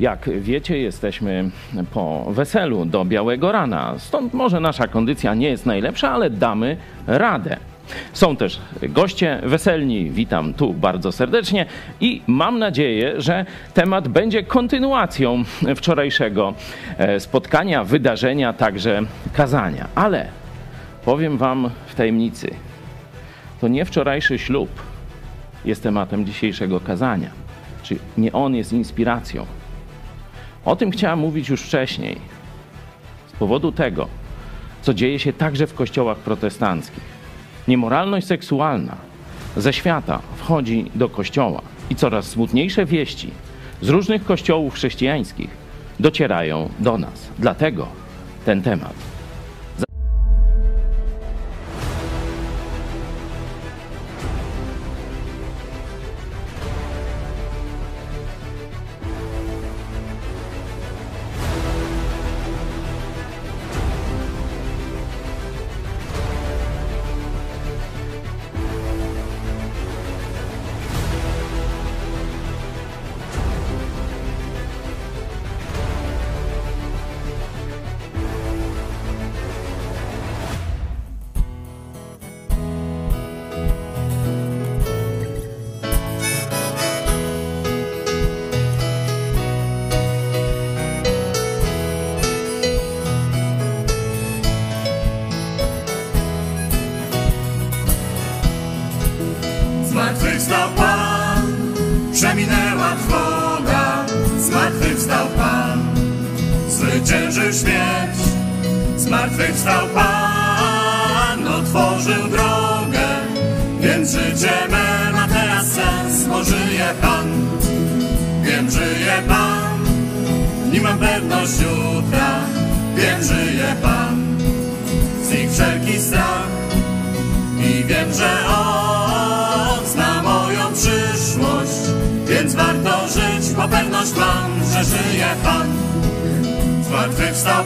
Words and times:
Jak 0.00 0.30
wiecie, 0.40 0.78
jesteśmy 0.78 1.50
po 1.92 2.24
weselu 2.32 2.84
do 2.84 3.04
białego 3.04 3.52
rana. 3.52 3.94
Stąd 3.98 4.34
może 4.34 4.60
nasza 4.60 4.88
kondycja 4.88 5.34
nie 5.34 5.48
jest 5.48 5.66
najlepsza, 5.66 6.10
ale 6.10 6.30
damy 6.30 6.76
radę. 7.06 7.56
Są 8.12 8.36
też 8.36 8.60
goście 8.82 9.40
weselni, 9.42 10.10
witam 10.10 10.54
tu 10.54 10.74
bardzo 10.74 11.12
serdecznie 11.12 11.66
i 12.00 12.22
mam 12.26 12.58
nadzieję, 12.58 13.20
że 13.20 13.46
temat 13.74 14.08
będzie 14.08 14.42
kontynuacją 14.42 15.44
wczorajszego 15.76 16.54
e, 16.98 17.20
spotkania, 17.20 17.84
wydarzenia, 17.84 18.52
także 18.52 19.00
kazania. 19.32 19.88
Ale 19.94 20.26
powiem 21.04 21.38
Wam 21.38 21.70
w 21.86 21.94
tajemnicy, 21.94 22.50
to 23.60 23.68
nie 23.68 23.84
wczorajszy 23.84 24.38
ślub 24.38 24.70
jest 25.64 25.82
tematem 25.82 26.26
dzisiejszego 26.26 26.80
kazania, 26.80 27.30
czy 27.82 27.96
nie 28.18 28.32
on 28.32 28.54
jest 28.54 28.72
inspiracją. 28.72 29.46
O 30.64 30.76
tym 30.76 30.90
chciałem 30.90 31.18
mówić 31.18 31.48
już 31.48 31.62
wcześniej, 31.62 32.16
z 33.28 33.32
powodu 33.32 33.72
tego, 33.72 34.08
co 34.82 34.94
dzieje 34.94 35.18
się 35.18 35.32
także 35.32 35.66
w 35.66 35.74
kościołach 35.74 36.18
protestanckich. 36.18 37.04
Niemoralność 37.68 38.26
seksualna 38.26 38.96
ze 39.56 39.72
świata 39.72 40.20
wchodzi 40.36 40.90
do 40.94 41.08
kościoła 41.08 41.62
i 41.90 41.94
coraz 41.94 42.26
smutniejsze 42.26 42.86
wieści 42.86 43.30
z 43.82 43.88
różnych 43.88 44.24
kościołów 44.24 44.74
chrześcijańskich 44.74 45.50
docierają 46.00 46.68
do 46.78 46.98
nas. 46.98 47.28
Dlatego 47.38 47.86
ten 48.44 48.62
temat. 48.62 49.13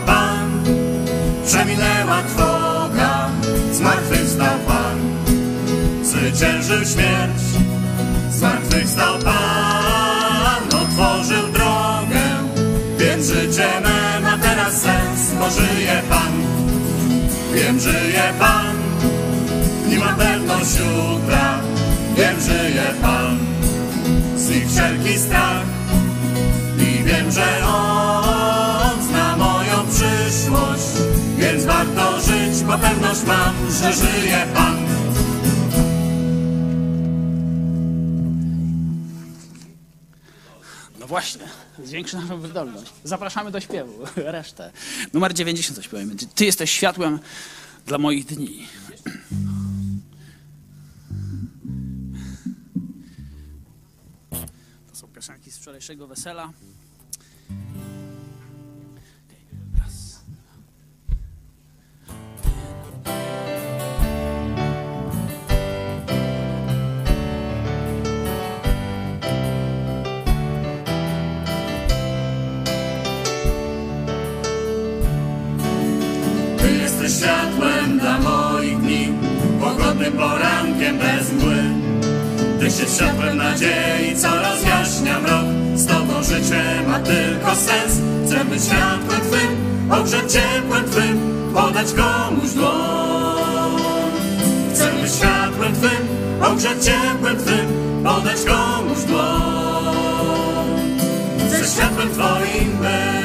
Pan, 0.07 0.65
przeminęła 1.47 2.23
trwoga, 2.23 3.29
zmartwychwstał 3.73 4.59
Pan, 4.67 4.99
zwyciężył 6.03 6.85
śmierć. 6.85 7.43
Zmartwychwstał 8.31 9.19
Pan, 9.19 10.81
otworzył 10.83 11.49
drogę, 11.53 12.25
więc 12.99 13.27
życie 13.27 13.69
me 13.83 14.21
ma 14.21 14.39
teraz 14.39 14.73
sens, 14.83 15.35
bo 15.39 15.51
żyje 15.51 16.03
Pan. 16.09 16.33
Wiem, 17.55 17.81
żyje 17.81 18.33
Pan, 18.39 18.77
nie 19.89 19.99
ma 19.99 20.13
pewność 20.13 20.71
jutra, 20.79 21.59
wiem, 22.17 22.41
żyje 22.41 22.95
Pan. 23.03 23.39
Znikł 24.37 24.69
wszelki 24.69 25.19
strach 25.19 25.63
i 26.79 27.05
wiem, 27.05 27.31
że 27.31 27.67
On 27.67 28.18
warto 31.79 32.21
żyć, 32.21 32.63
bo 32.67 32.79
pewność 32.79 33.23
mam, 33.27 33.55
że 33.71 33.93
żyje 33.93 34.47
Pan. 34.55 34.79
No 41.01 41.07
właśnie, 41.07 41.45
zwiększy 41.85 42.17
naszą 42.17 42.41
wydolność. 42.41 42.93
Zapraszamy 43.05 43.51
do 43.51 43.61
śpiewu, 43.61 43.93
resztę. 44.17 44.73
Numer 45.13 45.35
90 45.35 45.77
coś 45.77 45.89
powiemy. 45.89 46.17
Ty- 46.17 46.27
Ty 46.27 46.45
jesteś 46.45 46.71
światłem 46.71 47.19
dla 47.87 47.99
moich 47.99 48.25
dni. 48.27 48.67
To 54.91 54.97
są 54.97 55.09
piosenki 55.09 55.51
z 55.51 55.59
wczorajszego 55.59 56.07
wesela. 56.07 56.53
Światłem 77.19 77.99
dla 77.99 78.19
moich 78.19 78.79
dni, 78.79 79.13
pogodnym 79.61 80.13
porankiem 80.13 80.99
bez 80.99 81.33
mgły. 81.33 81.57
Tyś 82.61 82.81
jest 82.81 82.97
światłem 82.97 83.37
nadziei, 83.37 84.17
co 84.17 84.29
rozjaśnia 84.29 85.21
mrok. 85.21 85.45
Z 85.75 85.87
Tobą 85.87 86.23
życie 86.23 86.63
ma 86.89 86.99
tylko 86.99 87.55
sens. 87.55 88.01
Chcę 88.27 88.45
być 88.45 88.65
światłem 88.65 89.21
Twym, 89.21 89.51
ogrzeć 89.93 90.33
ciepłem 90.33 90.85
Twym, 90.85 91.19
podać 91.55 91.87
komuś 91.93 92.51
dłoń. 92.51 93.83
Chcę 94.75 94.93
być 94.93 95.13
światłem 95.13 95.73
Twym, 95.75 96.09
ogrzeć 96.43 96.85
ciepłem 96.85 97.37
Twym, 97.37 97.67
podać 98.05 98.39
komuś 98.45 98.99
dłoń. 98.99 100.39
Chcę 101.49 101.75
światłem 101.75 102.11
Twoim 102.11 102.79
być. 102.81 103.18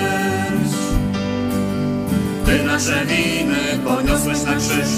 Ty 2.46 2.64
nasze 2.64 3.06
winy 3.06 3.80
poniosłeś 3.86 4.44
na 4.44 4.56
krzyż 4.56 4.90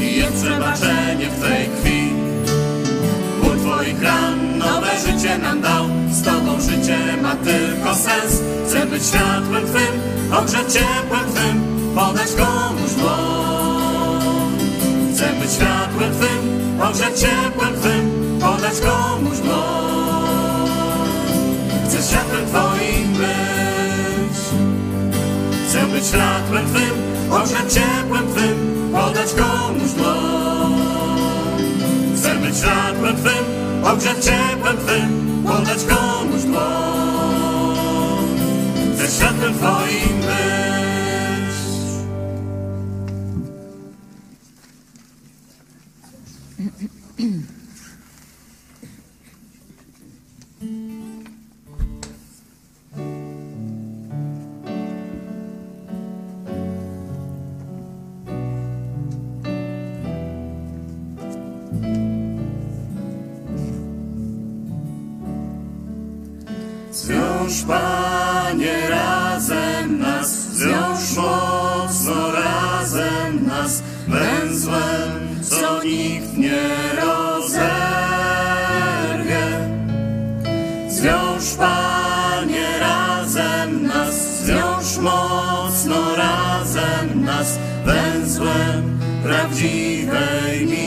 i 0.00 0.16
jest 0.16 0.44
przebaczenie 0.44 1.26
w 1.30 1.40
Twej 1.40 1.68
krwi. 1.68 2.12
Ból 3.42 3.58
Twoich 3.58 4.02
ran 4.02 4.58
nowe 4.58 4.90
życie 5.06 5.38
nam 5.38 5.60
dał, 5.60 5.84
z 6.10 6.22
Tobą 6.22 6.60
życie 6.60 6.98
ma 7.22 7.36
tylko 7.36 7.94
sens. 7.94 8.42
Chcę 8.66 8.86
być 8.86 9.06
światłem 9.06 9.66
Twym, 9.66 10.32
ogrzeć 10.38 10.72
ciepłem 10.72 11.32
Twym, 11.34 11.62
podać 11.94 12.28
komuś 12.32 12.92
dłoń. 12.92 14.58
Chcę 15.14 15.32
być 15.40 15.52
światłem 15.52 16.12
Twym, 16.18 16.80
ogrzeć 16.82 17.20
ciepłem 17.20 17.74
Twym, 17.80 18.38
podać 18.40 18.80
komuś 18.80 19.38
dłoń. 19.38 20.70
Chcę 21.88 22.02
światłem 22.02 22.46
Twoim 22.46 23.12
być. 23.12 23.75
Chcę 25.76 25.86
być 25.86 26.06
światłem 26.06 26.66
Twym, 26.66 27.32
ogrzeć 27.32 27.72
ciepłem 27.74 28.28
Twym, 28.34 28.92
podać 28.92 29.34
komuś 29.34 29.90
dłoń. 29.90 30.72
Chcę 32.16 32.34
być 32.34 32.56
światłem 32.56 33.16
Twym, 33.16 33.44
ogrzeć 33.84 34.24
ciepłem 34.24 34.76
Twym, 34.76 35.42
podać 35.46 35.84
komuś 35.84 36.42
dłoń. 36.42 37.76
Chcę 38.94 39.08
światłem 39.16 39.54
Twoim 39.54 40.20
być. 40.20 40.36
Zwiąż, 67.46 67.62
Panie, 67.62 68.88
razem 68.90 69.98
nas, 69.98 70.28
zwiąż 70.30 71.16
mocno 71.16 72.32
razem 72.32 73.46
nas, 73.46 73.82
węzłem, 74.08 75.42
co 75.42 75.84
nikt 75.84 76.36
nie 76.36 76.68
rozerwie. 77.02 77.66
Zwiąż, 80.88 81.54
Panie, 81.58 82.78
razem 82.80 83.86
nas, 83.86 84.40
zwiąż 84.42 84.96
mocno 84.98 86.16
razem 86.16 87.24
nas, 87.24 87.58
węzłem 87.84 88.98
prawdziwej 89.22 90.66
miłości. 90.66 90.85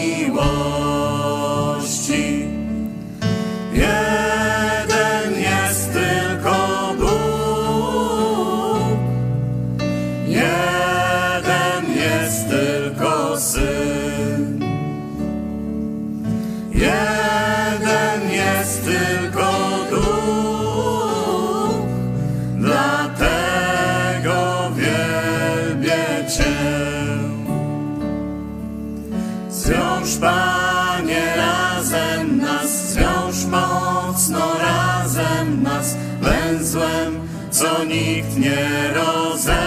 Nikt 37.83 38.37
nie 38.37 38.93
rozerwie. 38.93 39.59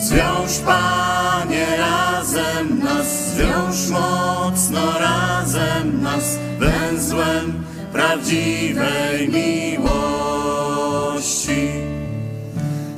Zwiąż, 0.00 0.58
Panie, 0.66 1.66
razem 1.78 2.84
nas, 2.84 3.34
zwiąż 3.34 3.88
mocno 3.88 4.98
razem 4.98 6.02
nas, 6.02 6.38
węzłem 6.58 7.64
prawdziwej 7.92 9.28
miłości. 9.28 9.88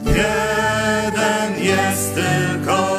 Jeden 0.07 1.65
jest 1.65 2.15
tylko 2.15 2.90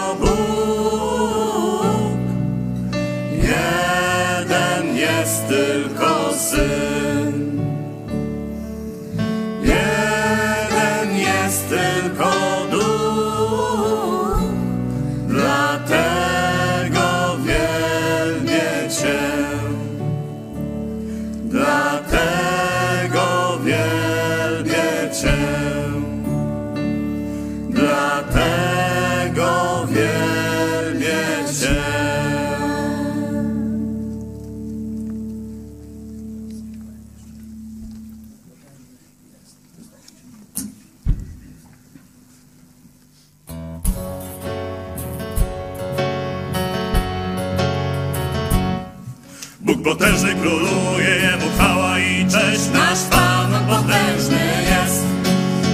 potężny 49.84 50.36
króluje, 50.36 51.10
Jemu 51.10 51.52
chwała 51.56 52.00
i 52.00 52.26
cześć. 52.26 52.62
Nasz 52.74 53.00
Pan 53.10 53.52
potężny 53.68 54.42
jest. 54.70 55.06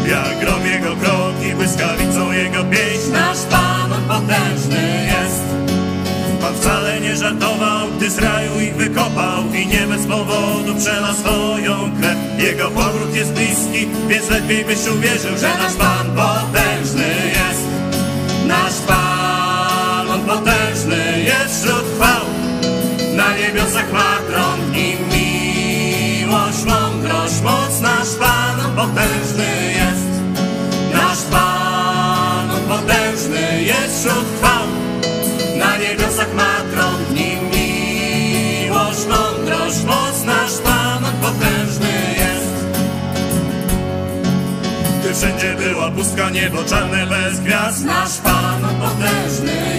Jak 0.08 0.40
grom 0.40 0.66
jego 0.66 0.96
kroki, 0.96 1.56
błyskawicą 1.56 2.32
jego 2.32 2.64
pieśń 2.64 3.12
Nasz 3.12 3.38
Pan 3.52 3.92
potężny 4.08 5.06
jest 5.06 5.44
Pan 6.42 6.56
wcale 6.56 7.02
nie 7.02 7.16
żartował, 7.16 7.88
gdy 7.98 8.10
z 8.10 8.18
raju 8.18 8.60
ich 8.60 8.76
wykopał 8.76 9.44
I 9.54 9.68
nie 9.68 9.88
bez 9.88 10.06
powodu 10.06 10.76
przelał 10.78 11.14
swoją 11.14 11.92
krew 12.00 12.18
Jego 12.38 12.72
powrót 12.72 13.16
jest 13.16 13.34
bliski, 13.34 13.88
więc 14.08 14.30
lepiej 14.30 14.66
byś 14.66 14.88
uwierzył 14.88 15.38
Że 15.38 15.50
nasz 15.58 15.74
Pan 15.74 16.08
potężny 16.16 17.08
jest 17.28 17.64
Nasz 18.48 18.80
Pan, 18.88 20.10
on 20.10 20.22
potężny 20.22 21.24
jest 21.24 21.64
wśród 21.64 21.86
chwał 21.96 22.37
Na 23.18 23.34
niebiosach 23.34 23.92
ma 23.92 24.18
tron 24.30 24.62
w 24.62 24.72
nim 24.72 24.98
miłość, 25.14 26.64
mądrość, 26.66 27.42
moc 27.44 27.82
Nasz 27.82 28.16
Pan, 28.20 28.76
potężny 28.76 29.74
jest. 29.80 30.10
Nasz 30.94 31.22
Pan, 31.32 32.50
potężny 32.68 33.64
jest 33.64 34.00
wśród 34.00 34.26
chwał. 34.38 34.68
Na 35.58 35.78
niebiosach 35.78 36.34
ma 36.34 36.54
tron 36.74 36.96
w 37.10 37.14
nim 37.14 37.40
miłość, 37.54 39.06
mądrość, 39.10 39.84
moc 39.84 40.24
Nasz 40.26 40.58
Pan, 40.64 41.04
potężny 41.22 41.94
jest. 42.18 42.54
Gdy 45.00 45.14
wszędzie 45.14 45.56
była 45.56 45.92
pustka, 45.92 46.30
niebo 46.30 46.64
czarne 46.64 47.08
bez 47.08 47.40
gwiazd 47.40 47.86
Nasz 47.86 48.18
Pan, 48.18 48.62
potężny 48.62 49.54
jest 49.54 49.77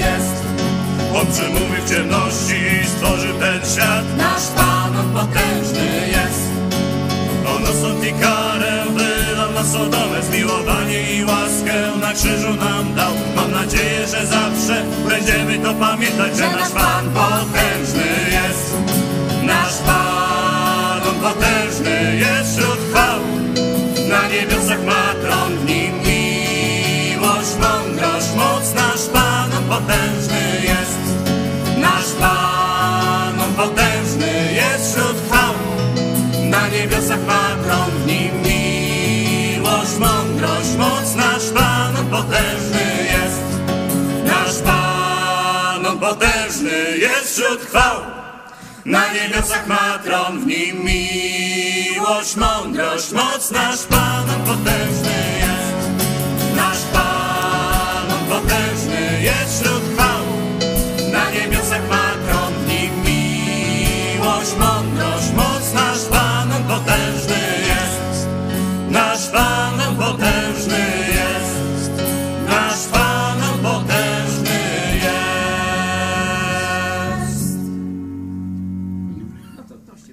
On 1.20 1.26
przemówił 1.32 1.82
w 1.84 1.90
ciemności 1.90 2.54
i 2.82 2.86
stworzył 2.86 3.38
ten 3.38 3.60
świat. 3.72 4.04
Nasz 4.16 4.46
Pan, 4.56 4.96
on 4.96 5.12
potężny 5.12 6.08
jest. 6.08 6.42
On 7.56 7.62
osąd 7.64 8.04
i 8.04 8.12
karę 8.12 8.84
wylał 8.96 9.52
na 9.52 9.64
Sodomę. 9.64 10.22
Zmiłowanie 10.22 11.16
i 11.16 11.24
łaskę 11.24 11.74
na 12.00 12.12
krzyżu 12.12 12.54
nam 12.54 12.94
dał. 12.94 13.12
Mam 13.36 13.50
nadzieję, 13.52 14.06
że 14.06 14.26
zawsze 14.26 14.84
będziemy 15.08 15.58
to 15.58 15.74
pamiętać 15.74 16.36
Że 16.36 16.50
nasz 16.50 16.70
Pan 16.70 17.04
potężny 17.14 18.08
jest. 18.32 18.74
Nasz 19.42 19.78
Pan, 19.86 21.00
On 21.08 21.20
potężny 21.20 22.16
jest 22.16 22.58
wśród 22.58 22.78
chwał. 22.90 23.20
Na 24.08 24.28
niebiosach 24.28 24.84
ma 24.84 25.14
tron 25.22 25.58
w 25.58 25.64
nim 25.64 25.92
miłość, 25.94 27.52
mądrość, 27.60 28.28
moc. 28.36 28.74
Nasz 28.74 29.06
Pan, 29.12 29.50
On 29.52 29.64
potężny 29.64 30.47
Pan, 32.20 33.40
On 33.40 33.52
potężny 33.54 34.52
jest 34.52 34.92
wśród 34.92 35.16
chwał 35.26 35.54
na 36.48 36.68
niebiosach 36.68 37.26
ma 37.26 37.56
w 38.02 38.06
nim 38.06 38.42
miłość, 38.42 39.98
mądrość, 39.98 40.76
moc. 40.78 41.14
Nasz 41.14 41.50
Pan, 41.54 41.96
on 41.96 42.06
potężny 42.06 43.08
jest. 43.12 43.42
Nasz 44.24 44.58
Pan, 44.64 45.86
on 45.86 45.98
potężny 45.98 46.98
jest 46.98 47.32
wśród 47.32 47.60
chwał. 47.60 48.00
Na 48.84 49.12
niebiosach 49.12 49.66
ma 49.66 49.98
tron 50.04 50.40
w 50.40 50.46
nim 50.46 50.84
miłość, 50.84 52.36
mądrość, 52.36 53.12
moc. 53.12 53.50
Nasz 53.50 53.82
Pan, 53.82 54.30
on 54.30 54.42
potężny 54.46 55.18
jest. 55.44 56.02
Nasz 56.56 56.82
Pan, 56.92 58.12
on 58.12 58.26
potężny 58.28 59.22
jest 59.22 59.60
wśród 59.60 59.77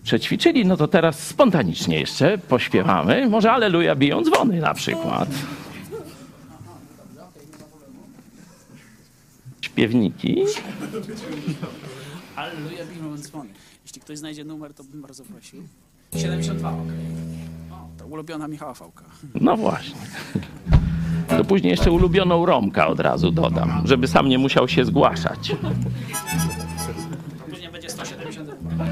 Przećwiczyli, 0.06 0.66
no 0.66 0.78
to 0.78 0.88
teraz 0.88 1.20
spontanicznie 1.28 2.00
jeszcze 2.00 2.38
pośpiewamy. 2.38 3.30
Może 3.30 3.52
Aleluja 3.52 3.96
biją 3.96 4.24
dzwony 4.24 4.60
na 4.62 4.74
przykład. 4.74 5.30
Śpiewniki. 9.62 10.36
Alleluja, 12.36 12.86
biją 12.96 13.18
dzwony. 13.18 13.50
Jeśli 13.84 14.02
ktoś 14.02 14.18
znajdzie 14.18 14.44
numer, 14.44 14.74
to 14.74 14.84
bym 14.84 15.02
bardzo 15.02 15.24
prosił. 15.24 15.64
72, 16.16 16.70
okej. 16.70 16.84
O, 17.72 17.88
to 17.98 18.06
ulubiona 18.06 18.48
Michała 18.48 18.74
Fałka. 18.74 19.06
No 19.42 19.58
właśnie. 19.58 19.96
To 21.28 21.46
później 21.46 21.72
jeszcze 21.72 21.92
ulubioną 21.92 22.46
Romka 22.46 22.88
od 22.88 23.00
razu 23.00 23.32
dodam, 23.32 23.82
żeby 23.86 24.08
sam 24.08 24.30
nie 24.30 24.38
musiał 24.38 24.68
się 24.68 24.86
zgłaszać. 24.86 25.56
Później 27.50 27.72
będzie 27.72 27.90
172. 27.90 28.86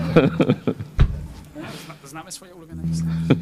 Znamy 2.24 2.32
swoje 2.32 2.54
ulubione 2.54 2.84
piosenki. 2.84 3.36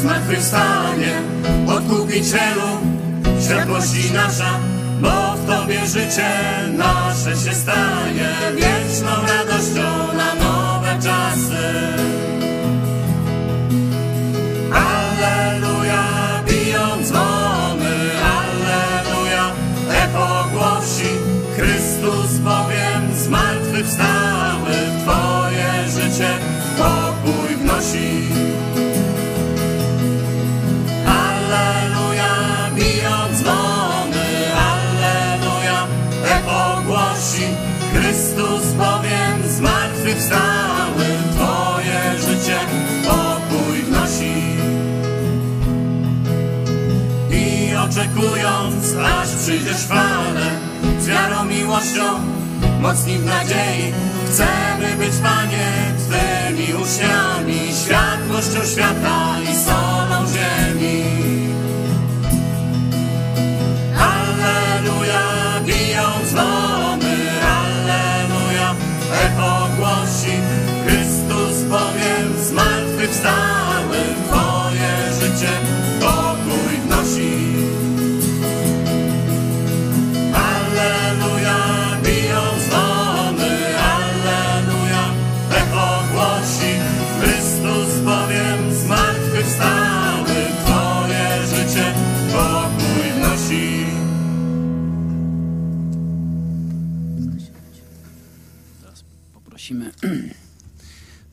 Zmartwychwstanie, 0.00 1.22
Odkupicielu, 1.66 2.68
światłości 3.40 4.12
nasza, 4.12 4.58
Tobie 5.46 5.86
życie 5.86 6.30
nasze 6.72 7.36
się 7.36 7.54
stanie 7.54 8.28
wieczną 8.54 9.10
radością 9.26 10.16
na 10.16 10.34
nowe 10.34 10.98
czasy. 11.02 12.21
Oczekując, 48.12 48.96
aż 48.96 49.28
przyjdziesz 49.28 49.76
chwale, 49.76 50.50
z 51.00 51.06
wiarą, 51.06 51.44
miłością, 51.44 52.02
mocni 52.80 53.18
w 53.18 53.24
nadziei, 53.24 53.92
chcemy 54.26 54.96
być, 54.98 55.12
Panie, 55.22 55.72
Twymi 55.98 56.74
uczniami, 56.74 57.60
światłością 57.84 58.72
świata 58.72 59.36
i 59.42 59.56
solą 59.56 60.26
ziemi. 60.26 61.04
Alleluja, 63.98 65.22
biją 65.66 66.08
dzwony, 66.26 67.16
Alleluja, 67.42 68.74
echo 69.24 69.68
głosi, 69.78 70.36
Chrystus 70.86 71.62
bowiem 71.62 72.44
zmartwychwstały, 72.48 73.98
Twoje 74.28 75.12
życie 75.20 75.71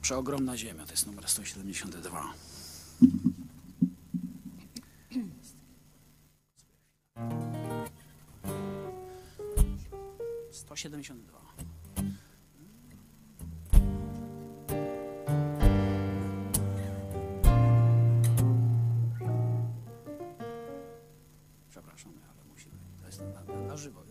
Przeogromna 0.10 0.58
Ziemia, 0.58 0.86
to 0.86 0.92
jest 0.92 1.08
numer 1.08 1.28
172. 1.28 2.34
Sto 10.52 10.76
siedemdziesiąt 10.76 11.26
dwa. 11.26 11.42
Przepraszam, 21.70 22.12
ale 22.24 22.46
musimy. 22.52 22.76
To 23.02 23.06
jest 23.06 23.22
na, 23.22 23.54
na, 23.54 23.68
na 23.68 23.78
żywo. 23.78 24.09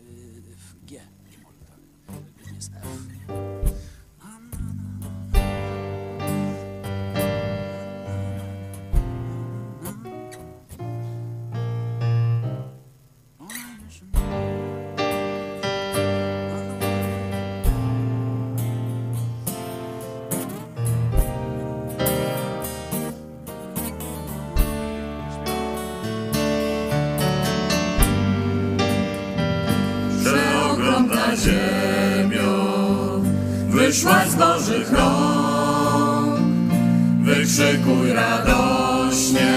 Wykrzykuj 37.59 38.13
radośnie, 38.13 39.55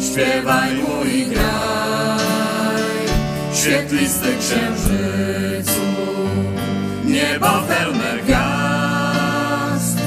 śpiewaj 0.00 0.74
mu 0.74 1.04
i 1.04 1.26
graj. 1.26 3.06
Świetlisty 3.54 4.28
księżycu, 4.38 5.80
niebo 7.04 7.46
pełne 7.46 8.22
gwiazd 8.24 9.98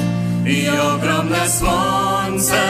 i 0.46 0.68
ogromne 0.68 1.50
słońce 1.50 2.62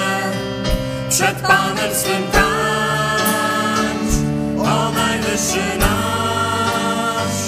przed 1.08 1.40
Panem 1.40 1.94
swym 1.94 2.22
tańcz. 2.32 4.14
O 4.58 4.92
najwyższy 4.92 5.78
nasz, 5.78 7.40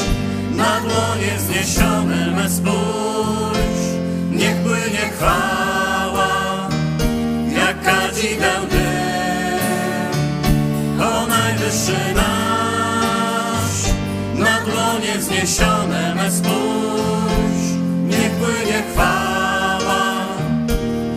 na 0.56 0.80
dłonie 0.80 1.36
wzniesione 1.38 2.30
me 2.36 2.50
spójrz, 2.50 3.82
niech 4.30 4.56
płynie 4.56 5.10
chwała, 5.16 5.61
kadzideł 8.22 8.66
dym. 8.70 10.12
O 11.02 11.26
najwyższy 11.26 12.14
nasz, 12.14 13.92
na 14.34 14.60
dłonie 14.60 15.18
wzniesione 15.18 16.14
me 16.14 16.30
spójrz, 16.30 17.66
niech 18.08 18.30
płynie 18.30 18.82
chwała, 18.92 20.26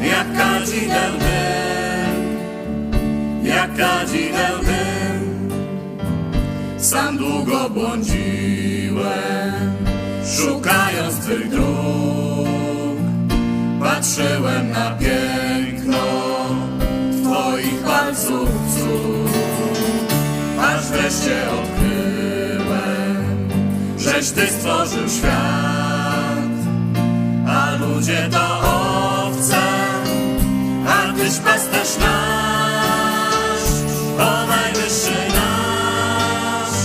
jak 0.02 0.38
kadzideł 0.38 1.12
dym, 1.20 2.38
jak 3.44 3.76
kadzideł 3.76 4.64
dym. 4.64 5.50
Sam 6.78 7.18
długo 7.18 7.70
błądziłem, 7.70 9.06
szukając 10.38 11.20
Twych 11.20 11.50
dróg. 11.50 11.66
Patrzyłem 13.80 14.72
na 14.72 14.92
piękno 14.92 15.45
wreszcie 21.15 21.50
odkryłem, 21.50 23.17
żeś 23.98 24.29
Ty 24.29 24.48
stworzył 24.48 25.10
świat, 25.10 26.50
a 27.48 27.72
ludzie 27.75 28.29
to 28.31 28.60
owce, 29.27 29.57
a 30.88 31.13
Tyś 31.13 31.38
pasterz 31.38 31.98
nasz, 32.00 33.69
o 34.19 34.48
najwyższy 34.48 35.17
nasz, 35.36 36.77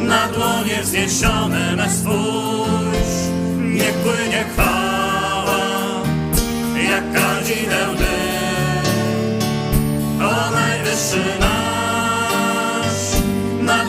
na 0.00 0.28
dłonie 0.28 0.82
wzniesione 0.82 1.76
me 1.76 1.90
spójrz, 1.90 3.16
niech 3.58 3.94
płynie 3.94 4.44
chwała, 4.52 5.58
jak 6.90 7.12
kadzideł. 7.12 7.98
O 10.20 10.50
najwyższy 10.50 11.40
nasz, 11.40 11.47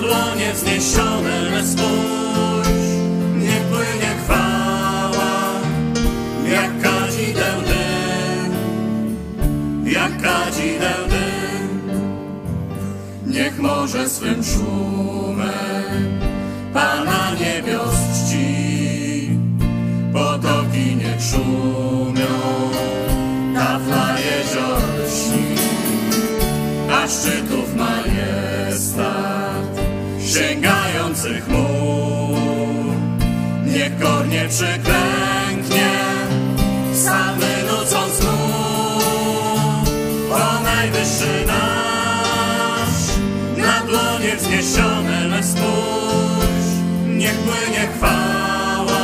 łonie 0.10 0.54
wzniesione 0.54 1.50
me 1.52 1.68
spójrz, 1.68 2.90
nie 3.36 3.62
płynie 3.70 4.12
chwała, 4.24 5.34
jak 6.52 6.82
kadzideł 6.82 7.62
dym, 7.62 8.52
jak 9.86 10.22
kadzideł 10.22 11.08
dym. 11.10 11.92
Niech 13.28 13.60
może 13.60 14.10
swym 14.10 14.44
szumem 14.44 16.20
Pana 16.74 17.32
niebios 17.40 17.96
czci, 18.14 19.30
potoki 20.14 20.96
niech 20.96 21.22
szumią, 21.22 22.34
tafla 23.56 24.16
jezior 24.20 24.82
lśni, 25.06 25.56
a 26.92 27.08
szczyt 27.08 27.49
sięgających 30.40 31.48
mur. 31.48 32.94
Niech 33.66 34.00
kornie 34.00 34.46
przyklęknie, 34.50 35.92
psalmy 36.94 37.64
nucąc 37.72 38.24
mu, 38.24 38.38
o 40.34 40.64
najwyższy 40.64 41.46
nasz, 41.48 43.02
na 43.58 43.80
dłonie 43.88 44.36
wzniesione 44.38 45.28
me 45.28 45.44
spójrz, 45.44 46.70
niech 47.08 47.38
płynie 47.38 47.88
chwała, 47.96 49.02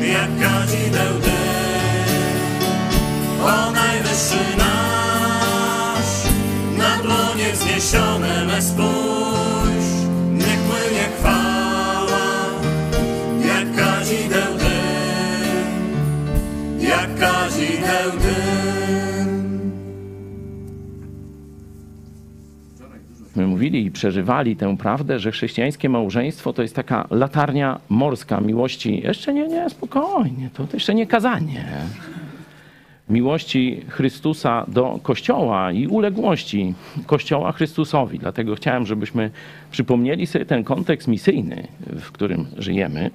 jak 0.00 0.30
kadzideł 0.40 1.18
dym. 1.22 2.66
O 3.44 3.70
najwyższy 3.70 4.56
nasz, 4.58 6.12
na 6.78 7.02
dłonie 7.02 7.52
wzniesione 7.52 8.44
me 8.44 8.62
spójrz, 8.62 9.05
mówili 23.66 23.86
i 23.86 23.90
przeżywali 23.90 24.56
tę 24.56 24.76
prawdę, 24.76 25.18
że 25.18 25.30
chrześcijańskie 25.30 25.88
małżeństwo 25.88 26.52
to 26.52 26.62
jest 26.62 26.74
taka 26.76 27.06
latarnia 27.10 27.80
morska 27.88 28.40
miłości. 28.40 29.02
Jeszcze 29.04 29.34
nie, 29.34 29.48
nie, 29.48 29.70
spokojnie, 29.70 30.50
to, 30.54 30.66
jeszcze 30.74 30.94
nie 30.94 31.06
kazanie. 31.06 31.64
Miłości 33.08 33.84
Chrystusa 33.88 34.64
do 34.68 35.00
Kościoła 35.02 35.72
i 35.72 35.86
uległości 35.86 36.74
Kościoła 37.06 37.52
Chrystusowi. 37.52 38.18
Dlatego 38.18 38.54
chciałem, 38.54 38.86
żebyśmy 38.86 39.30
przypomnieli 39.70 40.26
sobie 40.26 40.46
ten 40.46 40.64
kontekst 40.64 41.08
misyjny, 41.08 41.68
w 41.80 42.12
którym 42.12 42.46
żyjemy. 42.58 43.10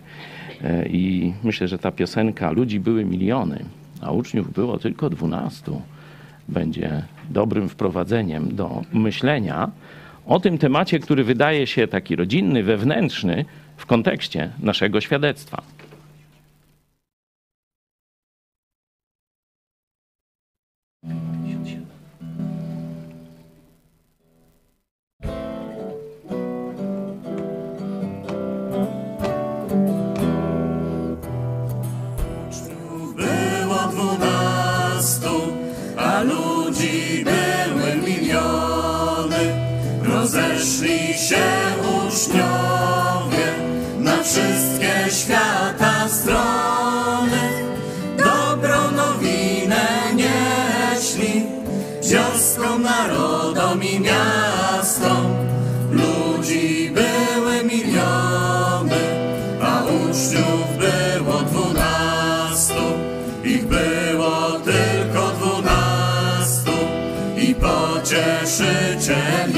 E, 0.63 0.87
I 0.87 1.33
myślę, 1.43 1.67
że 1.67 1.77
ta 1.77 1.91
piosenka 1.91 2.51
Ludzi 2.51 2.79
były 2.79 3.05
miliony, 3.05 3.65
a 4.01 4.11
uczniów 4.11 4.53
było 4.53 4.77
tylko 4.77 5.09
dwunastu 5.09 5.81
będzie 6.49 7.03
dobrym 7.29 7.69
wprowadzeniem 7.69 8.55
do 8.55 8.81
myślenia 8.93 9.71
o 10.25 10.39
tym 10.39 10.57
temacie, 10.57 10.99
który 10.99 11.23
wydaje 11.23 11.67
się 11.67 11.87
taki 11.87 12.15
rodzinny, 12.15 12.63
wewnętrzny 12.63 13.45
w 13.77 13.85
kontekście 13.85 14.49
naszego 14.59 15.01
świadectwa. 15.01 15.61
time. 69.01 69.50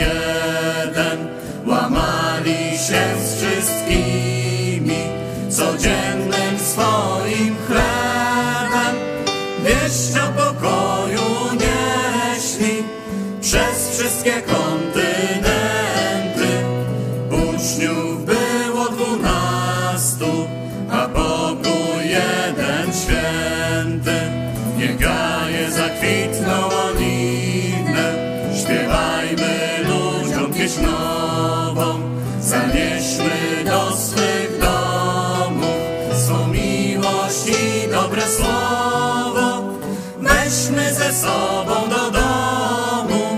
Weźmy 40.83 40.95
ze 40.95 41.13
sobą 41.13 41.89
do 41.89 42.11
domu 42.11 43.37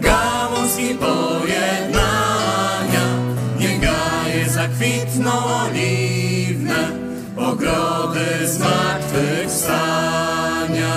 gałąz 0.00 0.78
i 0.78 0.94
pojednania. 0.94 2.00
Niech 3.60 3.80
gaje 3.80 4.48
zakwitną 4.48 5.44
oliwne, 5.44 6.88
ogrody 7.36 8.48
zmartwychwstania. 8.48 10.94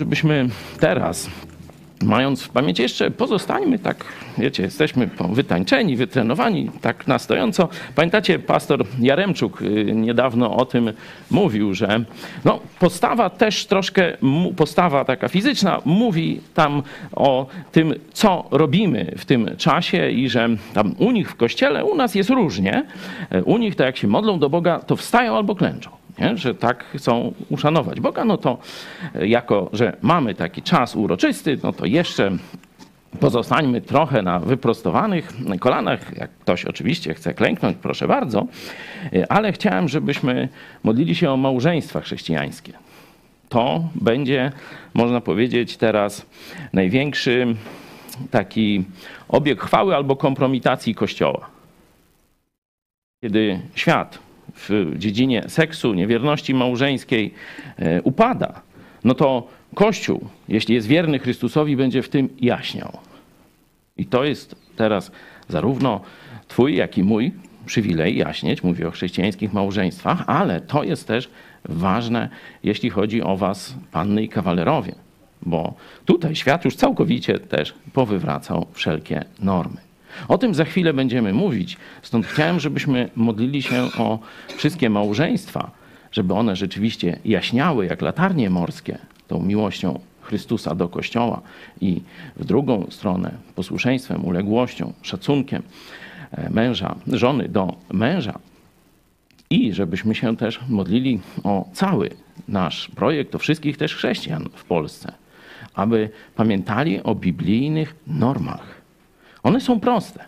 Żebyśmy 0.00 0.48
teraz, 0.80 1.26
mając 2.04 2.42
w 2.42 2.48
pamięci 2.48 2.82
jeszcze, 2.82 3.10
pozostańmy 3.10 3.78
tak, 3.78 4.04
wiecie, 4.38 4.62
jesteśmy 4.62 5.08
wytańczeni, 5.32 5.96
wytrenowani, 5.96 6.70
tak 6.80 7.06
na 7.06 7.18
stojąco. 7.18 7.68
Pamiętacie, 7.94 8.38
pastor 8.38 8.84
Jaremczuk 9.00 9.62
y, 9.62 9.92
niedawno 9.94 10.56
o 10.56 10.64
tym 10.64 10.92
mówił, 11.30 11.74
że 11.74 12.04
no, 12.44 12.60
postawa 12.78 13.30
też 13.30 13.66
troszkę, 13.66 14.16
postawa 14.56 15.04
taka 15.04 15.28
fizyczna 15.28 15.80
mówi 15.84 16.40
tam 16.54 16.82
o 17.12 17.46
tym, 17.72 17.94
co 18.12 18.44
robimy 18.50 19.12
w 19.18 19.24
tym 19.24 19.56
czasie 19.56 20.10
i 20.10 20.28
że 20.28 20.48
tam 20.74 20.94
u 20.98 21.10
nich 21.10 21.30
w 21.30 21.34
kościele, 21.34 21.84
u 21.84 21.94
nas 21.94 22.14
jest 22.14 22.30
różnie. 22.30 22.84
U 23.44 23.58
nich 23.58 23.76
to 23.76 23.84
jak 23.84 23.96
się 23.96 24.08
modlą 24.08 24.38
do 24.38 24.50
Boga, 24.50 24.78
to 24.78 24.96
wstają 24.96 25.36
albo 25.36 25.54
klęczą 25.54 25.99
nie? 26.20 26.36
że 26.36 26.54
tak 26.54 26.84
chcą 26.84 27.32
uszanować 27.48 28.00
Boga, 28.00 28.24
no 28.24 28.36
to 28.36 28.58
jako, 29.22 29.70
że 29.72 29.96
mamy 30.02 30.34
taki 30.34 30.62
czas 30.62 30.96
uroczysty, 30.96 31.58
no 31.62 31.72
to 31.72 31.86
jeszcze 31.86 32.30
pozostańmy 33.20 33.80
trochę 33.80 34.22
na 34.22 34.38
wyprostowanych 34.38 35.32
kolanach. 35.60 36.16
Jak 36.16 36.30
ktoś 36.30 36.64
oczywiście 36.64 37.14
chce 37.14 37.34
klęknąć, 37.34 37.76
proszę 37.82 38.08
bardzo, 38.08 38.46
ale 39.28 39.52
chciałem, 39.52 39.88
żebyśmy 39.88 40.48
modlili 40.84 41.14
się 41.14 41.30
o 41.30 41.36
małżeństwa 41.36 42.00
chrześcijańskie. 42.00 42.72
To 43.48 43.88
będzie, 43.94 44.52
można 44.94 45.20
powiedzieć, 45.20 45.76
teraz 45.76 46.26
największy 46.72 47.46
taki 48.30 48.84
obieg 49.28 49.60
chwały 49.60 49.96
albo 49.96 50.16
kompromitacji 50.16 50.94
Kościoła. 50.94 51.46
Kiedy 53.24 53.60
świat 53.74 54.18
w 54.54 54.94
dziedzinie 54.96 55.44
seksu, 55.48 55.94
niewierności 55.94 56.54
małżeńskiej 56.54 57.34
e, 57.78 58.02
upada, 58.02 58.60
no 59.04 59.14
to 59.14 59.48
Kościół, 59.74 60.28
jeśli 60.48 60.74
jest 60.74 60.86
wierny 60.86 61.18
Chrystusowi, 61.18 61.76
będzie 61.76 62.02
w 62.02 62.08
tym 62.08 62.28
jaśniał. 62.40 62.98
I 63.96 64.06
to 64.06 64.24
jest 64.24 64.56
teraz 64.76 65.12
zarówno 65.48 66.00
Twój, 66.48 66.76
jak 66.76 66.98
i 66.98 67.02
mój 67.02 67.32
przywilej 67.66 68.16
jaśnieć. 68.16 68.62
Mówię 68.62 68.88
o 68.88 68.90
chrześcijańskich 68.90 69.52
małżeństwach, 69.52 70.24
ale 70.26 70.60
to 70.60 70.84
jest 70.84 71.06
też 71.06 71.30
ważne, 71.64 72.28
jeśli 72.62 72.90
chodzi 72.90 73.22
o 73.22 73.36
Was, 73.36 73.74
panny 73.92 74.22
i 74.22 74.28
kawalerowie, 74.28 74.94
bo 75.42 75.74
tutaj 76.04 76.36
świat 76.36 76.64
już 76.64 76.76
całkowicie 76.76 77.38
też 77.38 77.74
powywracał 77.92 78.66
wszelkie 78.72 79.24
normy. 79.40 79.89
O 80.28 80.38
tym 80.38 80.54
za 80.54 80.64
chwilę 80.64 80.92
będziemy 80.92 81.32
mówić, 81.32 81.76
stąd 82.02 82.26
chciałem, 82.26 82.60
żebyśmy 82.60 83.10
modlili 83.16 83.62
się 83.62 83.82
o 83.98 84.18
wszystkie 84.56 84.90
małżeństwa, 84.90 85.70
żeby 86.12 86.34
one 86.34 86.56
rzeczywiście 86.56 87.18
jaśniały 87.24 87.86
jak 87.86 88.02
latarnie 88.02 88.50
morskie 88.50 88.98
tą 89.28 89.42
miłością 89.42 90.00
Chrystusa 90.20 90.74
do 90.74 90.88
Kościoła 90.88 91.40
i 91.80 92.02
w 92.36 92.44
drugą 92.44 92.86
stronę 92.90 93.34
posłuszeństwem, 93.54 94.24
uległością, 94.24 94.92
szacunkiem 95.02 95.62
e, 96.30 96.50
męża, 96.50 96.94
żony 97.06 97.48
do 97.48 97.76
męża. 97.92 98.38
I 99.50 99.72
żebyśmy 99.72 100.14
się 100.14 100.36
też 100.36 100.60
modlili 100.68 101.20
o 101.44 101.68
cały 101.72 102.10
nasz 102.48 102.88
projekt, 102.88 103.34
o 103.34 103.38
wszystkich 103.38 103.76
też 103.76 103.94
chrześcijan 103.94 104.48
w 104.54 104.64
Polsce, 104.64 105.12
aby 105.74 106.10
pamiętali 106.34 107.02
o 107.02 107.14
biblijnych 107.14 107.96
normach. 108.06 108.79
One 109.42 109.60
są 109.60 109.80
proste. 109.80 110.24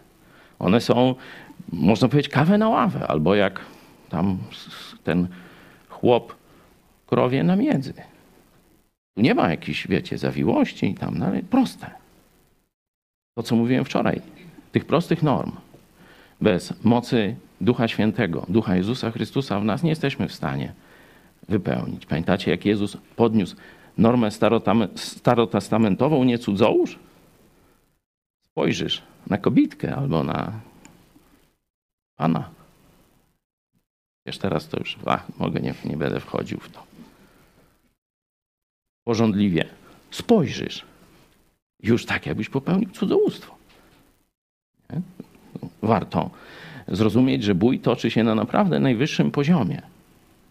One 0.59 0.81
są, 0.81 1.15
można 1.73 2.09
powiedzieć, 2.09 2.33
kawę 2.33 2.59
na 2.59 2.69
ławę, 2.69 3.07
albo 3.07 3.35
jak 3.35 3.61
tam 4.09 4.39
ten 5.05 5.29
chłop 5.89 6.35
krowie 7.07 7.45
na 7.45 7.57
miedzy. 7.57 7.95
Tu 9.15 9.23
nie 9.23 9.35
ma 9.35 9.51
jakichś, 9.51 9.87
wiecie, 9.87 10.19
zawiłości 10.19 10.87
i 10.91 10.95
tam, 10.95 11.23
ale 11.23 11.43
proste. 11.43 11.91
To, 13.35 13.43
co 13.43 13.57
mówiłem 13.57 13.85
wczoraj, 13.85 14.21
tych 14.73 14.85
prostych 14.85 15.23
norm. 15.23 15.53
Bez 16.41 16.85
mocy 16.85 17.37
Ducha 17.61 17.89
Świętego, 17.89 18.47
Ducha 18.49 18.77
Jezusa 18.77 19.11
Chrystusa 19.11 19.61
w 19.61 19.65
nas 19.65 19.83
nie 19.83 19.91
jesteśmy 19.91 20.29
w 20.29 20.35
stanie 20.35 20.73
wypełnić. 21.49 22.07
Pamiętacie, 22.07 22.51
jak 22.51 22.67
Jezus 22.67 22.97
podniósł 23.17 23.57
normę 23.99 24.29
starotestamentową, 24.97 26.25
nie 26.25 26.39
cudzołóż? 26.39 26.99
Spojrzysz 28.53 29.03
na 29.27 29.39
kobitkę 29.39 29.97
albo 29.97 30.25
na 30.25 30.61
Pana. 32.17 32.51
Wiesz, 34.27 34.39
teraz 34.39 34.69
to 34.69 34.79
już, 34.79 34.97
a, 35.07 35.23
mogę, 35.39 35.61
nie, 35.61 35.75
nie 35.85 35.97
będę 35.97 36.21
wchodził 36.21 36.61
w 36.61 36.69
to. 36.69 36.87
Porządliwie 39.05 39.69
spojrzysz. 40.11 40.85
Już 41.83 42.07
tak, 42.07 42.27
jakbyś 42.27 42.49
popełnił 42.49 42.91
cudzołóstwo. 42.91 43.55
Nie? 44.91 45.01
Warto 45.83 46.31
zrozumieć, 46.89 47.43
że 47.43 47.55
bój 47.55 47.81
toczy 47.81 48.11
się 48.11 48.25
na 48.25 48.35
naprawdę 48.35 48.81
najwyższym 48.81 49.31
poziomie 49.31 49.83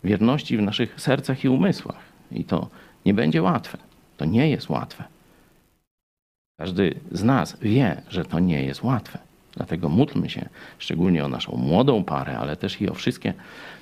wierności 0.03 0.57
w 0.57 0.61
naszych 0.61 1.01
sercach 1.01 1.43
i 1.43 1.49
umysłach. 1.49 1.99
I 2.31 2.43
to 2.43 2.69
nie 3.05 3.13
będzie 3.13 3.41
łatwe. 3.41 3.77
To 4.17 4.25
nie 4.25 4.49
jest 4.49 4.69
łatwe. 4.69 5.03
Każdy 6.61 6.95
z 7.11 7.23
nas 7.23 7.57
wie, 7.61 8.01
że 8.09 8.25
to 8.25 8.39
nie 8.39 8.63
jest 8.63 8.83
łatwe. 8.83 9.19
Dlatego 9.55 9.89
módlmy 9.89 10.29
się 10.29 10.49
szczególnie 10.79 11.25
o 11.25 11.27
naszą 11.27 11.57
młodą 11.57 12.03
parę, 12.03 12.37
ale 12.37 12.55
też 12.55 12.81
i 12.81 12.89
o 12.89 12.93
wszystkie 12.93 13.33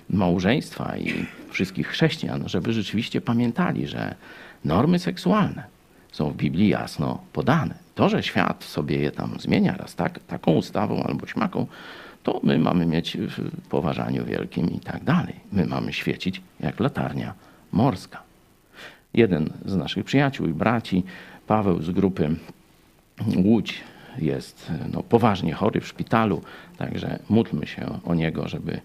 małżeństwa 0.10 0.98
i 0.98 1.26
wszystkich 1.50 1.88
chrześcijan, 1.88 2.50
żeby 2.50 2.74
rzeczywiście 2.74 3.22
pamiętali, 3.22 3.88
że 3.88 4.16
normy 4.66 5.00
seksualne 5.00 5.64
są 6.12 6.32
w 6.32 6.36
Biblii 6.36 6.68
jasno 6.68 7.22
podane. 7.34 7.76
To, 7.96 8.10
że 8.10 8.24
świat 8.24 8.64
sobie 8.64 8.98
je 8.98 9.12
tam 9.12 9.40
zmienia 9.40 9.78
raz 9.78 9.96
tak, 9.96 10.20
taką 10.20 10.52
ustawą 10.52 11.04
albo 11.04 11.28
śmaką, 11.28 11.68
to 12.24 12.40
my 12.44 12.60
mamy 12.60 12.86
mieć 12.86 13.18
w 13.18 13.68
poważaniu 13.70 14.26
wielkim 14.26 14.70
i 14.72 14.80
tak 14.80 15.04
dalej. 15.04 15.36
My 15.52 15.66
mamy 15.66 15.94
świecić 15.94 16.42
jak 16.60 16.80
latarnia 16.80 17.34
morska. 17.72 18.22
Jeden 19.14 19.50
z 19.66 19.76
naszych 19.76 20.06
przyjaciół 20.06 20.48
i 20.48 20.54
braci, 20.54 21.04
Paweł 21.48 21.82
z 21.82 21.92
grupy 21.92 22.36
Łódź, 23.36 23.84
jest 24.18 24.72
no, 24.94 25.04
poważnie 25.04 25.54
chory 25.54 25.82
w 25.82 25.88
szpitalu, 25.88 26.42
także 26.78 27.20
módlmy 27.30 27.68
się 27.68 28.00
o 28.06 28.16
niego, 28.16 28.48
żeby 28.48 28.82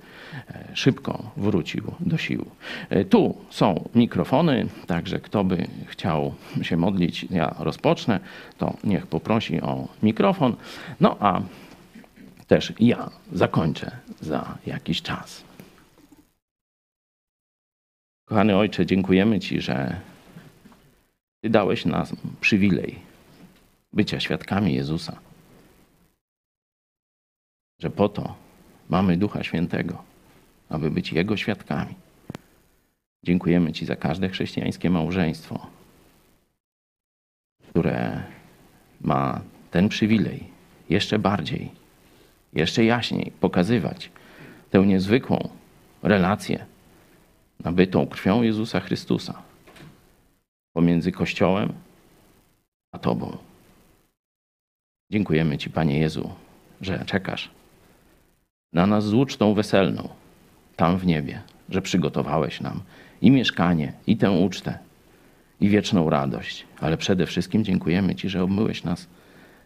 e, 0.48 0.68
szybko 0.74 1.30
wrócił 1.36 1.94
do 2.00 2.18
sił. 2.18 2.44
E, 2.90 3.04
tu 3.04 3.36
są 3.50 3.88
mikrofony, 3.94 4.66
także 4.86 5.18
kto 5.18 5.44
by 5.44 5.66
chciał 5.86 6.34
się 6.62 6.76
modlić, 6.76 7.26
ja 7.30 7.54
rozpocznę, 7.58 8.20
to 8.58 8.76
niech 8.84 9.06
poprosi 9.06 9.60
o 9.60 9.88
mikrofon. 10.02 10.56
No 11.00 11.16
a 11.20 11.40
też 12.46 12.72
ja 12.80 13.10
zakończę 13.32 13.90
za 14.20 14.58
jakiś 14.66 15.02
czas. 15.02 15.44
Kochany 18.28 18.56
Ojcze, 18.56 18.86
dziękujemy 18.86 19.40
Ci, 19.40 19.60
że 19.60 19.96
Ty 21.40 21.50
dałeś 21.50 21.84
nam 21.84 22.06
przywilej 22.40 23.13
bycia 23.94 24.20
świadkami 24.20 24.74
Jezusa. 24.74 25.18
Że 27.78 27.90
po 27.90 28.08
to 28.08 28.34
mamy 28.88 29.16
Ducha 29.16 29.44
Świętego, 29.44 30.02
aby 30.68 30.90
być 30.90 31.12
Jego 31.12 31.36
świadkami. 31.36 31.94
Dziękujemy 33.22 33.72
Ci 33.72 33.86
za 33.86 33.96
każde 33.96 34.28
chrześcijańskie 34.28 34.90
małżeństwo, 34.90 35.66
które 37.68 38.22
ma 39.00 39.40
ten 39.70 39.88
przywilej 39.88 40.44
jeszcze 40.88 41.18
bardziej 41.18 41.70
jeszcze 42.52 42.84
jaśniej 42.84 43.32
pokazywać 43.40 44.10
tę 44.70 44.78
niezwykłą 44.86 45.48
relację 46.02 46.66
nabytą 47.60 48.06
krwią 48.06 48.42
Jezusa 48.42 48.80
Chrystusa 48.80 49.42
pomiędzy 50.72 51.12
Kościołem 51.12 51.72
a 52.92 52.98
Tobą. 52.98 53.36
Dziękujemy 55.10 55.58
Ci, 55.58 55.70
Panie 55.70 55.98
Jezu, 55.98 56.30
że 56.80 57.04
czekasz 57.06 57.50
na 58.72 58.86
nas 58.86 59.04
z 59.04 59.14
ucztą 59.14 59.54
weselną 59.54 60.08
tam 60.76 60.98
w 60.98 61.06
niebie, 61.06 61.42
że 61.68 61.82
przygotowałeś 61.82 62.60
nam 62.60 62.80
i 63.20 63.30
mieszkanie, 63.30 63.92
i 64.06 64.16
tę 64.16 64.30
ucztę, 64.30 64.78
i 65.60 65.68
wieczną 65.68 66.10
radość. 66.10 66.66
Ale 66.80 66.96
przede 66.96 67.26
wszystkim 67.26 67.64
dziękujemy 67.64 68.14
Ci, 68.14 68.28
że 68.28 68.42
obmyłeś 68.42 68.84
nas 68.84 69.06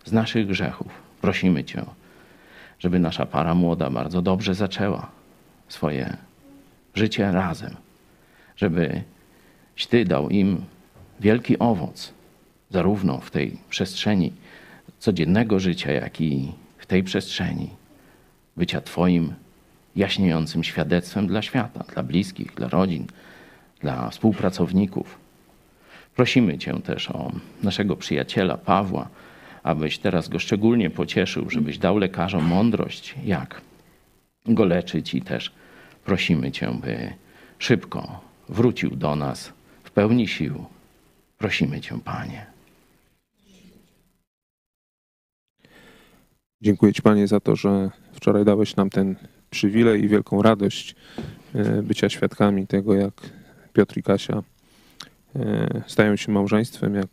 z 0.05 0.13
naszych 0.13 0.47
grzechów. 0.47 0.93
Prosimy 1.21 1.65
Cię 1.65 1.85
żeby 2.79 2.99
nasza 2.99 3.27
para 3.27 3.55
młoda 3.55 3.91
bardzo 3.91 4.23
dobrze 4.23 4.55
zaczęła 4.55 5.11
swoje 5.69 6.17
życie 6.95 7.33
razem, 7.33 7.77
żebyś 8.57 9.87
Ty 9.89 10.05
dał 10.05 10.31
im 10.31 10.65
wielki 11.21 11.59
owoc, 11.59 12.13
zarówno 12.71 13.19
w 13.19 13.31
tej 13.31 13.59
przestrzeni 13.71 14.33
codziennego 14.99 15.61
życia, 15.61 15.93
jak 15.93 16.21
i 16.21 16.53
w 16.79 16.87
tej 16.87 17.03
przestrzeni 17.03 17.71
bycia 18.57 18.81
Twoim 18.81 19.35
jaśniejącym 19.97 20.65
świadectwem 20.65 21.27
dla 21.27 21.43
świata, 21.43 21.85
dla 21.95 22.03
bliskich, 22.03 22.55
dla 22.55 22.69
rodzin, 22.69 23.07
dla 23.81 24.11
współpracowników. 24.11 25.19
Prosimy 26.17 26.59
Cię 26.59 26.83
też 26.83 27.11
o 27.11 27.33
naszego 27.63 27.97
przyjaciela 27.97 28.57
Pawła, 28.57 29.09
abyś 29.63 29.99
teraz 29.99 30.29
go 30.29 30.39
szczególnie 30.39 30.91
pocieszył, 30.91 31.51
żebyś 31.51 31.79
dał 31.79 31.99
lekarzom 31.99 32.45
mądrość, 32.45 33.15
jak 33.25 33.61
go 34.47 34.65
leczyć 34.65 35.15
i 35.15 35.23
też 35.23 35.53
prosimy 36.05 36.53
Cię, 36.53 36.71
by 36.81 37.13
szybko 37.59 38.21
wrócił 38.49 38.91
do 38.91 39.17
nas 39.17 39.53
w 39.85 39.91
pełni 39.91 40.29
sił. 40.29 40.65
Prosimy 41.39 41.81
Cię, 41.81 41.99
Panie. 42.05 42.58
Dziękuję 46.63 46.93
Ci, 46.93 47.03
Panie, 47.03 47.29
za 47.29 47.41
to, 47.41 47.57
że 47.57 47.91
wczoraj 48.13 48.45
dałeś 48.45 48.77
nam 48.77 48.91
ten 48.91 49.17
przywilej 49.51 50.05
i 50.05 50.09
wielką 50.09 50.43
radość 50.43 50.95
e, 51.55 51.83
bycia 51.83 52.09
świadkami 52.09 52.67
tego, 52.67 52.95
jak 52.95 53.13
Piotr 53.73 53.99
i 53.99 54.03
Kasia 54.03 54.43
e, 55.37 55.83
stają 55.87 56.17
się 56.17 56.33
małżeństwem, 56.33 56.95
jak 56.95 57.09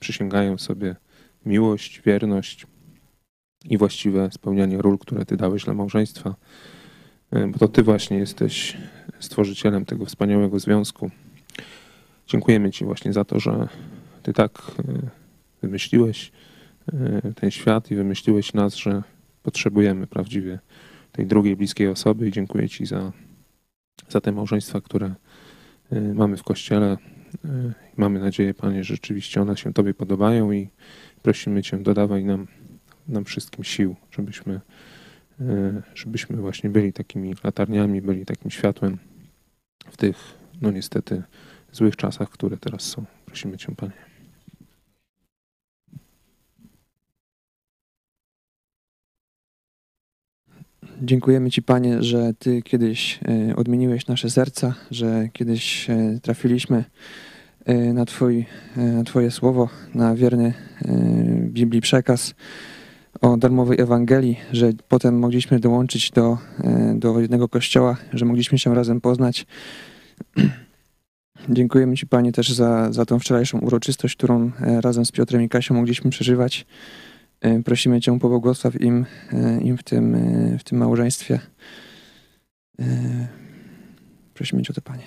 przysięgają 0.00 0.58
sobie 0.58 0.96
miłość, 1.46 2.02
wierność 2.06 2.66
i 3.64 3.78
właściwe 3.78 4.28
spełnianie 4.32 4.82
ról, 4.82 4.98
które 4.98 5.24
Ty 5.24 5.36
dałeś 5.36 5.64
dla 5.64 5.74
małżeństwa, 5.74 6.34
e, 7.30 7.46
bo 7.46 7.58
to 7.58 7.68
Ty 7.68 7.82
właśnie 7.82 8.18
jesteś 8.18 8.76
stworzycielem 9.20 9.84
tego 9.84 10.06
wspaniałego 10.06 10.58
związku. 10.58 11.10
Dziękujemy 12.26 12.70
Ci 12.70 12.84
właśnie 12.84 13.12
za 13.12 13.24
to, 13.24 13.40
że 13.40 13.68
Ty 14.22 14.32
tak 14.32 14.62
wymyśliłeś 15.62 16.32
ten 17.34 17.50
świat 17.50 17.90
i 17.90 17.94
wymyśliłeś 17.94 18.54
nas, 18.54 18.74
że 18.74 19.02
potrzebujemy 19.42 20.06
prawdziwie 20.06 20.58
tej 21.12 21.26
drugiej 21.26 21.56
bliskiej 21.56 21.88
osoby 21.88 22.28
i 22.28 22.32
dziękuję 22.32 22.68
Ci 22.68 22.86
za, 22.86 23.12
za 24.08 24.20
te 24.20 24.32
małżeństwa, 24.32 24.80
które 24.80 25.14
mamy 26.14 26.36
w 26.36 26.42
Kościele. 26.42 26.96
Mamy 27.96 28.20
nadzieję, 28.20 28.54
Panie, 28.54 28.84
że 28.84 28.94
rzeczywiście 28.94 29.42
one 29.42 29.56
się 29.56 29.72
Tobie 29.72 29.94
podobają 29.94 30.52
i 30.52 30.68
prosimy 31.22 31.62
Cię, 31.62 31.78
dodawaj 31.78 32.24
nam, 32.24 32.46
nam 33.08 33.24
wszystkim 33.24 33.64
sił, 33.64 33.96
żebyśmy, 34.10 34.60
e, 35.40 35.82
żebyśmy 35.94 36.36
właśnie 36.36 36.70
byli 36.70 36.92
takimi 36.92 37.34
latarniami, 37.44 38.02
byli 38.02 38.26
takim 38.26 38.50
światłem 38.50 38.98
w 39.90 39.96
tych, 39.96 40.16
no 40.62 40.70
niestety, 40.70 41.22
złych 41.72 41.96
czasach, 41.96 42.30
które 42.30 42.56
teraz 42.56 42.82
są. 42.82 43.04
Prosimy 43.26 43.56
Cię, 43.56 43.74
Panie. 43.76 44.03
Dziękujemy 51.02 51.50
Ci, 51.50 51.62
Panie, 51.62 52.02
że 52.02 52.34
Ty 52.38 52.62
kiedyś 52.62 53.20
e, 53.50 53.56
odmieniłeś 53.56 54.06
nasze 54.06 54.30
serca, 54.30 54.74
że 54.90 55.28
kiedyś 55.32 55.90
e, 55.90 56.18
trafiliśmy 56.22 56.84
E, 57.64 57.92
na, 57.92 58.04
twój, 58.04 58.46
na 58.76 59.04
Twoje 59.04 59.30
słowo, 59.30 59.68
na 59.94 60.14
wierny 60.14 60.54
Biblii 61.38 61.80
przekaz 61.80 62.34
o 63.20 63.36
darmowej 63.36 63.80
Ewangelii, 63.80 64.40
że 64.52 64.70
potem 64.88 65.18
mogliśmy 65.18 65.60
dołączyć 65.60 66.10
do, 66.10 66.38
do 66.94 67.20
jednego 67.20 67.48
kościoła, 67.48 67.96
że 68.12 68.24
mogliśmy 68.24 68.58
się 68.58 68.74
razem 68.74 69.00
poznać. 69.00 69.46
Dziękujemy 71.48 71.96
Ci, 71.96 72.06
Panie, 72.06 72.32
też 72.32 72.52
za, 72.52 72.92
za 72.92 73.04
tą 73.06 73.18
wczorajszą 73.18 73.58
uroczystość, 73.58 74.16
którą 74.16 74.50
razem 74.60 75.04
z 75.04 75.12
Piotrem 75.12 75.42
i 75.42 75.48
Kasią 75.48 75.74
mogliśmy 75.74 76.10
przeżywać. 76.10 76.66
E, 77.44 77.62
Prosimy 77.62 78.00
Cię, 78.00 78.18
pobłogosław 78.18 78.80
im, 78.80 79.06
e, 79.32 79.60
im 79.60 79.78
w, 79.78 79.82
tym, 79.82 80.14
e, 80.14 80.58
w 80.58 80.64
tym 80.64 80.78
małżeństwie. 80.78 81.40
Prosimy 84.34 84.62
Cię 84.62 84.70
o 84.70 84.74
to, 84.74 84.82
Panie. 84.82 85.04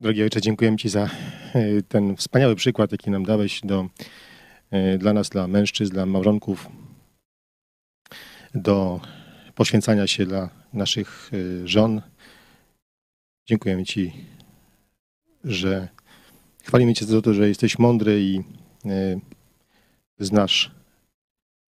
Drogi 0.00 0.22
Ojcze, 0.22 0.40
dziękuję 0.40 0.76
Ci 0.76 0.88
za 0.88 1.10
ten 1.88 2.16
wspaniały 2.16 2.56
przykład, 2.56 2.92
jaki 2.92 3.10
nam 3.10 3.24
dałeś 3.24 3.60
do, 3.64 3.88
dla 4.98 5.12
nas, 5.12 5.28
dla 5.28 5.48
mężczyzn, 5.48 5.92
dla 5.92 6.06
małżonków, 6.06 6.68
do 8.54 9.00
poświęcania 9.54 10.06
się 10.06 10.26
dla 10.26 10.50
naszych 10.72 11.30
żon. 11.64 12.02
Dziękujemy 13.48 13.84
Ci, 13.84 14.12
że 15.44 15.88
chwalimy 16.62 16.94
Cię 16.94 17.06
za 17.06 17.22
to, 17.22 17.34
że 17.34 17.48
jesteś 17.48 17.78
mądry 17.78 18.20
i 18.20 18.42
znasz 20.18 20.70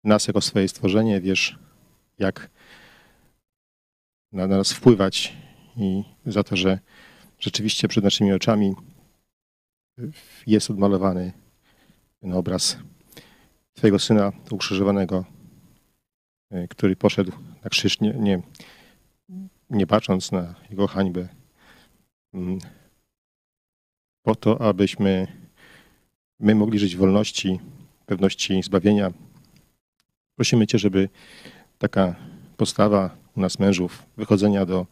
nas 0.04 0.28
jako 0.28 0.42
swoje 0.42 0.68
stworzenie, 0.68 1.22
wiesz, 1.22 1.60
jak 2.18 2.50
na 4.32 4.48
nas 4.48 4.72
wpływać 4.72 5.34
i 5.78 6.04
za 6.26 6.44
to, 6.44 6.56
że 6.56 6.80
rzeczywiście 7.40 7.88
przed 7.88 8.04
naszymi 8.04 8.34
oczami 8.34 8.74
jest 10.48 10.70
odmalowany 10.70 11.34
ten 12.22 12.34
obraz 12.34 12.78
Twojego 13.74 14.00
Syna 14.00 14.32
ukrzyżowanego, 14.52 15.26
e, 16.52 16.68
który 16.68 16.96
poszedł 16.96 17.32
na 17.64 17.70
krzyż, 17.70 18.00
nie, 18.00 18.14
nie, 18.14 18.42
nie 19.70 19.88
patrząc 19.88 20.32
na 20.32 20.56
Jego 20.70 20.88
hańbę, 20.88 21.39
po 24.24 24.36
to, 24.36 24.62
abyśmy 24.62 25.28
my 26.40 26.56
mogli 26.56 26.80
żyć 26.80 26.96
w 26.96 27.00
wolności, 27.00 27.60
pewności 28.06 28.64
zbawienia. 28.64 29.12
Prosimy 30.36 30.68
Cię, 30.68 30.80
żeby 30.80 31.10
taka 31.78 32.16
postawa 32.58 33.18
u 33.38 33.42
nas 33.42 33.60
mężów, 33.60 34.06
wychodzenia 34.18 34.66
do 34.66 34.86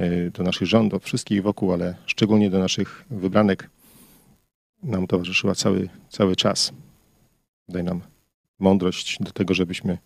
E, 0.00 0.30
do 0.30 0.42
naszych 0.42 0.68
żon, 0.68 0.88
do 0.88 0.98
wszystkich 0.98 1.42
wokół, 1.42 1.72
ale 1.72 1.94
szczególnie 2.06 2.50
do 2.50 2.58
naszych 2.58 3.04
wybranek 3.10 3.70
nam 4.82 5.06
towarzyszyła 5.06 5.54
cały, 5.54 5.88
cały 6.08 6.36
czas. 6.36 6.72
Daj 7.68 7.84
nam 7.84 8.00
mądrość 8.58 9.18
do 9.20 9.30
tego, 9.30 9.54
żebyśmy 9.54 9.98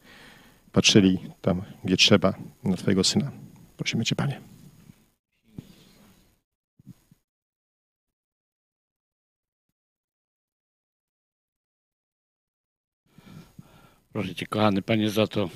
patrzyli 0.73 1.19
tam, 1.41 1.63
gdzie 1.85 1.97
trzeba, 1.97 2.35
na 2.65 2.77
Twojego 2.77 3.05
Syna. 3.05 3.31
Prosimy 3.77 4.05
Cię, 4.05 4.17
Panie. 4.17 4.54
Proszę 14.15 14.35
Cię, 14.35 14.47
kochany 14.47 14.83
Panie, 14.83 15.11
za 15.11 15.27
to, 15.27 15.51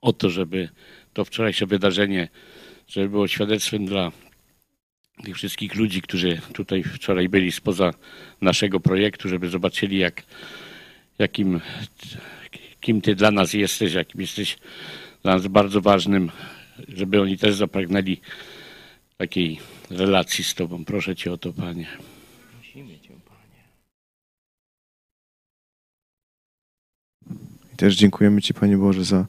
o 0.00 0.12
to, 0.12 0.30
żeby 0.30 0.68
to 1.12 1.24
wczorajsze 1.24 1.66
wydarzenie 1.66 2.28
żeby 2.88 3.08
było 3.08 3.28
świadectwem 3.28 3.86
dla 3.86 4.12
tych 5.24 5.36
wszystkich 5.36 5.74
ludzi, 5.74 6.02
którzy 6.02 6.40
tutaj 6.52 6.82
wczoraj 6.82 7.28
byli 7.28 7.52
spoza 7.52 7.90
naszego 8.40 8.80
projektu, 8.80 9.28
żeby 9.28 9.48
zobaczyli, 9.48 9.98
jak, 9.98 10.22
jakim, 11.18 11.60
kim 12.80 13.00
Ty 13.00 13.14
dla 13.14 13.30
nas 13.30 13.52
jesteś, 13.52 13.92
jakim 13.92 14.20
jesteś 14.20 14.58
dla 15.22 15.34
nas 15.34 15.46
bardzo 15.46 15.80
ważnym, 15.80 16.30
żeby 16.88 17.20
oni 17.20 17.38
też 17.38 17.54
zapragnęli 17.54 18.20
takiej 19.16 19.60
relacji 19.90 20.44
z 20.44 20.54
Tobą. 20.54 20.84
Proszę 20.84 21.16
Cię 21.16 21.32
o 21.32 21.36
to, 21.36 21.52
Panie. 21.52 21.86
I 27.74 27.76
też 27.76 27.96
dziękujemy 27.96 28.42
Ci, 28.42 28.54
Panie 28.54 28.78
Boże, 28.78 29.04
za 29.04 29.26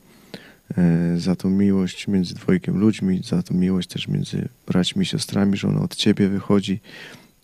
E, 0.78 1.18
za 1.18 1.36
tą 1.36 1.50
miłość 1.50 2.08
między 2.08 2.36
dwojgiem 2.36 2.78
ludźmi, 2.78 3.22
za 3.24 3.44
tą 3.44 3.56
miłość 3.56 3.90
też 3.90 4.08
między 4.08 4.50
braćmi 4.68 5.04
i 5.04 5.06
siostrami, 5.06 5.58
że 5.58 5.68
ona 5.68 5.82
od 5.82 5.96
Ciebie 5.96 6.28
wychodzi 6.28 6.80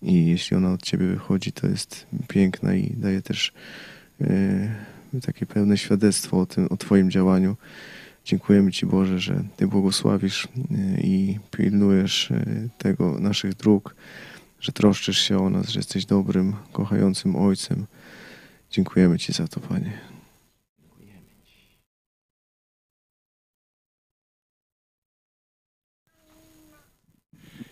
i 0.02 0.26
jeśli 0.26 0.56
ona 0.56 0.72
od 0.72 0.82
Ciebie 0.82 1.06
wychodzi, 1.06 1.52
to 1.52 1.66
jest 1.66 2.06
piękna 2.28 2.74
i 2.74 2.94
daje 2.96 3.22
też 3.22 3.52
e, 4.20 5.20
takie 5.22 5.46
pełne 5.46 5.78
świadectwo 5.78 6.40
o, 6.40 6.46
tym, 6.46 6.66
o 6.66 6.76
Twoim 6.76 7.10
działaniu. 7.10 7.56
Dziękujemy 8.24 8.72
Ci 8.72 8.86
Boże, 8.86 9.18
że 9.18 9.42
Ty 9.56 9.66
błogosławisz 9.66 10.44
e, 10.44 11.00
i 11.00 11.38
pilnujesz 11.50 12.32
tego 12.78 13.18
naszych 13.18 13.54
dróg, 13.54 13.94
że 14.60 14.72
troszczysz 14.72 15.18
się 15.18 15.38
o 15.38 15.50
nas, 15.50 15.68
że 15.68 15.78
jesteś 15.78 16.06
dobrym, 16.06 16.52
kochającym 16.72 17.36
Ojcem. 17.36 17.86
Dziękujemy 18.70 19.18
Ci 19.18 19.32
za 19.32 19.48
to, 19.48 19.60
Panie. 19.60 20.11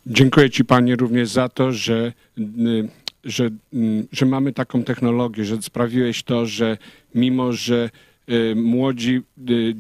Dziękuję 0.06 0.50
Ci 0.50 0.64
Panie 0.64 0.96
również 0.96 1.28
za 1.28 1.48
to, 1.48 1.72
że, 1.72 2.12
y, 2.38 2.88
że, 3.24 3.50
y, 3.74 4.06
że 4.12 4.26
mamy 4.26 4.52
taką 4.52 4.84
technologię, 4.84 5.44
że 5.44 5.62
sprawiłeś 5.62 6.22
to, 6.22 6.46
że 6.46 6.78
mimo, 7.14 7.52
że 7.52 7.90
y, 8.30 8.54
młodzi, 8.56 9.20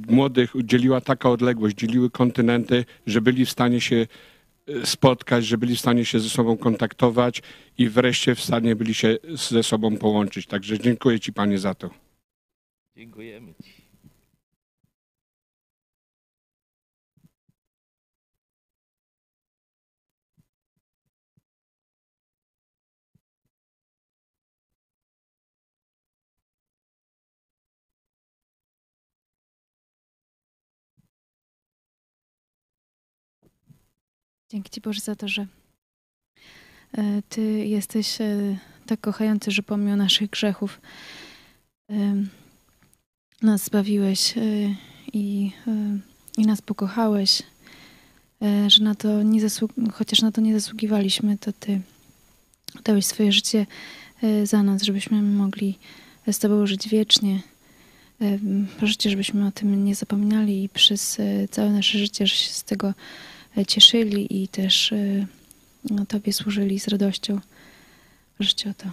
młodych 0.08 0.52
dzieliła 0.64 1.00
taka 1.00 1.30
odległość, 1.30 1.76
dzieliły 1.76 2.10
kontynenty, 2.10 2.84
że 3.06 3.20
byli 3.20 3.46
w 3.46 3.50
stanie 3.50 3.80
się 3.80 4.06
spotkać, 4.84 5.46
że 5.46 5.58
byli 5.58 5.76
w 5.76 5.80
stanie 5.80 6.04
się 6.04 6.20
ze 6.20 6.28
sobą 6.28 6.56
kontaktować 6.56 7.42
i 7.78 7.88
wreszcie 7.88 8.34
w 8.34 8.40
stanie 8.40 8.76
byli 8.76 8.94
się 8.94 9.18
ze 9.50 9.62
sobą 9.62 9.96
połączyć. 9.96 10.46
Także 10.46 10.78
dziękuję 10.78 11.20
Ci 11.20 11.32
Panie 11.32 11.58
za 11.58 11.74
to. 11.74 11.90
Dziękujemy 12.96 13.54
Ci. 13.64 13.79
Dzięki 34.52 34.70
Ci 34.70 34.80
Boże 34.80 35.00
za 35.00 35.16
to, 35.16 35.28
że 35.28 35.46
e, 36.98 37.22
Ty 37.28 37.42
jesteś 37.66 38.20
e, 38.20 38.56
tak 38.86 39.00
kochający, 39.00 39.50
że 39.50 39.62
pomimo 39.62 39.96
naszych 39.96 40.30
grzechów 40.30 40.80
e, 41.90 42.24
nas 43.42 43.64
zbawiłeś 43.64 44.34
i, 45.12 45.52
i 46.36 46.46
nas 46.46 46.62
pokochałeś, 46.62 47.42
że 48.66 48.84
na 48.84 48.94
to 48.94 49.22
nie 49.22 49.40
zasług- 49.40 49.92
chociaż 49.92 50.22
na 50.22 50.32
to 50.32 50.40
nie 50.40 50.60
zasługiwaliśmy, 50.60 51.38
to 51.38 51.52
Ty 51.52 51.80
dałeś 52.84 53.06
swoje 53.06 53.32
życie 53.32 53.66
za 54.44 54.62
nas, 54.62 54.82
żebyśmy 54.82 55.22
mogli 55.22 55.78
z 56.32 56.38
Tobą 56.38 56.66
żyć 56.66 56.88
wiecznie. 56.88 57.40
Proszę 58.78 58.96
Cię, 58.96 59.10
żebyśmy 59.10 59.46
o 59.46 59.52
tym 59.52 59.84
nie 59.84 59.94
zapominali 59.94 60.64
i 60.64 60.68
przez 60.68 61.18
całe 61.50 61.70
nasze 61.70 61.98
życie 61.98 62.26
z 62.28 62.64
tego 62.64 62.94
cieszyli 63.66 64.42
i 64.42 64.48
też 64.48 64.92
y, 64.92 65.26
no, 65.90 66.06
Tobie 66.06 66.32
służyli 66.32 66.80
z 66.80 66.88
radością. 66.88 67.40
To. 68.74 68.90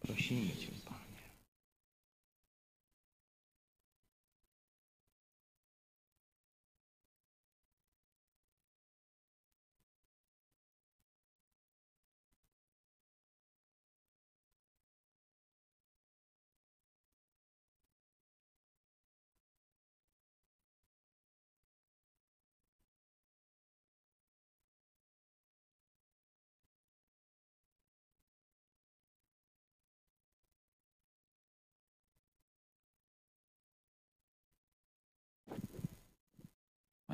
Prosimy 0.00 0.48
Cię, 0.48 0.66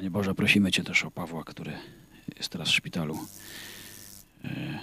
Panie. 0.01 0.11
Boże, 0.11 0.35
prosimy 0.35 0.73
Cię 0.73 0.85
też 0.85 1.05
o 1.05 1.11
Pawła, 1.11 1.45
który 1.45 1.73
jest 2.37 2.49
teraz 2.49 2.69
w 2.69 2.75
szpitalu. 2.75 3.19
E, 4.45 4.79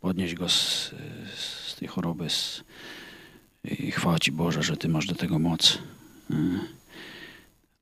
podnieś 0.00 0.34
go 0.34 0.48
z, 0.48 0.94
z 1.66 1.76
tej 1.78 1.88
choroby. 1.88 2.30
Z, 2.30 2.64
I 3.64 3.90
chwała 3.92 4.18
Ci 4.18 4.32
Boże, 4.32 4.62
że 4.62 4.76
Ty 4.76 4.88
masz 4.88 5.06
do 5.06 5.14
tego 5.14 5.38
moc. 5.38 5.78
E, 6.30 6.34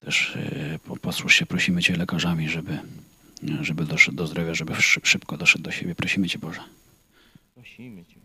Też 0.00 0.38
po- 0.84 0.96
posłuż 0.96 1.34
się, 1.34 1.46
prosimy 1.46 1.82
Cię 1.82 1.96
lekarzami, 1.96 2.48
żeby, 2.48 2.78
żeby 3.60 3.84
doszedł 3.84 4.16
do 4.16 4.26
zdrowia, 4.26 4.54
żeby 4.54 4.74
szy- 4.74 5.00
szybko 5.04 5.36
doszedł 5.36 5.64
do 5.64 5.70
siebie. 5.70 5.94
Prosimy 5.94 6.28
Cię, 6.28 6.38
Boże. 6.38 6.60
Prosimy 7.54 8.04
Cię, 8.04 8.20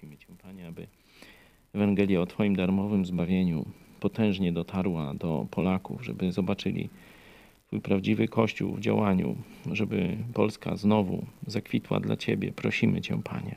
Prosimy 0.00 0.18
Cię, 0.18 0.26
Panie, 0.42 0.66
aby 0.66 0.86
Ewangelia 1.74 2.20
o 2.20 2.26
Twoim 2.26 2.56
darmowym 2.56 3.06
zbawieniu 3.06 3.66
potężnie 4.00 4.52
dotarła 4.52 5.14
do 5.14 5.46
Polaków, 5.50 6.04
żeby 6.04 6.32
zobaczyli 6.32 6.88
Twój 7.66 7.80
prawdziwy 7.80 8.28
Kościół 8.28 8.76
w 8.76 8.80
działaniu, 8.80 9.36
żeby 9.72 10.16
Polska 10.34 10.76
znowu 10.76 11.26
zakwitła 11.46 12.00
dla 12.00 12.16
Ciebie. 12.16 12.52
Prosimy 12.52 13.00
Cię, 13.00 13.22
Panie. 13.22 13.56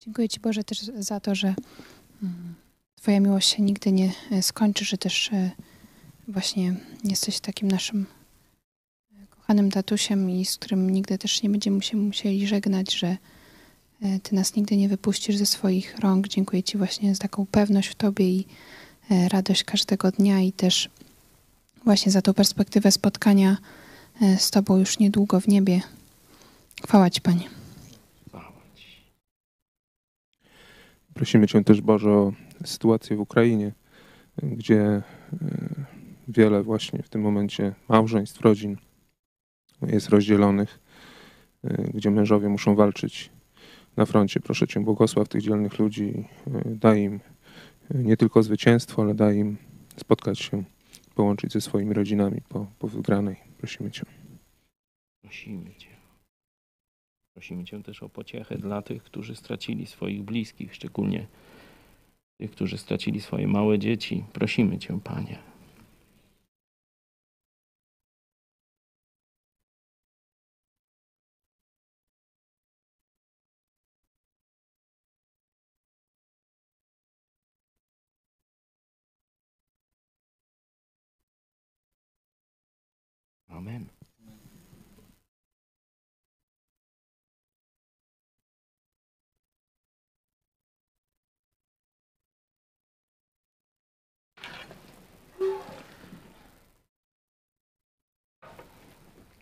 Dziękuję 0.00 0.28
Ci 0.28 0.40
Boże 0.40 0.64
też 0.64 0.78
za 0.80 1.20
to, 1.20 1.34
że 1.34 1.54
mm, 2.22 2.54
Twoja 2.96 3.20
miłość 3.20 3.48
się 3.48 3.62
nigdy 3.62 3.92
nie 3.92 4.12
e, 4.30 4.42
skończy, 4.42 4.84
że 4.84 4.98
też 4.98 5.32
e, 5.32 5.50
właśnie 6.28 6.74
jesteś 7.04 7.40
takim 7.40 7.68
naszym 7.68 8.06
e, 9.12 9.26
kochanym 9.26 9.70
tatusiem 9.70 10.30
i 10.30 10.44
z 10.44 10.56
którym 10.56 10.90
nigdy 10.90 11.18
też 11.18 11.42
nie 11.42 11.50
będziemy 11.50 11.82
się 11.82 11.96
musieli 11.96 12.46
żegnać, 12.46 12.94
że 12.94 13.16
e, 14.02 14.18
Ty 14.22 14.34
nas 14.34 14.56
nigdy 14.56 14.76
nie 14.76 14.88
wypuścisz 14.88 15.36
ze 15.36 15.46
swoich 15.46 15.98
rąk. 15.98 16.28
Dziękuję 16.28 16.62
Ci 16.62 16.78
właśnie 16.78 17.14
za 17.14 17.20
taką 17.20 17.46
pewność 17.46 17.88
w 17.88 17.94
Tobie 17.94 18.28
i 18.28 18.46
e, 19.10 19.28
radość 19.28 19.64
każdego 19.64 20.10
dnia 20.10 20.40
i 20.40 20.52
też 20.52 20.90
właśnie 21.84 22.12
za 22.12 22.22
tą 22.22 22.34
perspektywę 22.34 22.92
spotkania 22.92 23.56
z 24.38 24.50
Tobą 24.50 24.76
już 24.76 24.98
niedługo 24.98 25.40
w 25.40 25.48
niebie. 25.48 25.80
Chwała 26.84 27.10
Ci 27.10 27.20
Panie. 27.20 27.48
Prosimy 31.14 31.46
Cię 31.46 31.64
też, 31.64 31.80
Boże, 31.80 32.10
o 32.10 32.32
sytuację 32.64 33.16
w 33.16 33.20
Ukrainie, 33.20 33.72
gdzie 34.42 35.02
wiele 36.28 36.62
właśnie 36.62 37.02
w 37.02 37.08
tym 37.08 37.20
momencie 37.20 37.74
małżeństw, 37.88 38.40
rodzin 38.40 38.76
jest 39.82 40.08
rozdzielonych, 40.08 40.78
e, 41.64 41.82
gdzie 41.94 42.10
mężowie 42.10 42.48
muszą 42.48 42.74
walczyć 42.74 43.30
na 43.96 44.06
froncie. 44.06 44.40
Proszę 44.40 44.66
Cię, 44.66 44.80
błogosław 44.80 45.28
tych 45.28 45.42
dzielnych 45.42 45.78
ludzi, 45.78 46.24
e, 46.46 46.62
daj 46.64 47.02
im 47.02 47.20
e, 47.90 47.98
nie 47.98 48.16
tylko 48.16 48.42
zwycięstwo, 48.42 49.02
ale 49.02 49.14
daj 49.14 49.36
im 49.36 49.56
spotkać 49.96 50.38
się, 50.38 50.64
połączyć 51.14 51.52
ze 51.52 51.60
swoimi 51.60 51.94
rodzinami 51.94 52.40
po, 52.48 52.66
po 52.78 52.88
wygranej. 52.88 53.36
Prosimy 53.58 53.90
Cię. 53.90 54.02
Prosimy 55.22 55.74
Cię. 55.74 55.88
Prosimy 57.34 57.64
Cię 57.64 57.82
też 57.82 58.02
o 58.02 58.08
pociechę 58.08 58.58
dla 58.58 58.82
tych, 58.82 59.02
którzy 59.02 59.36
stracili 59.36 59.86
swoich 59.86 60.22
bliskich, 60.22 60.74
szczególnie 60.74 61.26
tych, 62.40 62.50
którzy 62.50 62.78
stracili 62.78 63.20
swoje 63.20 63.48
małe 63.48 63.78
dzieci. 63.78 64.24
Prosimy 64.32 64.78
Cię, 64.78 65.00
Panie. 65.04 65.55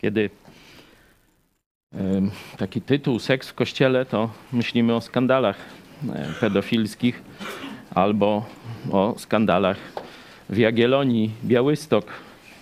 Kiedy 0.05 0.29
taki 2.57 2.81
tytuł 2.81 3.19
Seks 3.19 3.49
w 3.49 3.53
kościele, 3.53 4.05
to 4.05 4.29
myślimy 4.53 4.95
o 4.95 5.01
skandalach 5.01 5.57
e, 6.13 6.27
pedofilskich 6.39 7.21
albo 7.95 8.45
o 8.91 9.15
skandalach 9.17 9.77
w 10.49 10.57
Jagiellonii, 10.57 11.31
Białystok. 11.43 12.05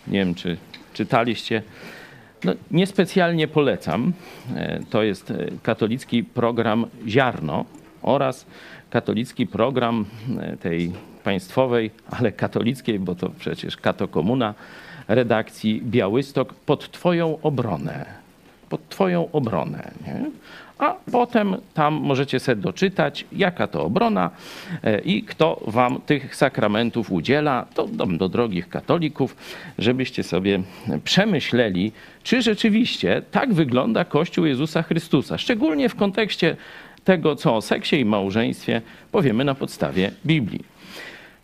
Nie 0.07 0.19
wiem, 0.19 0.35
czy 0.35 0.57
czytaliście. 0.93 1.63
No, 2.43 2.53
niespecjalnie 2.71 3.47
polecam. 3.47 4.13
E, 4.55 4.79
To 4.89 5.03
jest 5.03 5.31
e, 5.31 5.47
katolicki 5.63 6.23
program 6.23 6.85
Ziarno 7.07 7.65
oraz 8.01 8.45
katolicki 8.89 9.47
program 9.47 10.05
tej 10.59 10.91
państwowej, 11.23 11.91
ale 12.11 12.31
katolickiej, 12.31 12.99
bo 12.99 13.15
to 13.15 13.29
przecież 13.29 13.77
katokomuna, 13.77 14.53
redakcji 15.07 15.81
Białystok 15.81 16.53
pod 16.53 16.91
Twoją 16.91 17.37
obronę. 17.41 18.05
Pod 18.69 18.89
Twoją 18.89 19.31
obronę. 19.31 19.91
Nie? 20.07 20.31
A 20.77 20.95
potem 21.11 21.55
tam 21.73 21.93
możecie 21.93 22.39
sobie 22.39 22.61
doczytać, 22.61 23.25
jaka 23.31 23.67
to 23.67 23.83
obrona 23.83 24.29
e, 24.83 24.99
i 24.99 25.23
kto 25.23 25.61
Wam 25.67 26.01
tych 26.05 26.35
sakramentów 26.35 27.11
udziela. 27.11 27.65
To 27.73 27.87
dom 27.87 28.17
do 28.17 28.29
drogich 28.29 28.69
katolików, 28.69 29.35
żebyście 29.77 30.23
sobie 30.23 30.61
przemyśleli, 31.03 31.91
czy 32.23 32.41
rzeczywiście 32.41 33.21
tak 33.31 33.53
wygląda 33.53 34.05
Kościół 34.05 34.45
Jezusa 34.45 34.83
Chrystusa. 34.83 35.37
Szczególnie 35.37 35.89
w 35.89 35.95
kontekście 35.95 36.55
tego, 37.03 37.35
co 37.35 37.55
o 37.55 37.61
seksie 37.61 37.99
i 37.99 38.05
małżeństwie 38.05 38.81
powiemy 39.11 39.43
na 39.43 39.55
podstawie 39.55 40.11
Biblii. 40.25 40.72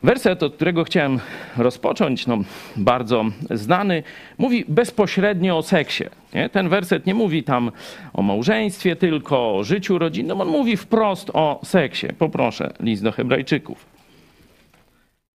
Werset, 0.03 0.43
od 0.43 0.55
którego 0.55 0.83
chciałem 0.83 1.19
rozpocząć, 1.57 2.27
no, 2.27 2.37
bardzo 2.75 3.25
znany, 3.51 4.03
mówi 4.37 4.65
bezpośrednio 4.67 5.57
o 5.57 5.63
seksie. 5.63 6.03
Nie? 6.33 6.49
Ten 6.49 6.69
werset 6.69 7.05
nie 7.05 7.13
mówi 7.13 7.43
tam 7.43 7.71
o 8.13 8.21
małżeństwie, 8.21 8.95
tylko 8.95 9.57
o 9.57 9.63
życiu 9.63 9.97
rodzinnym. 9.97 10.41
On 10.41 10.47
mówi 10.47 10.77
wprost 10.77 11.29
o 11.33 11.59
seksie. 11.63 12.07
Poproszę, 12.19 12.73
list 12.79 13.03
do 13.03 13.11
Hebrajczyków. 13.11 13.85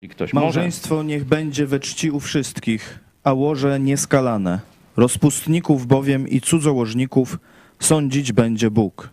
Ktoś 0.09 0.33
może. 0.33 0.45
Małżeństwo 0.45 1.03
niech 1.03 1.25
będzie 1.25 1.65
we 1.65 1.79
czci 1.79 2.11
u 2.11 2.19
wszystkich, 2.19 2.99
a 3.23 3.33
łoże 3.33 3.79
nieskalane. 3.79 4.59
Rozpustników 4.97 5.87
bowiem 5.87 6.27
i 6.27 6.41
cudzołożników 6.41 7.39
sądzić 7.79 8.31
będzie 8.31 8.71
Bóg. 8.71 9.09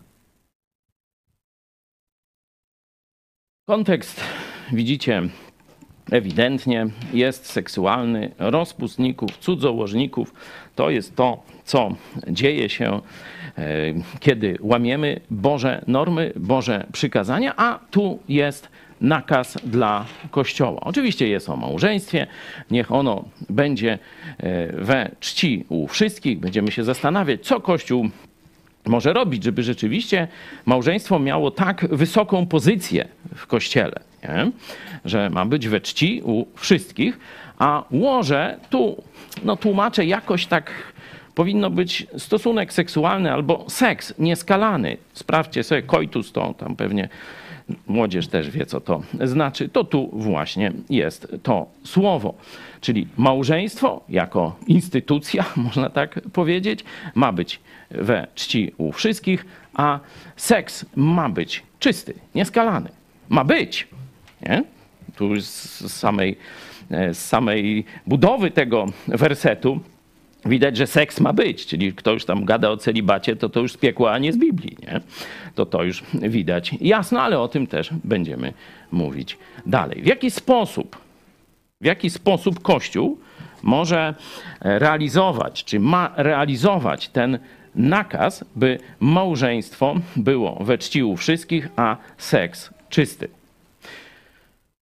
Kontekst, 3.66 4.20
widzicie, 4.72 5.22
ewidentnie 6.10 6.86
jest 7.12 7.46
seksualny. 7.46 8.30
Rozpustników, 8.38 9.38
cudzołożników 9.38 10.34
to 10.74 10.90
jest 10.90 11.16
to, 11.16 11.42
co 11.64 11.94
dzieje 12.28 12.68
się, 12.68 13.00
e, 13.58 13.70
kiedy 14.20 14.58
łamiemy 14.60 15.20
Boże 15.30 15.84
normy, 15.86 16.32
Boże 16.36 16.86
przykazania, 16.92 17.54
a 17.56 17.78
tu 17.90 18.18
jest 18.28 18.68
nakaz 19.00 19.58
dla 19.64 20.06
Kościoła. 20.30 20.80
Oczywiście 20.80 21.28
jest 21.28 21.48
o 21.48 21.56
małżeństwie, 21.56 22.26
niech 22.70 22.92
ono 22.92 23.24
będzie 23.50 23.98
e, 24.38 24.66
we 24.72 25.10
czci 25.20 25.64
u 25.68 25.86
wszystkich. 25.86 26.38
Będziemy 26.38 26.70
się 26.70 26.84
zastanawiać, 26.84 27.46
co 27.46 27.60
Kościół 27.60 28.08
może 28.86 29.12
robić, 29.12 29.44
żeby 29.44 29.62
rzeczywiście 29.62 30.28
małżeństwo 30.66 31.18
miało 31.18 31.50
tak 31.50 31.86
wysoką 31.90 32.46
pozycję 32.46 33.08
w 33.34 33.46
kościele, 33.46 34.00
nie? 34.28 34.50
że 35.04 35.30
ma 35.30 35.46
być 35.46 35.68
we 35.68 35.80
czci 35.80 36.22
u 36.24 36.46
wszystkich, 36.54 37.18
a 37.58 37.84
łoże 37.90 38.58
tu 38.70 39.02
no, 39.44 39.56
tłumaczę 39.56 40.06
jakoś 40.06 40.46
tak 40.46 40.70
powinno 41.34 41.70
być 41.70 42.06
stosunek 42.18 42.72
seksualny 42.72 43.32
albo 43.32 43.64
seks 43.68 44.14
nieskalany. 44.18 44.96
Sprawdźcie 45.12 45.62
sobie 45.62 45.82
koitus, 45.82 46.32
to 46.32 46.54
tam 46.54 46.76
pewnie 46.76 47.08
młodzież 47.86 48.28
też 48.28 48.50
wie, 48.50 48.66
co 48.66 48.80
to 48.80 49.02
znaczy. 49.24 49.68
To 49.68 49.84
tu 49.84 50.10
właśnie 50.12 50.72
jest 50.90 51.36
to 51.42 51.66
słowo. 51.84 52.34
Czyli 52.80 53.08
małżeństwo 53.16 54.04
jako 54.08 54.56
instytucja, 54.66 55.44
można 55.66 55.90
tak 55.90 56.20
powiedzieć, 56.32 56.84
ma 57.14 57.32
być 57.32 57.60
we 57.90 58.26
czci 58.34 58.72
u 58.76 58.92
wszystkich, 58.92 59.46
a 59.74 60.00
seks 60.36 60.86
ma 60.96 61.28
być 61.28 61.62
czysty, 61.78 62.14
nieskalany. 62.34 62.88
ma 63.28 63.44
być. 63.44 63.88
Nie? 64.48 64.64
Tu 65.16 65.40
z 65.40 65.92
samej, 65.92 66.36
e, 66.90 67.14
z 67.14 67.26
samej 67.26 67.84
budowy 68.06 68.50
tego 68.50 68.86
wersetu 69.08 69.80
widać, 70.44 70.76
że 70.76 70.86
seks 70.86 71.20
ma 71.20 71.32
być, 71.32 71.66
czyli 71.66 71.92
kto 71.92 72.12
już 72.12 72.24
tam 72.24 72.44
gada 72.44 72.70
o 72.70 72.76
celibacie, 72.76 73.36
to 73.36 73.48
to 73.48 73.60
już 73.60 73.72
z 73.72 73.76
piekła, 73.76 74.12
a 74.12 74.18
nie 74.18 74.32
z 74.32 74.38
Biblii. 74.38 74.76
Nie? 74.82 75.00
To 75.54 75.66
to 75.66 75.82
już 75.82 76.02
widać 76.14 76.74
jasno, 76.80 77.22
ale 77.22 77.40
o 77.40 77.48
tym 77.48 77.66
też 77.66 77.90
będziemy 78.04 78.52
mówić 78.92 79.38
dalej. 79.66 80.02
W 80.02 80.06
jaki 80.06 80.30
sposób, 80.30 80.96
w 81.80 81.84
jaki 81.84 82.10
sposób 82.10 82.62
Kościół 82.62 83.18
może 83.62 84.14
realizować, 84.60 85.64
czy 85.64 85.80
ma 85.80 86.12
realizować 86.16 87.08
ten 87.08 87.38
nakaz, 87.74 88.44
by 88.56 88.78
małżeństwo 89.00 89.94
było 90.16 90.64
we 90.64 90.78
czci 90.78 91.02
u 91.02 91.16
wszystkich, 91.16 91.68
a 91.76 91.96
seks 92.18 92.70
czysty. 92.88 93.35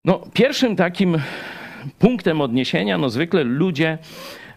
No, 0.05 0.21
pierwszym 0.33 0.77
takim 0.77 1.19
punktem 1.99 2.41
odniesienia, 2.41 2.99
no 2.99 3.11
zwykle 3.11 3.45
ludzie 3.45 3.99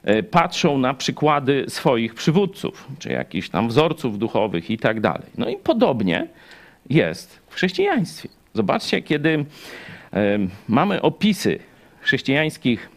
e, 0.04 0.24
patrzą 0.24 0.78
na 0.78 0.94
przykłady 0.94 1.66
swoich 1.68 2.16
przywódców, 2.16 2.88
czy 3.00 3.10
jakichś 3.10 3.50
tam 3.50 3.68
wzorców 3.68 4.20
duchowych 4.20 4.70
i 4.70 4.78
tak 4.78 5.00
dalej. 5.00 5.28
No 5.38 5.50
i 5.50 5.58
podobnie 5.58 6.28
jest 6.90 7.40
w 7.50 7.56
chrześcijaństwie. 7.56 8.30
Zobaczcie, 8.54 9.02
kiedy 9.02 9.46
e, 10.14 10.40
mamy 10.68 11.02
opisy 11.02 11.60
chrześcijańskich 12.02 12.90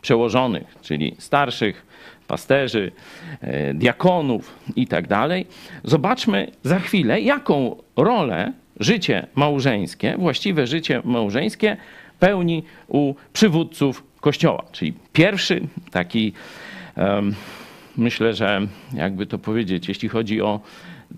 przełożonych, 0.00 0.76
czyli 0.82 1.14
starszych 1.18 1.86
pasterzy, 2.28 2.92
e, 3.40 3.74
diakonów 3.74 4.58
i 4.76 4.86
tak 4.86 5.08
dalej. 5.08 5.46
Zobaczmy 5.84 6.50
za 6.62 6.78
chwilę, 6.78 7.20
jaką 7.20 7.76
rolę 7.96 8.52
życie 8.80 9.26
małżeńskie, 9.34 10.14
właściwe 10.18 10.66
życie 10.66 11.02
małżeńskie 11.04 11.76
pełni 12.18 12.62
u 12.88 13.14
przywódców 13.32 14.04
Kościoła. 14.20 14.64
Czyli 14.72 14.92
pierwszy 15.12 15.60
taki, 15.90 16.32
myślę, 17.96 18.34
że 18.34 18.60
jakby 18.94 19.26
to 19.26 19.38
powiedzieć, 19.38 19.88
jeśli 19.88 20.08
chodzi 20.08 20.40
o 20.40 20.60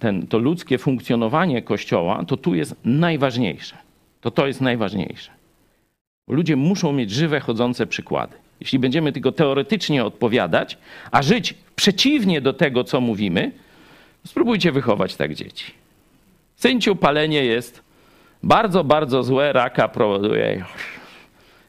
ten, 0.00 0.26
to 0.26 0.38
ludzkie 0.38 0.78
funkcjonowanie 0.78 1.62
Kościoła, 1.62 2.24
to 2.24 2.36
tu 2.36 2.54
jest 2.54 2.74
najważniejsze. 2.84 3.76
To 4.20 4.30
to 4.30 4.46
jest 4.46 4.60
najważniejsze. 4.60 5.30
Ludzie 6.28 6.56
muszą 6.56 6.92
mieć 6.92 7.10
żywe, 7.10 7.40
chodzące 7.40 7.86
przykłady. 7.86 8.36
Jeśli 8.60 8.78
będziemy 8.78 9.12
tylko 9.12 9.32
teoretycznie 9.32 10.04
odpowiadać, 10.04 10.78
a 11.10 11.22
żyć 11.22 11.54
przeciwnie 11.76 12.40
do 12.40 12.52
tego, 12.52 12.84
co 12.84 13.00
mówimy, 13.00 13.52
spróbujcie 14.26 14.72
wychować 14.72 15.16
tak 15.16 15.34
dzieci. 15.34 15.85
Synciu, 16.56 16.96
palenie 16.96 17.44
jest 17.44 17.82
bardzo, 18.42 18.84
bardzo 18.84 19.22
złe, 19.22 19.52
raka 19.52 19.88
powoduje 19.88 20.64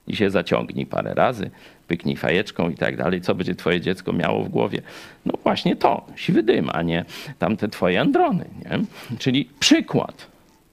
się 0.09 0.29
zaciągnij 0.29 0.85
parę 0.85 1.13
razy, 1.13 1.51
pyknij 1.87 2.15
fajeczką 2.15 2.69
i 2.69 2.75
tak 2.75 2.97
dalej. 2.97 3.21
Co 3.21 3.35
będzie 3.35 3.55
twoje 3.55 3.81
dziecko 3.81 4.13
miało 4.13 4.43
w 4.43 4.49
głowie? 4.49 4.81
No 5.25 5.33
właśnie 5.43 5.75
to, 5.75 6.05
siwy 6.15 6.43
dym, 6.43 6.69
a 6.73 6.81
nie 6.81 7.05
tamte 7.39 7.67
twoje 7.67 8.01
androny. 8.01 8.45
Nie? 8.65 8.79
Czyli 9.17 9.49
przykład. 9.59 10.27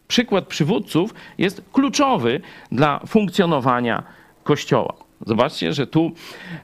Przykład 0.08 0.46
przywódców 0.46 1.14
jest 1.38 1.62
kluczowy 1.72 2.40
dla 2.72 3.00
funkcjonowania 3.06 4.02
Kościoła. 4.44 4.94
Zobaczcie, 5.26 5.72
że 5.72 5.86
tu 5.86 6.12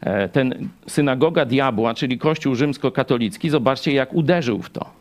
e, 0.00 0.28
ten 0.28 0.68
synagoga 0.86 1.44
diabła, 1.44 1.94
czyli 1.94 2.18
Kościół 2.18 2.54
rzymskokatolicki, 2.54 3.50
zobaczcie 3.50 3.92
jak 3.92 4.14
uderzył 4.14 4.62
w 4.62 4.70
to, 4.70 4.99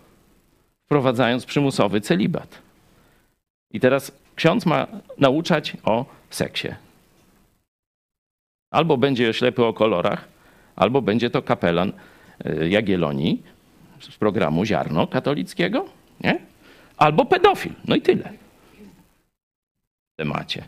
wprowadzając 0.90 1.46
przymusowy 1.46 2.02
celibat. 2.02 2.62
I 3.72 3.80
teraz 3.80 4.12
ksiądz 4.36 4.66
ma 4.66 4.88
nauczać 5.18 5.78
o 5.84 6.06
seksie. 6.30 6.68
Albo 8.72 8.98
będzie 8.98 9.34
ślepy 9.34 9.66
o 9.66 9.74
kolorach, 9.74 10.28
albo 10.76 11.02
będzie 11.02 11.30
to 11.30 11.42
kapelan 11.42 11.94
e, 12.46 12.70
Jagiellonii 12.70 13.44
z 14.00 14.18
programu 14.18 14.66
Ziarno 14.66 15.08
katolickiego, 15.08 15.86
nie? 16.22 16.40
albo 16.98 17.26
pedofil. 17.26 17.74
No 17.88 17.96
i 17.96 18.02
tyle 18.02 18.34
w 20.14 20.18
temacie. 20.18 20.64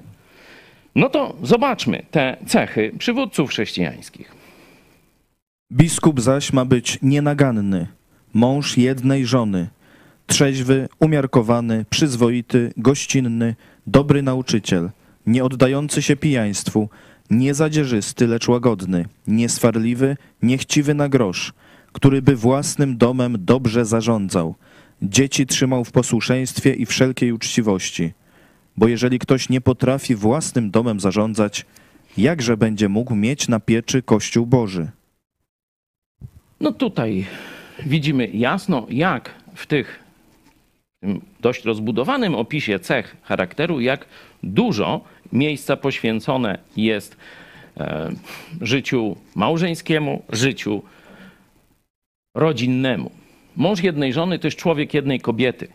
No 0.95 1.09
to 1.09 1.35
zobaczmy 1.43 2.03
te 2.11 2.37
cechy 2.45 2.91
przywódców 2.97 3.49
chrześcijańskich. 3.49 4.35
Biskup 5.71 6.21
zaś 6.21 6.53
ma 6.53 6.65
być 6.65 6.99
nienaganny, 7.01 7.87
mąż 8.33 8.77
jednej 8.77 9.25
żony, 9.25 9.67
trzeźwy, 10.27 10.89
umiarkowany, 10.99 11.85
przyzwoity, 11.89 12.73
gościnny, 12.77 13.55
dobry 13.87 14.21
nauczyciel, 14.21 14.89
nie 15.25 15.43
oddający 15.43 16.01
się 16.01 16.15
pijaństwu, 16.15 16.89
niezadzierzysty, 17.29 18.27
lecz 18.27 18.47
łagodny, 18.47 19.05
nieswarliwy, 19.27 20.17
niechciwy 20.41 20.93
na 20.93 21.09
grosz, 21.09 21.53
który 21.91 22.21
by 22.21 22.35
własnym 22.35 22.97
domem 22.97 23.35
dobrze 23.39 23.85
zarządzał, 23.85 24.55
dzieci 25.01 25.45
trzymał 25.45 25.83
w 25.83 25.91
posłuszeństwie 25.91 26.73
i 26.73 26.85
wszelkiej 26.85 27.31
uczciwości– 27.31 28.11
bo 28.77 28.87
jeżeli 28.87 29.19
ktoś 29.19 29.49
nie 29.49 29.61
potrafi 29.61 30.15
własnym 30.15 30.71
domem 30.71 30.99
zarządzać, 30.99 31.65
jakże 32.17 32.57
będzie 32.57 32.89
mógł 32.89 33.15
mieć 33.15 33.47
na 33.47 33.59
pieczy 33.59 34.01
Kościół 34.01 34.45
Boży? 34.45 34.91
No 36.59 36.71
tutaj 36.71 37.25
widzimy 37.85 38.27
jasno, 38.27 38.87
jak 38.89 39.29
w 39.55 39.67
tych 39.67 39.99
tym 41.01 41.21
dość 41.39 41.65
rozbudowanym 41.65 42.35
opisie 42.35 42.79
cech 42.79 43.15
charakteru, 43.23 43.79
jak 43.79 44.05
dużo 44.43 45.01
miejsca 45.33 45.77
poświęcone 45.77 46.57
jest 46.77 47.17
e, 47.77 48.11
życiu 48.61 49.15
małżeńskiemu, 49.35 50.23
życiu 50.29 50.81
rodzinnemu. 52.35 53.11
Mąż 53.57 53.83
jednej 53.83 54.13
żony 54.13 54.39
to 54.39 54.47
jest 54.47 54.57
człowiek 54.57 54.93
jednej 54.93 55.19
kobiety. 55.19 55.67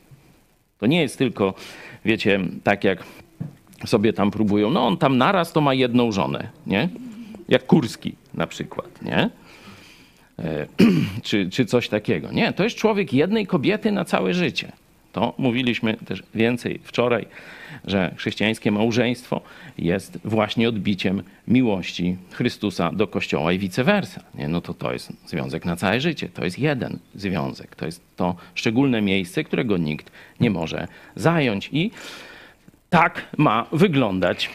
To 0.78 0.86
nie 0.86 1.00
jest 1.00 1.18
tylko 1.18 1.54
wiecie, 2.04 2.40
tak 2.64 2.84
jak 2.84 3.04
sobie 3.86 4.12
tam 4.12 4.30
próbują, 4.30 4.70
no 4.70 4.86
on 4.86 4.96
tam 4.96 5.18
naraz 5.18 5.52
to 5.52 5.60
ma 5.60 5.74
jedną 5.74 6.12
żonę, 6.12 6.48
nie? 6.66 6.88
Jak 7.48 7.66
Kurski 7.66 8.14
na 8.34 8.46
przykład, 8.46 9.02
nie? 9.02 9.30
E, 10.38 10.66
czy, 11.22 11.50
czy 11.50 11.64
coś 11.64 11.88
takiego. 11.88 12.32
Nie, 12.32 12.52
to 12.52 12.64
jest 12.64 12.76
człowiek 12.76 13.12
jednej 13.12 13.46
kobiety 13.46 13.92
na 13.92 14.04
całe 14.04 14.34
życie. 14.34 14.72
To 15.16 15.34
mówiliśmy 15.38 15.94
też 15.94 16.22
więcej 16.34 16.80
wczoraj, 16.84 17.26
że 17.84 18.14
chrześcijańskie 18.16 18.70
małżeństwo 18.70 19.40
jest 19.78 20.18
właśnie 20.24 20.68
odbiciem 20.68 21.22
miłości 21.48 22.16
Chrystusa 22.32 22.92
do 22.92 23.06
Kościoła 23.06 23.52
i 23.52 23.58
vice 23.58 23.84
versa. 23.84 24.22
Nie? 24.34 24.48
No 24.48 24.60
to 24.60 24.74
to 24.74 24.92
jest 24.92 25.12
związek 25.26 25.64
na 25.64 25.76
całe 25.76 26.00
życie. 26.00 26.28
To 26.28 26.44
jest 26.44 26.58
jeden 26.58 26.98
związek. 27.14 27.76
To 27.76 27.86
jest 27.86 28.02
to 28.16 28.36
szczególne 28.54 29.02
miejsce, 29.02 29.44
którego 29.44 29.76
nikt 29.76 30.10
nie 30.40 30.50
może 30.50 30.88
zająć. 31.14 31.68
I 31.72 31.90
tak 32.90 33.26
ma 33.36 33.66
wyglądać 33.72 34.50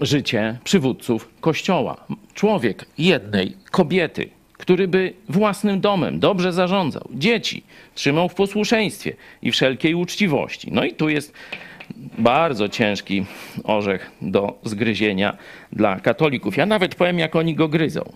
życie 0.00 0.58
przywódców 0.64 1.28
Kościoła. 1.40 2.06
Człowiek 2.34 2.86
jednej 2.98 3.56
kobiety, 3.70 4.28
który 4.60 4.88
by 4.88 5.12
własnym 5.28 5.80
domem 5.80 6.20
dobrze 6.20 6.52
zarządzał, 6.52 7.08
dzieci 7.14 7.62
trzymał 7.94 8.28
w 8.28 8.34
posłuszeństwie 8.34 9.16
i 9.42 9.52
wszelkiej 9.52 9.94
uczciwości. 9.94 10.68
No 10.72 10.84
i 10.84 10.94
tu 10.94 11.08
jest 11.08 11.32
bardzo 12.18 12.68
ciężki 12.68 13.26
orzech 13.64 14.10
do 14.22 14.58
zgryzienia 14.64 15.36
dla 15.72 16.00
katolików. 16.00 16.56
Ja 16.56 16.66
nawet 16.66 16.94
powiem, 16.94 17.18
jak 17.18 17.36
oni 17.36 17.54
go 17.54 17.68
gryzą. 17.68 18.12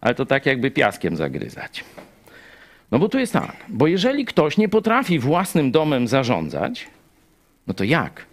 Ale 0.00 0.14
to 0.14 0.26
tak 0.26 0.46
jakby 0.46 0.70
piaskiem 0.70 1.16
zagryzać. 1.16 1.84
No 2.90 2.98
bo 2.98 3.08
tu 3.08 3.18
jest 3.18 3.32
tak, 3.32 3.56
bo 3.68 3.86
jeżeli 3.86 4.24
ktoś 4.24 4.58
nie 4.58 4.68
potrafi 4.68 5.18
własnym 5.18 5.70
domem 5.70 6.08
zarządzać, 6.08 6.86
no 7.66 7.74
to 7.74 7.84
jak? 7.84 8.26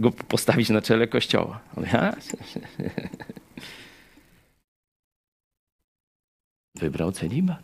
Go 0.00 0.10
postawić 0.10 0.68
na 0.68 0.82
czele 0.82 1.06
kościoła. 1.06 1.60
Wybrał 6.76 7.12
celibat. 7.12 7.62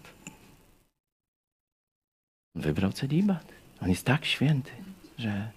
Wybrał 2.54 2.92
celibat. 2.92 3.52
On 3.82 3.88
jest 3.88 4.06
tak 4.06 4.24
święty, 4.24 4.70
że 5.18 5.50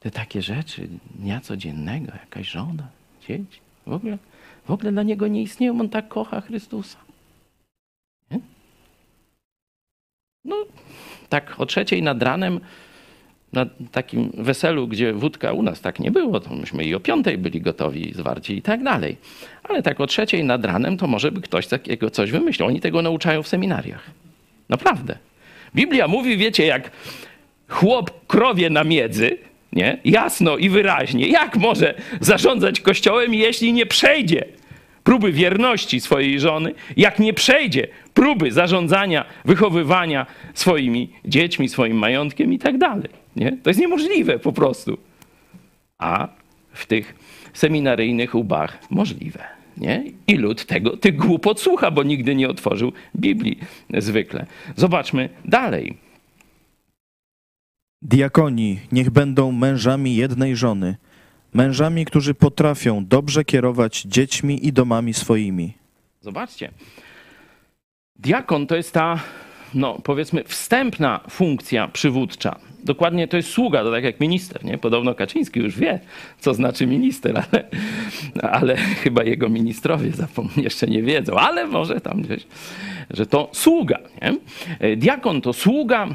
te 0.00 0.10
takie 0.10 0.42
rzeczy 0.42 0.88
dnia 1.14 1.40
codziennego, 1.40 2.12
jakaś 2.12 2.48
żona, 2.48 2.88
dzieci, 3.28 3.60
w 3.86 3.92
ogóle, 3.92 4.18
w 4.64 4.70
ogóle 4.70 4.92
dla 4.92 5.02
niego 5.02 5.28
nie 5.28 5.42
istnieją. 5.42 5.80
On 5.80 5.88
tak 5.88 6.08
kocha 6.08 6.40
Chrystusa. 6.40 6.98
Nie? 8.30 8.40
No, 10.44 10.56
tak 11.28 11.60
o 11.60 11.66
trzeciej 11.66 12.02
nad 12.02 12.22
ranem 12.22 12.60
na 13.52 13.66
takim 13.92 14.32
weselu, 14.34 14.88
gdzie 14.88 15.12
wódka 15.12 15.52
u 15.52 15.62
nas 15.62 15.80
tak 15.80 16.00
nie 16.00 16.10
było, 16.10 16.40
to 16.40 16.54
myśmy 16.54 16.84
i 16.84 16.94
o 16.94 17.00
piątej 17.00 17.38
byli 17.38 17.60
gotowi, 17.60 18.12
zwarci 18.14 18.56
i 18.56 18.62
tak 18.62 18.82
dalej. 18.82 19.16
Ale 19.64 19.82
tak 19.82 20.00
o 20.00 20.06
trzeciej 20.06 20.44
nad 20.44 20.64
ranem 20.64 20.96
to 20.96 21.06
może 21.06 21.32
by 21.32 21.40
ktoś 21.40 21.66
takiego 21.66 22.10
coś 22.10 22.30
wymyślił. 22.30 22.68
Oni 22.68 22.80
tego 22.80 23.02
nauczają 23.02 23.42
w 23.42 23.48
seminariach. 23.48 24.10
Naprawdę. 24.68 25.18
Biblia 25.74 26.08
mówi, 26.08 26.36
wiecie, 26.36 26.66
jak 26.66 26.90
chłop 27.68 28.26
krowie 28.26 28.70
na 28.70 28.84
miedzy, 28.84 29.38
nie? 29.72 29.98
Jasno 30.04 30.56
i 30.56 30.68
wyraźnie. 30.68 31.28
Jak 31.28 31.56
może 31.56 31.94
zarządzać 32.20 32.80
kościołem, 32.80 33.34
jeśli 33.34 33.72
nie 33.72 33.86
przejdzie 33.86 34.44
próby 35.04 35.32
wierności 35.32 36.00
swojej 36.00 36.40
żony, 36.40 36.74
jak 36.96 37.18
nie 37.18 37.34
przejdzie 37.34 37.88
próby 38.14 38.52
zarządzania, 38.52 39.24
wychowywania 39.44 40.26
swoimi 40.54 41.10
dziećmi, 41.24 41.68
swoim 41.68 41.96
majątkiem 41.96 42.52
i 42.52 42.58
tak 42.58 42.78
dalej. 42.78 43.21
Nie? 43.36 43.56
To 43.62 43.70
jest 43.70 43.80
niemożliwe 43.80 44.38
po 44.38 44.52
prostu. 44.52 44.98
A 45.98 46.28
w 46.72 46.86
tych 46.86 47.14
seminaryjnych 47.52 48.34
łbach 48.34 48.78
możliwe. 48.90 49.44
Nie? 49.76 50.04
I 50.26 50.34
lud 50.34 50.66
tego, 50.66 50.96
tych 50.96 51.16
głupot 51.16 51.60
słucha, 51.60 51.90
bo 51.90 52.02
nigdy 52.02 52.34
nie 52.34 52.48
otworzył 52.48 52.92
Biblii 53.16 53.58
zwykle. 53.98 54.46
Zobaczmy 54.76 55.28
dalej. 55.44 55.96
Diakoni 58.02 58.80
niech 58.92 59.10
będą 59.10 59.52
mężami 59.52 60.16
jednej 60.16 60.56
żony, 60.56 60.96
mężami, 61.54 62.04
którzy 62.04 62.34
potrafią 62.34 63.06
dobrze 63.06 63.44
kierować 63.44 64.02
dziećmi 64.02 64.66
i 64.66 64.72
domami 64.72 65.14
swoimi. 65.14 65.74
Zobaczcie. 66.20 66.70
Diakon 68.16 68.66
to 68.66 68.76
jest 68.76 68.92
ta, 68.92 69.20
no 69.74 69.98
powiedzmy, 70.04 70.44
wstępna 70.44 71.20
funkcja 71.30 71.88
przywódcza. 71.88 72.58
Dokładnie 72.84 73.28
to 73.28 73.36
jest 73.36 73.48
sługa, 73.48 73.82
to 73.82 73.90
tak 73.90 74.04
jak 74.04 74.20
minister, 74.20 74.64
nie? 74.64 74.78
Podobno 74.78 75.14
Kaczyński 75.14 75.60
już 75.60 75.78
wie, 75.78 76.00
co 76.40 76.54
znaczy 76.54 76.86
minister, 76.86 77.42
ale, 77.52 77.64
ale 78.52 78.76
chyba 78.76 79.24
jego 79.24 79.48
ministrowie 79.48 80.10
jeszcze 80.56 80.86
nie 80.86 81.02
wiedzą, 81.02 81.36
ale 81.36 81.66
może 81.66 82.00
tam 82.00 82.22
gdzieś, 82.22 82.46
że 83.10 83.26
to 83.26 83.48
sługa, 83.52 83.98
nie? 84.22 84.36
Diakon 84.96 85.40
to 85.40 85.52
sługa, 85.52 86.08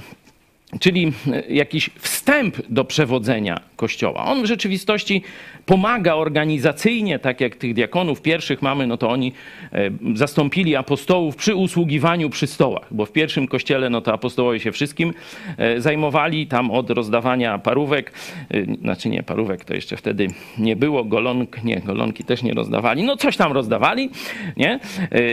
czyli 0.79 1.13
jakiś 1.49 1.89
wstęp 1.99 2.57
do 2.69 2.85
przewodzenia 2.85 3.59
Kościoła. 3.75 4.25
On 4.25 4.43
w 4.43 4.45
rzeczywistości 4.45 5.21
pomaga 5.65 6.15
organizacyjnie, 6.15 7.19
tak 7.19 7.41
jak 7.41 7.55
tych 7.55 7.73
diakonów 7.73 8.21
pierwszych 8.21 8.61
mamy, 8.61 8.87
no 8.87 8.97
to 8.97 9.09
oni 9.09 9.33
e, 9.73 9.91
zastąpili 10.15 10.75
apostołów 10.75 11.35
przy 11.35 11.55
usługiwaniu 11.55 12.29
przy 12.29 12.47
stołach, 12.47 12.87
bo 12.91 13.05
w 13.05 13.11
pierwszym 13.11 13.47
kościele 13.47 13.89
no 13.89 14.01
to 14.01 14.13
apostołowie 14.13 14.59
się 14.59 14.71
wszystkim 14.71 15.13
e, 15.57 15.81
zajmowali, 15.81 16.47
tam 16.47 16.71
od 16.71 16.89
rozdawania 16.89 17.57
parówek, 17.57 18.11
e, 18.51 18.75
znaczy 18.75 19.09
nie, 19.09 19.23
parówek 19.23 19.65
to 19.65 19.73
jeszcze 19.73 19.97
wtedy 19.97 20.27
nie 20.57 20.75
było, 20.75 21.03
golonk, 21.03 21.63
nie, 21.63 21.81
golonki 21.81 22.23
też 22.23 22.43
nie 22.43 22.53
rozdawali, 22.53 23.03
no 23.03 23.17
coś 23.17 23.37
tam 23.37 23.51
rozdawali, 23.51 24.09
nie? 24.57 24.79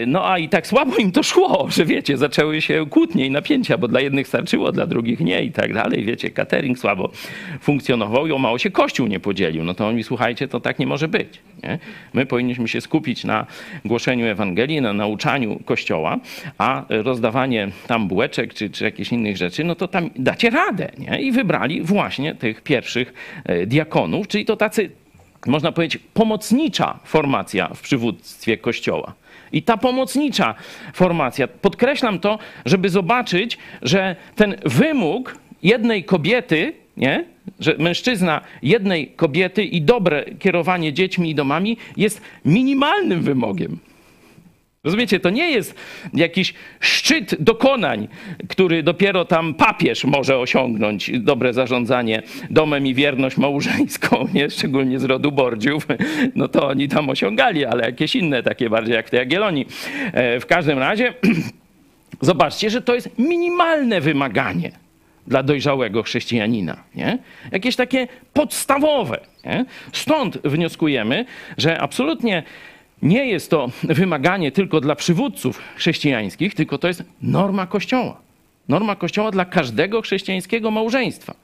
No 0.07 0.31
a 0.31 0.39
i 0.39 0.49
tak 0.49 0.67
słabo 0.67 0.97
im 0.97 1.13
to 1.13 1.23
szło, 1.23 1.69
że 1.71 1.85
wiecie, 1.85 2.17
zaczęły 2.17 2.61
się 2.61 2.87
kłótnie 2.91 3.27
i 3.27 3.31
napięcia, 3.31 3.79
bo 3.79 3.89
dla 3.89 4.01
jednych 4.01 4.29
starczyło, 4.29 4.73
dla 4.73 4.87
drugich 4.87 5.21
nie 5.25 5.45
i 5.45 5.53
tak 5.53 5.75
dalej, 5.75 6.05
wiecie, 6.05 6.31
catering 6.31 6.79
słabo 6.79 7.11
funkcjonował 7.61 8.27
i 8.27 8.33
o 8.33 8.39
mało 8.39 8.59
się 8.59 8.71
Kościół 8.71 9.07
nie 9.07 9.21
podzielił, 9.21 9.65
no 9.65 9.75
to 9.75 9.89
oni 9.89 10.05
słuchajcie, 10.05 10.49
to 10.49 10.61
tak 10.61 10.79
nie 10.79 10.87
może 10.87 11.09
być. 11.09 11.41
Nie? 11.63 11.79
My 12.13 12.27
powinniśmy 12.27 12.69
się 12.69 12.81
skupić 12.81 13.25
na 13.25 13.47
głoszeniu 13.85 14.27
Ewangelii, 14.27 14.81
na 14.81 14.93
nauczaniu 14.93 15.61
Kościoła, 15.65 16.19
a 16.59 16.85
rozdawanie 16.89 17.69
tam 17.87 18.09
bułeczek 18.09 18.55
czy, 18.55 18.71
czy 18.71 18.85
jakichś 18.85 19.13
innych 19.13 19.37
rzeczy, 19.37 19.65
no 19.65 19.75
to 19.75 19.89
tam 19.89 20.11
dacie 20.17 20.51
radę. 20.51 20.91
Nie? 20.99 21.21
I 21.21 21.33
wybrali 21.33 21.83
właśnie 21.83 22.35
tych 22.35 22.63
pierwszych 22.63 23.15
e, 23.45 23.67
diakonów, 23.67 24.29
czyli 24.29 24.45
to 24.45 24.57
tacy, 24.57 24.91
można 25.47 25.73
powiedzieć, 25.73 26.03
pomocnicza 26.15 26.99
formacja 27.05 27.69
w 27.75 27.81
przywództwie 27.81 28.59
Kościoła. 28.59 29.15
I 29.55 29.63
ta 29.63 29.77
pomocnicza 29.77 30.55
formacja, 30.93 31.49
podkreślam 31.49 32.19
to, 32.19 32.39
żeby 32.65 32.89
zobaczyć, 32.89 33.59
że 33.83 34.17
ten 34.37 34.57
wymóg 34.65 35.39
jednej 35.63 36.05
kobiety, 36.05 36.73
nie? 36.97 37.25
że 37.61 37.77
mężczyzna 37.79 38.41
jednej 38.63 39.09
kobiety 39.09 39.65
i 39.65 39.83
dobre 39.83 40.25
kierowanie 40.39 40.93
dziećmi 40.93 41.31
i 41.31 41.35
domami 41.35 41.77
jest 41.97 42.21
minimalnym 42.45 43.23
wymogiem. 43.23 43.79
Rozumiecie, 44.85 45.21
to 45.21 45.31
nie 45.31 45.51
jest 45.51 45.75
jakiś 46.15 46.55
szczyt 46.81 47.37
dokonań, 47.43 48.09
który 48.49 48.83
dopiero 48.83 49.25
tam 49.25 49.55
papież 49.55 50.05
może 50.05 50.39
osiągnąć, 50.39 51.11
dobre 51.19 51.53
zarządzanie 51.53 52.23
domem 52.51 52.87
i 52.87 52.95
wierność 52.95 53.37
małżeńską, 53.37 54.27
nie? 54.35 54.51
szczególnie 54.51 54.99
z 54.99 55.05
rodu 55.05 55.33
Bordziów, 55.33 55.87
no 56.35 56.49
to 56.49 56.69
oni 56.69 56.89
tam 56.89 57.11
osiągali, 57.11 57.65
ale 57.65 57.87
jakieś 57.87 58.17
inne 58.17 58.43
takie 58.43 58.71
bardziej 58.71 58.95
jak 58.95 59.11
te 59.11 59.17
Jagiellonii. 59.17 59.67
E, 60.13 60.41
w 60.41 60.47
każdym 60.47 60.79
razie 60.79 61.15
zobaczcie, 62.21 62.71
że 62.71 62.83
to 62.83 62.95
jest 62.95 63.19
minimalne 63.19 64.01
wymaganie 64.01 64.73
dla 65.27 65.43
dojrzałego 65.43 66.03
chrześcijanina. 66.03 66.77
Nie? 66.95 67.19
Jakieś 67.53 67.77
takie 67.77 68.09
podstawowe. 68.33 69.21
Nie? 69.45 69.65
Stąd 69.93 70.39
wnioskujemy, 70.45 71.25
że 71.59 71.81
absolutnie 71.81 72.43
nie 73.05 73.27
jest 73.27 73.51
to 73.51 73.71
wymaganie 73.83 74.53
tylko 74.53 74.81
dla 74.81 74.95
przywódców 74.95 75.63
chrześcijańskich, 75.77 76.55
tylko 76.55 76.79
to 76.79 76.89
jest 76.89 77.05
norma 77.23 77.67
Kościoła. 77.67 78.21
Norma 78.69 78.97
Kościoła 78.97 79.31
dla 79.31 79.45
każdego 79.45 80.03
chrześcijańskiego 80.03 80.71
małżeństwa. 80.71 81.35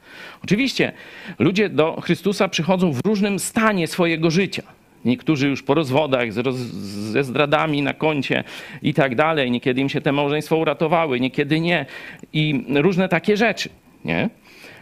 Oczywiście 0.43 0.91
ludzie 1.39 1.69
do 1.69 2.01
Chrystusa 2.01 2.47
przychodzą 2.47 2.91
w 2.93 2.99
różnym 3.05 3.39
stanie 3.39 3.87
swojego 3.87 4.31
życia. 4.31 4.63
Niektórzy 5.05 5.47
już 5.47 5.63
po 5.63 5.73
rozwodach, 5.73 6.27
ze 6.33 7.23
zdradami 7.23 7.81
na 7.81 7.93
koncie 7.93 8.43
i 8.81 8.93
tak 8.93 9.15
dalej. 9.15 9.51
Niekiedy 9.51 9.81
im 9.81 9.89
się 9.89 10.01
te 10.01 10.11
małżeństwa 10.11 10.55
uratowały, 10.55 11.19
niekiedy 11.19 11.59
nie. 11.59 11.85
I 12.33 12.65
różne 12.69 13.09
takie 13.09 13.37
rzeczy. 13.37 13.69
Nie, 14.05 14.29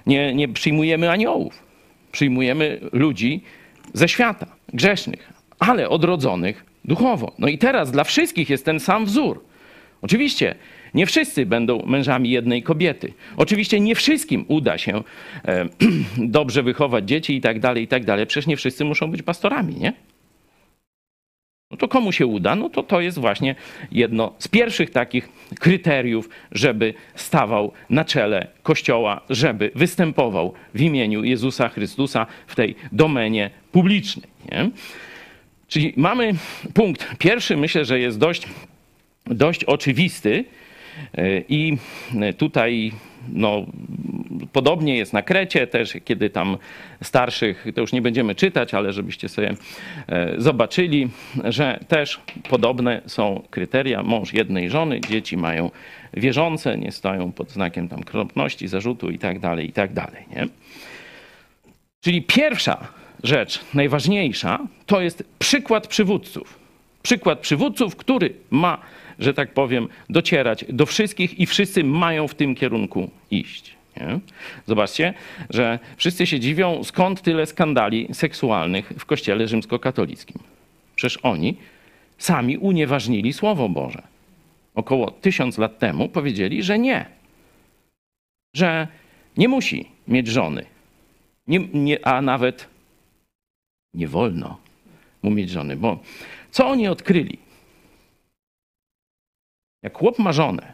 nie, 0.05 0.33
nie 0.33 0.47
przyjmujemy 0.47 1.11
aniołów. 1.11 1.63
Przyjmujemy 2.11 2.79
ludzi 2.91 3.41
ze 3.93 4.09
świata, 4.09 4.45
grzesznych, 4.73 5.33
ale 5.59 5.89
odrodzonych 5.89 6.68
duchowo. 6.89 7.31
No 7.39 7.47
i 7.47 7.57
teraz 7.57 7.91
dla 7.91 8.03
wszystkich 8.03 8.49
jest 8.49 8.65
ten 8.65 8.79
sam 8.79 9.05
wzór. 9.05 9.43
Oczywiście 10.01 10.55
nie 10.93 11.05
wszyscy 11.05 11.45
będą 11.45 11.85
mężami 11.85 12.29
jednej 12.29 12.63
kobiety. 12.63 13.13
Oczywiście 13.37 13.79
nie 13.79 13.95
wszystkim 13.95 14.45
uda 14.47 14.77
się 14.77 15.03
e, 15.45 15.65
dobrze 16.37 16.63
wychować 16.63 17.07
dzieci 17.07 17.35
i 17.35 17.41
tak 17.41 17.59
dalej, 17.59 17.83
i 17.83 17.87
tak 17.87 18.05
dalej. 18.05 18.27
Przecież 18.27 18.47
nie 18.47 18.57
wszyscy 18.57 18.85
muszą 18.85 19.11
być 19.11 19.21
pastorami, 19.21 19.75
nie? 19.75 19.93
No 21.71 21.77
to 21.77 21.87
komu 21.87 22.11
się 22.11 22.25
uda? 22.25 22.55
No 22.55 22.69
to 22.69 22.83
to 22.83 23.01
jest 23.01 23.19
właśnie 23.19 23.55
jedno 23.91 24.33
z 24.39 24.47
pierwszych 24.47 24.89
takich 24.89 25.29
kryteriów, 25.59 26.29
żeby 26.51 26.93
stawał 27.15 27.71
na 27.89 28.05
czele 28.05 28.47
Kościoła, 28.63 29.21
żeby 29.29 29.71
występował 29.75 30.53
w 30.73 30.81
imieniu 30.81 31.23
Jezusa 31.23 31.69
Chrystusa 31.69 32.25
w 32.47 32.55
tej 32.55 32.75
domenie 32.91 33.49
publicznej. 33.71 34.29
Nie? 34.51 34.69
Czyli 35.69 35.93
mamy 35.97 36.33
punkt 36.73 37.17
pierwszy, 37.17 37.57
myślę, 37.57 37.85
że 37.85 37.99
jest 37.99 38.19
dość, 38.19 38.47
dość 39.25 39.63
oczywisty 39.63 40.45
e, 41.17 41.39
i 41.49 41.77
tutaj 42.37 42.91
no, 43.33 43.65
podobnie 44.53 44.97
jest 44.97 45.13
na 45.13 45.21
Krecie 45.21 45.67
też, 45.67 45.97
kiedy 46.05 46.29
tam 46.29 46.57
starszych, 47.03 47.65
to 47.75 47.81
już 47.81 47.93
nie 47.93 48.01
będziemy 48.01 48.35
czytać, 48.35 48.73
ale 48.73 48.93
żebyście 48.93 49.29
sobie 49.29 49.53
e, 50.07 50.33
zobaczyli, 50.37 51.09
że 51.43 51.79
też 51.87 52.21
podobne 52.49 53.01
są 53.05 53.43
kryteria. 53.49 54.03
Mąż 54.03 54.33
jednej 54.33 54.69
żony, 54.69 55.01
dzieci 55.01 55.37
mają 55.37 55.71
wierzące, 56.13 56.77
nie 56.77 56.91
stoją 56.91 57.31
pod 57.31 57.51
znakiem 57.51 57.89
tam 57.89 58.03
kropności, 58.03 58.67
zarzutu 58.67 59.09
i 59.09 59.19
tak 59.19 59.39
dalej, 59.39 59.69
i 59.69 59.73
tak 59.73 59.93
dalej. 59.93 60.25
Nie? 60.35 60.47
Czyli 62.01 62.21
pierwsza 62.21 62.98
rzecz, 63.23 63.59
najważniejsza, 63.73 64.59
to 64.85 65.01
jest 65.01 65.23
przykład 65.39 65.87
przywódców. 65.87 66.59
Przykład 67.03 67.39
przywódców, 67.39 67.95
który 67.95 68.33
ma 68.49 68.77
że 69.19 69.33
tak 69.33 69.53
powiem, 69.53 69.87
docierać 70.09 70.65
do 70.69 70.85
wszystkich 70.85 71.39
i 71.39 71.45
wszyscy 71.45 71.83
mają 71.83 72.27
w 72.27 72.35
tym 72.35 72.55
kierunku 72.55 73.09
iść. 73.31 73.75
Nie? 73.97 74.19
Zobaczcie, 74.65 75.13
że 75.49 75.79
wszyscy 75.97 76.27
się 76.27 76.39
dziwią, 76.39 76.83
skąd 76.83 77.21
tyle 77.21 77.45
skandali 77.45 78.07
seksualnych 78.13 78.93
w 78.99 79.05
kościele 79.05 79.47
rzymskokatolickim. 79.47 80.39
Przecież 80.95 81.17
oni 81.23 81.57
sami 82.17 82.57
unieważnili 82.57 83.33
Słowo 83.33 83.69
Boże. 83.69 84.01
Około 84.75 85.11
tysiąc 85.11 85.57
lat 85.57 85.79
temu 85.79 86.09
powiedzieli, 86.09 86.63
że 86.63 86.79
nie. 86.79 87.05
Że 88.55 88.87
nie 89.37 89.47
musi 89.47 89.89
mieć 90.07 90.27
żony. 90.27 90.65
Nie, 91.47 91.59
nie, 91.73 92.07
a 92.07 92.21
nawet 92.21 92.67
nie 93.93 94.07
wolno 94.07 94.59
mu 95.23 95.31
mieć 95.31 95.49
żony. 95.49 95.75
Bo 95.77 95.99
co 96.51 96.67
oni 96.67 96.87
odkryli? 96.87 97.37
Jak 99.83 99.97
chłop 99.97 100.19
ma 100.19 100.33
żonę, 100.33 100.73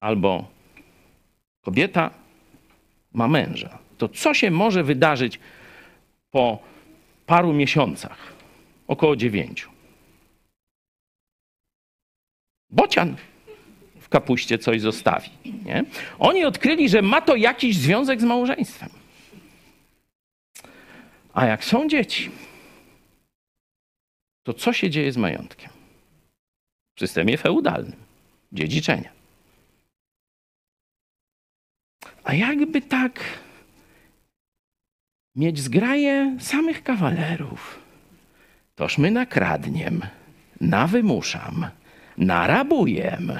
albo 0.00 0.48
kobieta 1.60 2.10
ma 3.12 3.28
męża, 3.28 3.78
to 3.98 4.08
co 4.08 4.34
się 4.34 4.50
może 4.50 4.84
wydarzyć 4.84 5.38
po 6.30 6.58
paru 7.26 7.52
miesiącach? 7.52 8.32
Około 8.86 9.16
dziewięciu. 9.16 9.70
Bocian 12.70 13.16
kapuście 14.12 14.58
coś 14.58 14.80
zostawi. 14.80 15.30
Nie? 15.64 15.84
Oni 16.18 16.44
odkryli, 16.44 16.88
że 16.88 17.02
ma 17.02 17.20
to 17.20 17.36
jakiś 17.36 17.76
związek 17.76 18.20
z 18.20 18.24
małżeństwem. 18.24 19.01
A 21.32 21.46
jak 21.46 21.64
są 21.64 21.88
dzieci, 21.88 22.30
to 24.42 24.54
co 24.54 24.72
się 24.72 24.90
dzieje 24.90 25.12
z 25.12 25.16
majątkiem? 25.16 25.70
W 26.96 27.00
systemie 27.00 27.38
feudalnym, 27.38 27.96
dziedziczenia. 28.52 29.10
A 32.24 32.34
jakby 32.34 32.82
tak 32.82 33.24
mieć 35.36 35.60
zgraję 35.60 36.36
samych 36.40 36.82
kawalerów, 36.82 37.80
toż 38.74 38.98
my 38.98 39.10
nakradniem, 39.10 40.02
nawymuszam, 40.60 41.66
narabujem 42.16 43.32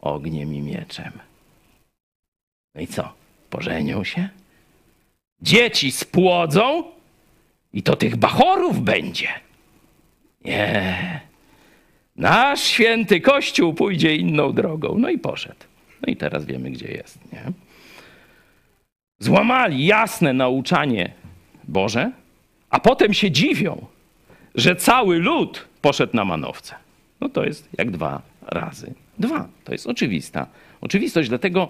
ogniem 0.00 0.54
i 0.54 0.60
mieczem. 0.60 1.12
No 2.74 2.80
i 2.80 2.86
co? 2.86 3.14
Pożenią 3.50 4.04
się? 4.04 4.28
Dzieci 5.40 5.92
spłodzą 5.92 6.97
i 7.72 7.82
to 7.82 7.96
tych 7.96 8.16
bachorów 8.16 8.80
będzie. 8.82 9.28
Nie. 10.44 11.20
Nasz 12.16 12.60
święty 12.60 13.20
Kościół 13.20 13.74
pójdzie 13.74 14.16
inną 14.16 14.52
drogą. 14.52 14.96
No 14.98 15.10
i 15.10 15.18
poszedł. 15.18 15.64
No 16.02 16.12
i 16.12 16.16
teraz 16.16 16.44
wiemy, 16.44 16.70
gdzie 16.70 16.88
jest. 16.88 17.32
Nie? 17.32 17.42
Złamali 19.18 19.86
jasne 19.86 20.32
nauczanie 20.32 21.12
Boże, 21.64 22.12
a 22.70 22.80
potem 22.80 23.14
się 23.14 23.30
dziwią, 23.30 23.86
że 24.54 24.76
cały 24.76 25.18
lud 25.18 25.68
poszedł 25.82 26.16
na 26.16 26.24
manowce. 26.24 26.74
No 27.20 27.28
to 27.28 27.44
jest 27.44 27.68
jak 27.78 27.90
dwa 27.90 28.22
razy 28.42 28.94
dwa. 29.18 29.48
To 29.64 29.72
jest 29.72 29.86
oczywista 29.86 30.46
oczywistość. 30.80 31.28
Dlatego 31.28 31.68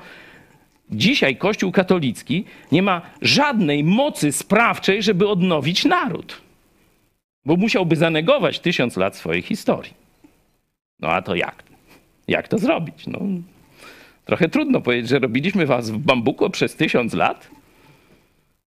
dzisiaj 0.91 1.36
Kościół 1.36 1.72
katolicki 1.72 2.45
nie 2.72 2.82
ma 2.82 3.03
żadnej 3.22 3.84
mocy 3.84 4.32
sprawczej, 4.32 5.03
żeby 5.03 5.28
odnowić 5.28 5.84
naród. 5.84 6.41
Bo 7.45 7.57
musiałby 7.57 7.97
zanegować 7.97 8.61
tysiąc 8.61 8.97
lat 8.97 9.16
swojej 9.16 9.43
historii. 9.43 9.93
No 11.01 11.09
a 11.09 11.22
to 11.22 11.34
jak? 11.34 11.62
Jak 12.28 12.49
to 12.49 12.59
zrobić? 12.59 13.07
No, 13.07 13.20
trochę 14.24 14.49
trudno 14.49 14.80
powiedzieć, 14.80 15.09
że 15.09 15.18
robiliśmy 15.18 15.66
was 15.66 15.91
w 15.91 15.99
bambuko 15.99 16.51
przez 16.51 16.76
tysiąc 16.76 17.14
lat. 17.14 17.51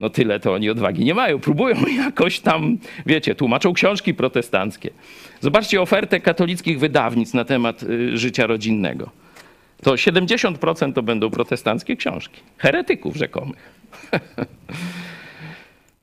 No 0.01 0.11
tyle 0.11 0.41
to 0.41 0.53
oni 0.53 0.71
odwagi 0.71 1.05
nie 1.05 1.14
mają. 1.14 1.39
Próbują 1.39 1.77
jakoś 2.05 2.41
tam, 2.41 2.79
wiecie, 3.07 3.35
tłumaczą 3.35 3.73
książki 3.73 4.14
protestanckie. 4.14 4.91
Zobaczcie 5.41 5.83
ofertę 5.83 6.21
katolickich 6.21 6.79
wydawnic 6.79 7.35
na 7.35 7.45
temat 7.45 7.83
y, 7.83 8.16
życia 8.19 8.47
rodzinnego. 8.47 9.11
To 9.83 9.93
70% 9.93 10.93
to 10.93 11.03
będą 11.03 11.31
protestanckie 11.31 11.97
książki. 11.97 12.41
Heretyków 12.59 13.16
rzekomych. 13.16 13.79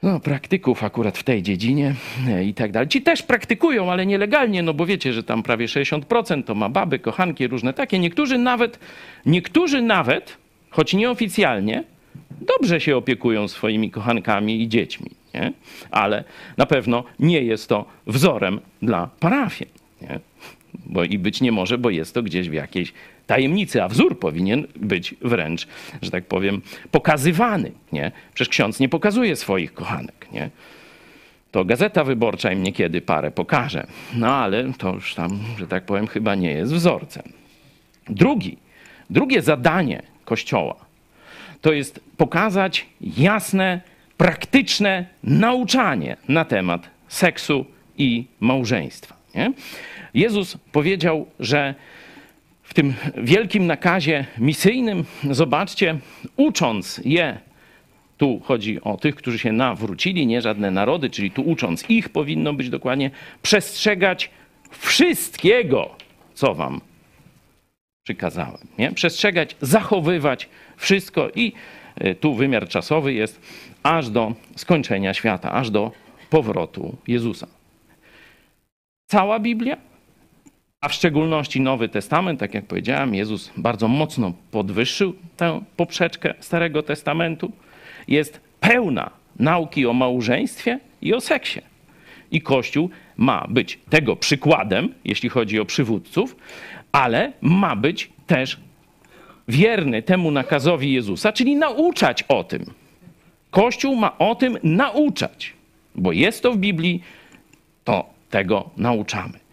no, 0.03 0.19
praktyków 0.19 0.83
akurat 0.83 1.17
w 1.17 1.23
tej 1.23 1.43
dziedzinie 1.43 1.95
e, 2.27 2.43
i 2.43 2.53
tak 2.53 2.71
dalej. 2.71 2.89
Ci 2.89 3.01
też 3.01 3.23
praktykują, 3.23 3.91
ale 3.91 4.05
nielegalnie, 4.05 4.63
no 4.63 4.73
bo 4.73 4.85
wiecie, 4.85 5.13
że 5.13 5.23
tam 5.23 5.43
prawie 5.43 5.65
60% 5.65 6.43
to 6.43 6.55
ma 6.55 6.69
baby, 6.69 6.99
kochanki, 6.99 7.47
różne 7.47 7.73
takie. 7.73 7.99
Niektórzy 7.99 8.37
nawet, 8.37 8.79
niektórzy 9.25 9.81
nawet, 9.81 10.37
choć 10.69 10.93
nieoficjalnie, 10.93 11.83
dobrze 12.41 12.81
się 12.81 12.97
opiekują 12.97 13.47
swoimi 13.47 13.91
kochankami 13.91 14.61
i 14.61 14.67
dziećmi, 14.67 15.09
nie? 15.33 15.53
ale 15.91 16.23
na 16.57 16.65
pewno 16.65 17.03
nie 17.19 17.41
jest 17.41 17.69
to 17.69 17.85
wzorem 18.07 18.59
dla 18.81 19.09
parafii. 19.19 19.71
Bo 20.85 21.03
i 21.03 21.17
być 21.19 21.41
nie 21.41 21.51
może, 21.51 21.77
bo 21.77 21.89
jest 21.89 22.13
to 22.13 22.23
gdzieś 22.23 22.49
w 22.49 22.53
jakiejś 22.53 22.93
tajemnicy, 23.27 23.83
a 23.83 23.87
wzór 23.87 24.19
powinien 24.19 24.67
być 24.75 25.15
wręcz, 25.21 25.67
że 26.01 26.11
tak 26.11 26.25
powiem, 26.25 26.61
pokazywany. 26.91 27.71
Nie? 27.91 28.11
Przecież 28.33 28.49
ksiądz 28.49 28.79
nie 28.79 28.89
pokazuje 28.89 29.35
swoich 29.35 29.73
kochanek. 29.73 30.27
Nie? 30.31 30.49
To 31.51 31.65
gazeta 31.65 32.03
wyborcza 32.03 32.51
im 32.51 32.63
niekiedy 32.63 33.01
parę 33.01 33.31
pokaże. 33.31 33.87
No 34.15 34.35
ale 34.35 34.73
to 34.77 34.93
już 34.93 35.15
tam, 35.15 35.39
że 35.57 35.67
tak 35.67 35.85
powiem, 35.85 36.07
chyba 36.07 36.35
nie 36.35 36.51
jest 36.51 36.73
wzorcem. 36.73 37.23
Drugi, 38.09 38.57
drugie 39.09 39.41
zadanie 39.41 40.01
Kościoła 40.25 40.85
to 41.65 41.73
jest 41.73 41.99
pokazać 42.17 42.85
jasne, 43.01 43.81
praktyczne 44.17 45.05
nauczanie 45.23 46.17
na 46.27 46.45
temat 46.45 46.89
seksu 47.07 47.65
i 47.97 48.25
małżeństwa. 48.39 49.15
Nie? 49.35 49.53
Jezus 50.13 50.57
powiedział, 50.71 51.27
że 51.39 51.75
w 52.65 52.73
tym 52.73 52.93
wielkim 53.17 53.67
nakazie 53.67 54.25
misyjnym, 54.37 55.03
zobaczcie, 55.31 55.97
ucząc 56.35 57.01
je, 57.05 57.37
tu 58.17 58.39
chodzi 58.39 58.81
o 58.81 58.97
tych, 58.97 59.15
którzy 59.15 59.39
się 59.39 59.51
nawrócili, 59.51 60.27
nie 60.27 60.41
żadne 60.41 60.71
narody, 60.71 61.09
czyli 61.09 61.31
tu 61.31 61.41
ucząc 61.41 61.89
ich, 61.89 62.09
powinno 62.09 62.53
być 62.53 62.69
dokładnie 62.69 63.11
przestrzegać 63.41 64.29
wszystkiego, 64.71 65.95
co 66.33 66.55
wam 66.55 66.81
przykazałem. 68.03 68.67
Nie? 68.77 68.91
Przestrzegać, 68.91 69.55
zachowywać 69.61 70.49
wszystko 70.77 71.29
i 71.35 71.53
y, 72.05 72.15
tu 72.15 72.35
wymiar 72.35 72.67
czasowy 72.67 73.13
jest 73.13 73.41
aż 73.83 74.09
do 74.09 74.33
skończenia 74.55 75.13
świata, 75.13 75.51
aż 75.51 75.69
do 75.69 75.91
powrotu 76.29 76.97
Jezusa. 77.07 77.47
Cała 79.07 79.39
Biblia, 79.39 79.77
a 80.85 80.89
w 80.89 80.93
szczególności 80.93 81.61
Nowy 81.61 81.89
Testament, 81.89 82.39
tak 82.39 82.53
jak 82.53 82.65
powiedziałem, 82.65 83.15
Jezus 83.15 83.51
bardzo 83.57 83.87
mocno 83.87 84.33
podwyższył 84.51 85.13
tę 85.37 85.61
poprzeczkę 85.77 86.33
Starego 86.39 86.83
Testamentu, 86.83 87.51
jest 88.07 88.41
pełna 88.59 89.09
nauki 89.39 89.85
o 89.85 89.93
małżeństwie 89.93 90.79
i 91.01 91.13
o 91.13 91.21
seksie. 91.21 91.61
I 92.31 92.41
Kościół 92.41 92.89
ma 93.17 93.45
być 93.49 93.79
tego 93.89 94.15
przykładem, 94.15 94.93
jeśli 95.05 95.29
chodzi 95.29 95.59
o 95.59 95.65
przywódców, 95.65 96.35
ale 96.91 97.31
ma 97.41 97.75
być 97.75 98.09
też 98.27 98.59
wierny 99.47 100.01
temu 100.01 100.31
nakazowi 100.31 100.93
Jezusa, 100.93 101.33
czyli 101.33 101.55
nauczać 101.55 102.23
o 102.23 102.43
tym. 102.43 102.65
Kościół 103.51 103.95
ma 103.95 104.17
o 104.17 104.35
tym 104.35 104.57
nauczać, 104.63 105.53
bo 105.95 106.11
jest 106.11 106.43
to 106.43 106.51
w 106.51 106.57
Biblii, 106.57 107.03
to 107.83 108.09
tego 108.29 108.69
nauczamy. 108.77 109.44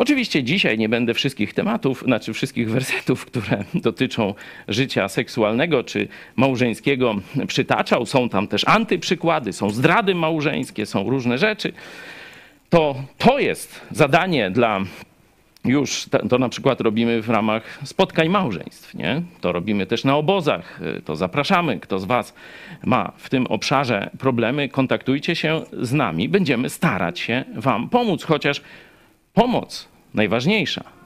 Oczywiście 0.00 0.42
dzisiaj 0.42 0.78
nie 0.78 0.88
będę 0.88 1.14
wszystkich 1.14 1.54
tematów, 1.54 2.02
znaczy 2.02 2.32
wszystkich 2.32 2.70
wersetów, 2.70 3.26
które 3.26 3.64
dotyczą 3.74 4.34
życia 4.68 5.08
seksualnego 5.08 5.84
czy 5.84 6.08
małżeńskiego 6.36 7.14
przytaczał. 7.46 8.06
Są 8.06 8.28
tam 8.28 8.48
też 8.48 8.68
antyprzykłady, 8.68 9.52
są 9.52 9.70
zdrady 9.70 10.14
małżeńskie, 10.14 10.86
są 10.86 11.10
różne 11.10 11.38
rzeczy. 11.38 11.72
To, 12.70 12.94
to 13.18 13.38
jest 13.38 13.80
zadanie 13.90 14.50
dla 14.50 14.80
już 15.64 16.06
to 16.28 16.38
na 16.38 16.48
przykład 16.48 16.80
robimy 16.80 17.22
w 17.22 17.30
ramach 17.30 17.78
spotkań 17.84 18.28
małżeństw, 18.28 18.94
nie? 18.94 19.22
To 19.40 19.52
robimy 19.52 19.86
też 19.86 20.04
na 20.04 20.16
obozach, 20.16 20.80
to 21.04 21.16
zapraszamy. 21.16 21.80
Kto 21.80 21.98
z 21.98 22.04
Was 22.04 22.34
ma 22.84 23.12
w 23.16 23.30
tym 23.30 23.46
obszarze 23.46 24.10
problemy, 24.18 24.68
kontaktujcie 24.68 25.36
się 25.36 25.62
z 25.72 25.92
nami. 25.92 26.28
Będziemy 26.28 26.70
starać 26.70 27.20
się 27.20 27.44
Wam 27.54 27.88
pomóc, 27.88 28.24
chociaż 28.24 28.62
pomoc 29.34 29.89
najważniejsza 30.14 31.00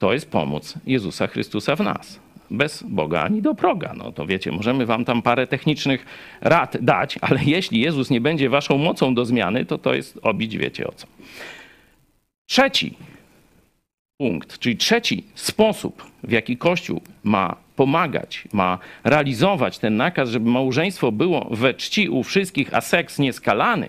to 0.00 0.12
jest 0.12 0.30
pomoc 0.30 0.74
Jezusa 0.86 1.26
Chrystusa 1.26 1.76
w 1.76 1.80
nas. 1.80 2.20
Bez 2.50 2.82
Boga 2.82 3.22
ani 3.22 3.42
do 3.42 3.54
proga. 3.54 3.94
No 3.96 4.12
to 4.12 4.26
wiecie, 4.26 4.52
możemy 4.52 4.86
Wam 4.86 5.04
tam 5.04 5.22
parę 5.22 5.46
technicznych 5.46 6.06
rad 6.40 6.76
dać, 6.80 7.18
ale 7.20 7.40
jeśli 7.44 7.80
Jezus 7.80 8.10
nie 8.10 8.20
będzie 8.20 8.48
Waszą 8.48 8.78
mocą 8.78 9.14
do 9.14 9.24
zmiany, 9.24 9.64
to 9.64 9.78
to 9.78 9.94
jest 9.94 10.18
obić 10.22 10.58
wiecie 10.58 10.86
o 10.86 10.92
co. 10.92 11.06
Trzeci 12.46 12.94
punkt, 14.18 14.58
czyli 14.58 14.76
trzeci 14.76 15.24
sposób, 15.34 16.04
w 16.22 16.30
jaki 16.30 16.56
Kościół 16.56 17.00
ma 17.24 17.56
pomagać, 17.76 18.44
ma 18.52 18.78
realizować 19.04 19.78
ten 19.78 19.96
nakaz, 19.96 20.28
żeby 20.28 20.50
małżeństwo 20.50 21.12
było 21.12 21.48
we 21.50 21.74
czci 21.74 22.08
u 22.08 22.22
wszystkich, 22.22 22.74
a 22.74 22.80
seks 22.80 23.18
nieskalany, 23.18 23.88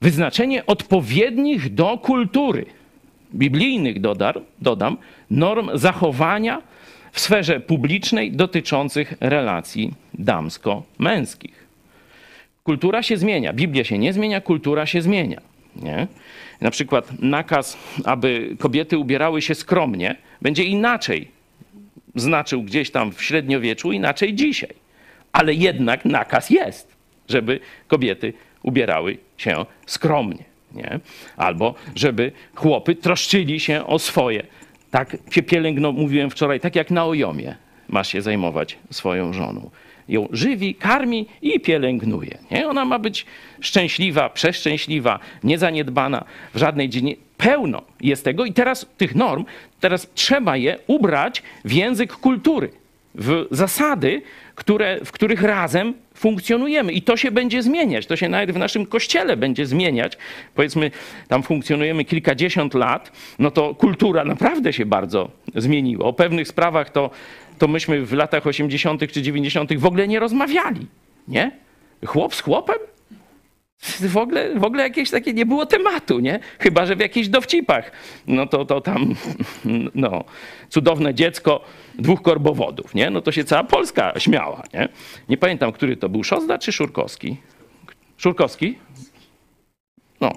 wyznaczenie 0.00 0.66
odpowiednich 0.66 1.74
do 1.74 1.98
kultury, 1.98 2.66
biblijnych 3.34 4.00
dodar, 4.00 4.40
dodam, 4.60 4.96
norm 5.30 5.70
zachowania 5.74 6.62
w 7.12 7.20
sferze 7.20 7.60
publicznej 7.60 8.32
dotyczących 8.32 9.14
relacji 9.20 9.94
damsko-męskich. 10.14 11.66
Kultura 12.64 13.02
się 13.02 13.16
zmienia, 13.16 13.52
Biblia 13.52 13.84
się 13.84 13.98
nie 13.98 14.12
zmienia, 14.12 14.40
kultura 14.40 14.86
się 14.86 15.02
zmienia. 15.02 15.40
Nie? 15.76 16.06
na 16.62 16.70
przykład 16.70 17.20
nakaz, 17.20 17.76
aby 18.04 18.56
kobiety 18.58 18.98
ubierały 18.98 19.42
się 19.42 19.54
skromnie, 19.54 20.16
będzie 20.42 20.64
inaczej 20.64 21.28
znaczył 22.14 22.62
gdzieś 22.62 22.90
tam 22.90 23.12
w 23.12 23.22
średniowieczu, 23.22 23.92
inaczej 23.92 24.34
dzisiaj. 24.34 24.74
Ale 25.32 25.54
jednak 25.54 26.04
nakaz 26.04 26.50
jest, 26.50 26.96
żeby 27.28 27.60
kobiety 27.88 28.32
ubierały 28.62 29.18
się 29.36 29.66
skromnie. 29.86 30.44
Nie? 30.74 31.00
Albo 31.36 31.74
żeby 31.94 32.32
chłopy 32.54 32.94
troszczyli 32.94 33.60
się 33.60 33.86
o 33.86 33.98
swoje 33.98 34.42
Tak 34.92 35.16
się 35.30 35.42
pielęgno, 35.42 35.92
mówiłem 35.92 36.30
wczoraj, 36.30 36.60
tak 36.60 36.76
jak 36.76 36.90
na 36.90 37.04
ojomie 37.04 37.56
masz 37.88 38.08
się 38.08 38.22
zajmować 38.22 38.78
swoją 38.90 39.32
żoną. 39.32 39.70
Ją 40.08 40.28
żywi, 40.32 40.74
karmi 40.74 41.26
i 41.42 41.60
pielęgnuje. 41.60 42.38
Nie? 42.50 42.68
Ona 42.68 42.84
ma 42.84 42.98
być 42.98 43.26
szczęśliwa, 43.60 44.28
przeszczęśliwa, 44.28 45.18
niezaniedbana 45.44 46.24
w 46.54 46.58
żadnej 46.58 46.88
dziedzinie. 46.88 47.16
Pełno 47.36 47.82
jest 48.00 48.24
tego 48.24 48.44
i 48.44 48.52
teraz 48.52 48.86
tych 48.96 49.14
norm, 49.14 49.44
teraz 49.80 50.08
trzeba 50.14 50.56
je 50.56 50.78
ubrać 50.86 51.42
w 51.64 51.72
język 51.72 52.12
kultury, 52.12 52.70
w 53.14 53.46
zasady, 53.50 54.22
które, 54.62 55.04
w 55.04 55.12
których 55.12 55.42
razem 55.42 55.94
funkcjonujemy. 56.14 56.92
I 56.92 57.02
to 57.02 57.16
się 57.16 57.30
będzie 57.30 57.62
zmieniać. 57.62 58.06
To 58.06 58.16
się 58.16 58.28
nawet 58.28 58.52
w 58.52 58.58
naszym 58.58 58.86
kościele 58.86 59.36
będzie 59.36 59.66
zmieniać. 59.66 60.18
Powiedzmy, 60.54 60.90
tam 61.28 61.42
funkcjonujemy 61.42 62.04
kilkadziesiąt 62.04 62.74
lat, 62.74 63.12
no 63.38 63.50
to 63.50 63.74
kultura 63.74 64.24
naprawdę 64.24 64.72
się 64.72 64.86
bardzo 64.86 65.30
zmieniła. 65.54 66.04
O 66.06 66.12
pewnych 66.12 66.48
sprawach 66.48 66.90
to, 66.90 67.10
to 67.58 67.68
myśmy 67.68 68.06
w 68.06 68.12
latach 68.12 68.46
80. 68.46 69.12
czy 69.12 69.22
90. 69.22 69.78
w 69.78 69.86
ogóle 69.86 70.08
nie 70.08 70.20
rozmawiali. 70.20 70.86
Nie? 71.28 71.50
Chłop 72.06 72.34
z 72.34 72.40
chłopem? 72.40 72.78
W 74.00 74.16
ogóle, 74.16 74.54
w 74.54 74.64
ogóle 74.64 74.82
jakieś 74.82 75.10
takie 75.10 75.32
nie 75.32 75.46
było 75.46 75.66
tematu, 75.66 76.20
nie? 76.20 76.40
Chyba, 76.58 76.86
że 76.86 76.96
w 76.96 77.00
jakichś 77.00 77.28
dowcipach. 77.28 77.92
No 78.26 78.46
to, 78.46 78.64
to 78.64 78.80
tam, 78.80 79.14
no, 79.94 80.24
cudowne 80.68 81.14
dziecko 81.14 81.64
dwóch 81.98 82.22
korbowodów, 82.22 82.94
nie? 82.94 83.10
No 83.10 83.20
to 83.20 83.32
się 83.32 83.44
cała 83.44 83.64
Polska 83.64 84.12
śmiała, 84.20 84.62
nie? 84.74 84.88
Nie 85.28 85.36
pamiętam, 85.36 85.72
który 85.72 85.96
to 85.96 86.08
był, 86.08 86.24
Szozda 86.24 86.58
czy 86.58 86.72
Szurkowski? 86.72 87.36
Szurkowski? 88.16 88.78
No. 90.20 90.32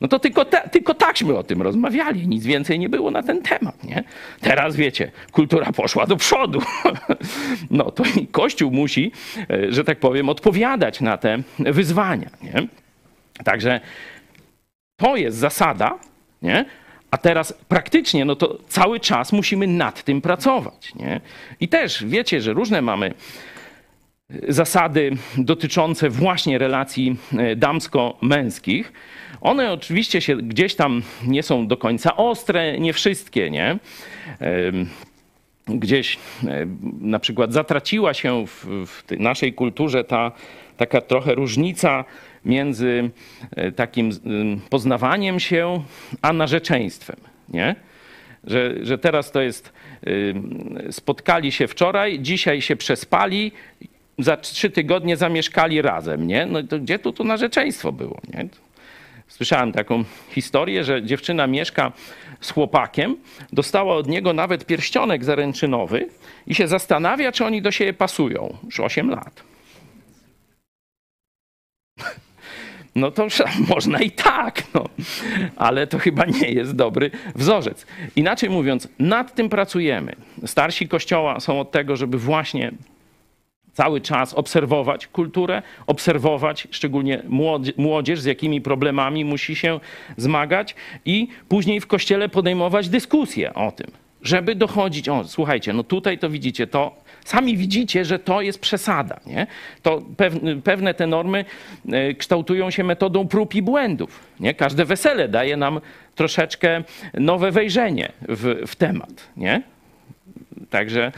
No 0.00 0.08
to 0.08 0.18
tylko, 0.18 0.44
tylko 0.44 0.94
takśmy 0.94 1.38
o 1.38 1.42
tym 1.42 1.62
rozmawiali, 1.62 2.28
nic 2.28 2.46
więcej 2.46 2.78
nie 2.78 2.88
było 2.88 3.10
na 3.10 3.22
ten 3.22 3.42
temat, 3.42 3.84
nie? 3.84 4.04
Teraz 4.40 4.76
wiecie, 4.76 5.12
kultura 5.32 5.72
poszła 5.72 6.06
do 6.06 6.16
przodu. 6.16 6.62
No 7.70 7.90
to 7.90 8.04
i 8.20 8.26
Kościół 8.26 8.70
musi, 8.70 9.12
e, 9.50 9.72
że 9.72 9.84
tak 9.84 10.00
powiem, 10.00 10.28
odpowiadać 10.28 11.00
na 11.00 11.16
te 11.18 11.42
wyzwania, 11.58 12.30
nie? 12.42 12.66
Także 13.44 13.80
to 14.96 15.16
jest 15.16 15.36
zasada, 15.36 15.98
nie? 16.42 16.64
A 17.12 17.18
teraz 17.18 17.54
praktycznie, 17.68 18.24
no 18.24 18.36
to 18.36 18.58
cały 18.68 19.00
czas 19.00 19.32
musimy 19.32 19.66
nad 19.66 20.04
tym 20.04 20.20
pracować, 20.20 20.94
nie? 20.94 21.20
I 21.60 21.68
też 21.68 22.04
wiecie, 22.04 22.40
że 22.40 22.52
różne 22.52 22.82
mamy 22.82 23.14
zasady 24.48 25.16
dotyczące 25.38 26.10
właśnie 26.10 26.58
relacji 26.58 27.16
e, 27.38 27.56
damsko-męskich. 27.56 28.92
One 29.40 29.72
oczywiście 29.72 30.20
się 30.20 30.36
gdzieś 30.36 30.74
tam 30.74 31.02
nie 31.26 31.42
są 31.42 31.66
do 31.66 31.76
końca 31.76 32.16
ostre, 32.16 32.78
nie 32.78 32.92
wszystkie, 32.92 33.50
nie? 33.50 33.78
Gdzieś 35.66 36.18
e, 36.46 36.66
na 37.00 37.18
przykład 37.18 37.52
zatraciła 37.52 38.14
się 38.14 38.46
w, 38.46 38.66
w 38.86 39.04
naszej 39.18 39.52
kulturze 39.52 40.04
ta 40.04 40.32
taka 40.76 41.00
trochę 41.00 41.34
różnica 41.34 42.04
między 42.44 43.10
e, 43.56 43.72
takim 43.72 44.10
poznawaniem 44.70 45.40
się 45.40 45.82
a 46.22 46.32
narzeczeństwem, 46.32 47.16
nie? 47.48 47.74
Że, 48.44 48.74
że 48.82 48.98
teraz 48.98 49.30
to 49.30 49.40
jest, 49.40 49.72
spotkali 50.90 51.52
się 51.52 51.68
wczoraj, 51.68 52.20
dzisiaj 52.20 52.62
się 52.62 52.76
przespali, 52.76 53.52
za 54.18 54.36
trzy 54.36 54.70
tygodnie 54.70 55.16
zamieszkali 55.16 55.82
razem, 55.82 56.26
nie? 56.26 56.46
No 56.46 56.62
to 56.62 56.78
gdzie 56.78 56.98
tu 56.98 57.12
to 57.12 57.24
narzeczeństwo 57.24 57.92
było, 57.92 58.20
nie? 58.34 58.48
Słyszałem 59.28 59.72
taką 59.72 60.04
historię, 60.30 60.84
że 60.84 61.02
dziewczyna 61.02 61.46
mieszka 61.46 61.92
z 62.40 62.50
chłopakiem, 62.50 63.16
dostała 63.52 63.94
od 63.94 64.08
niego 64.08 64.32
nawet 64.32 64.66
pierścionek 64.66 65.24
zaręczynowy 65.24 66.08
i 66.46 66.54
się 66.54 66.68
zastanawia, 66.68 67.32
czy 67.32 67.44
oni 67.44 67.62
do 67.62 67.70
siebie 67.70 67.92
pasują. 67.92 68.56
Już 68.64 68.80
8 68.80 69.10
lat. 69.10 69.51
No 72.94 73.10
to 73.10 73.26
można 73.74 74.00
i 74.00 74.10
tak, 74.10 74.62
no. 74.74 74.84
ale 75.56 75.86
to 75.86 75.98
chyba 75.98 76.24
nie 76.24 76.48
jest 76.48 76.76
dobry 76.76 77.10
wzorzec. 77.34 77.86
Inaczej 78.16 78.50
mówiąc, 78.50 78.88
nad 78.98 79.34
tym 79.34 79.48
pracujemy. 79.48 80.16
Starsi 80.46 80.88
kościoła 80.88 81.40
są 81.40 81.60
od 81.60 81.70
tego, 81.70 81.96
żeby 81.96 82.18
właśnie 82.18 82.72
cały 83.72 84.00
czas 84.00 84.34
obserwować 84.34 85.06
kulturę, 85.06 85.62
obserwować 85.86 86.68
szczególnie 86.70 87.22
młodzież, 87.76 88.20
z 88.20 88.24
jakimi 88.24 88.60
problemami 88.60 89.24
musi 89.24 89.56
się 89.56 89.80
zmagać 90.16 90.74
i 91.04 91.28
później 91.48 91.80
w 91.80 91.86
kościele 91.86 92.28
podejmować 92.28 92.88
dyskusję 92.88 93.54
o 93.54 93.72
tym, 93.72 93.90
żeby 94.22 94.54
dochodzić, 94.54 95.08
o 95.08 95.24
słuchajcie, 95.24 95.72
no 95.72 95.84
tutaj 95.84 96.18
to 96.18 96.30
widzicie, 96.30 96.66
to 96.66 96.96
sami 97.24 97.56
widzicie, 97.56 98.04
że 98.04 98.18
to 98.18 98.40
jest 98.40 98.58
przesada, 98.58 99.20
nie? 99.26 99.46
To 99.82 100.02
pewne 100.64 100.94
te 100.94 101.06
normy 101.06 101.44
e, 101.92 102.14
kształtują 102.14 102.70
się 102.70 102.84
metodą 102.84 103.28
prób 103.28 103.54
i 103.54 103.62
błędów, 103.62 104.20
nie? 104.40 104.54
Każde 104.54 104.84
wesele 104.84 105.28
daje 105.28 105.56
nam 105.56 105.80
troszeczkę 106.14 106.84
nowe 107.14 107.50
wejrzenie 107.50 108.12
w, 108.28 108.62
w 108.66 108.76
temat, 108.76 109.28
nie? 109.36 109.62
Także 110.70 111.12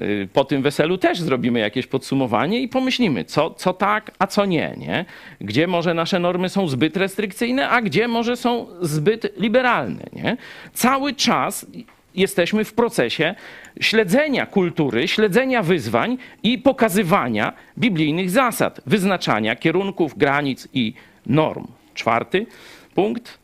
y, 0.00 0.28
po 0.32 0.44
tym 0.44 0.62
weselu 0.62 0.98
też 0.98 1.20
zrobimy 1.20 1.60
jakieś 1.60 1.86
podsumowanie 1.86 2.60
i 2.60 2.68
pomyślimy, 2.68 3.24
co, 3.24 3.50
co 3.50 3.72
tak, 3.72 4.10
a 4.18 4.26
co 4.26 4.44
nie, 4.44 4.74
nie. 4.76 5.04
Gdzie 5.40 5.66
może 5.66 5.94
nasze 5.94 6.18
normy 6.18 6.48
są 6.48 6.68
zbyt 6.68 6.96
restrykcyjne, 6.96 7.68
a 7.68 7.82
gdzie 7.82 8.08
może 8.08 8.36
są 8.36 8.66
zbyt 8.80 9.38
liberalne. 9.38 10.04
Nie? 10.12 10.36
Cały 10.72 11.14
czas 11.14 11.66
jesteśmy 12.14 12.64
w 12.64 12.72
procesie 12.72 13.34
śledzenia 13.80 14.46
kultury, 14.46 15.08
śledzenia 15.08 15.62
wyzwań 15.62 16.18
i 16.42 16.58
pokazywania 16.58 17.52
biblijnych 17.78 18.30
zasad, 18.30 18.80
wyznaczania 18.86 19.56
kierunków, 19.56 20.18
granic 20.18 20.68
i 20.74 20.94
norm. 21.26 21.66
Czwarty 21.94 22.46
punkt 22.94 23.38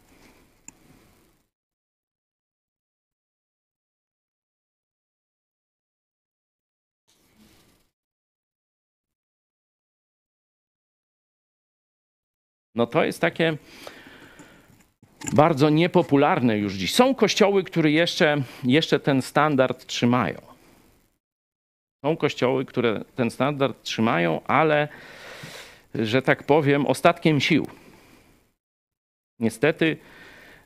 No 12.75 12.87
to 12.87 13.05
jest 13.05 13.21
takie 13.21 13.57
bardzo 15.33 15.71
niepopularne 15.71 16.59
już 16.59 16.75
dziś. 16.75 16.95
Są 16.95 17.15
kościoły, 17.15 17.65
które 17.65 17.91
jeszcze, 17.91 18.43
jeszcze 18.65 19.01
ten 19.01 19.23
standard 19.23 19.87
trzymają. 19.87 20.39
Są 22.05 22.17
kościoły, 22.17 22.65
które 22.65 23.05
ten 23.17 23.31
standard 23.31 23.83
trzymają, 23.83 24.41
ale, 24.47 24.89
że 25.95 26.23
tak 26.23 26.43
powiem, 26.43 26.87
ostatkiem 26.87 27.41
sił. 27.41 27.67
Niestety 29.41 29.97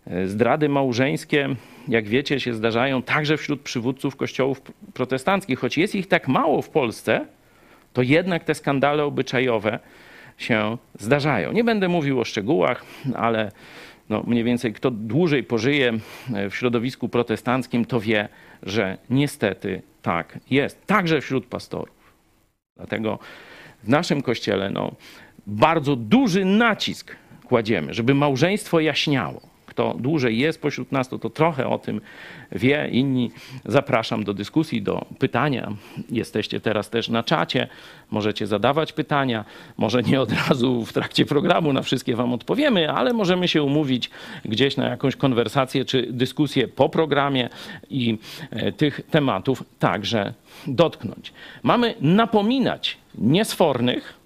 e, 0.06 0.26
zdrady 0.26 0.68
małżeńskie, 0.68 1.48
jak 1.88 2.08
wiecie, 2.08 2.40
się 2.40 2.54
zdarzają 2.54 3.02
także 3.02 3.36
wśród 3.36 3.60
przywódców 3.60 4.16
kościołów 4.16 4.60
protestanckich. 4.94 5.58
Choć 5.58 5.78
jest 5.78 5.94
ich 5.94 6.08
tak 6.08 6.28
mało 6.28 6.62
w 6.62 6.68
Polsce, 6.68 7.26
to 7.92 8.02
jednak 8.02 8.44
te 8.44 8.54
skandale 8.54 9.04
obyczajowe 9.04 9.78
się 10.38 10.78
zdarzają. 10.98 11.52
Nie 11.52 11.64
będę 11.64 11.88
mówił 11.88 12.20
o 12.20 12.24
szczegółach, 12.24 12.84
ale 13.14 13.52
no 14.08 14.22
mniej 14.26 14.44
więcej 14.44 14.72
kto 14.72 14.90
dłużej 14.90 15.44
pożyje 15.44 15.92
w 16.50 16.54
środowisku 16.54 17.08
protestanckim, 17.08 17.84
to 17.84 18.00
wie, 18.00 18.28
że 18.62 18.98
niestety 19.10 19.82
tak 20.02 20.38
jest. 20.50 20.86
Także 20.86 21.20
wśród 21.20 21.46
pastorów. 21.46 22.12
Dlatego 22.76 23.18
w 23.82 23.88
naszym 23.88 24.22
kościele 24.22 24.70
no, 24.70 24.92
bardzo 25.46 25.96
duży 25.96 26.44
nacisk 26.44 27.16
kładziemy, 27.44 27.94
żeby 27.94 28.14
małżeństwo 28.14 28.80
jaśniało 28.80 29.57
kto 29.68 29.96
dłużej 29.98 30.38
jest 30.38 30.62
pośród 30.62 30.92
nas, 30.92 31.08
to, 31.08 31.18
to 31.18 31.30
trochę 31.30 31.66
o 31.66 31.78
tym 31.78 32.00
wie. 32.52 32.88
Inni 32.92 33.30
zapraszam 33.64 34.24
do 34.24 34.34
dyskusji, 34.34 34.82
do 34.82 35.06
pytania. 35.18 35.72
Jesteście 36.10 36.60
teraz 36.60 36.90
też 36.90 37.08
na 37.08 37.22
czacie, 37.22 37.68
możecie 38.10 38.46
zadawać 38.46 38.92
pytania. 38.92 39.44
Może 39.76 40.02
nie 40.02 40.20
od 40.20 40.32
razu 40.48 40.84
w 40.84 40.92
trakcie 40.92 41.26
programu 41.26 41.72
na 41.72 41.82
wszystkie 41.82 42.16
Wam 42.16 42.32
odpowiemy, 42.32 42.92
ale 42.92 43.12
możemy 43.12 43.48
się 43.48 43.62
umówić 43.62 44.10
gdzieś 44.44 44.76
na 44.76 44.88
jakąś 44.88 45.16
konwersację 45.16 45.84
czy 45.84 46.06
dyskusję 46.10 46.68
po 46.68 46.88
programie 46.88 47.48
i 47.90 48.18
e, 48.50 48.72
tych 48.72 49.00
tematów 49.10 49.64
także 49.78 50.34
dotknąć. 50.66 51.32
Mamy 51.62 51.94
napominać 52.00 52.98
niesfornych, 53.14 54.17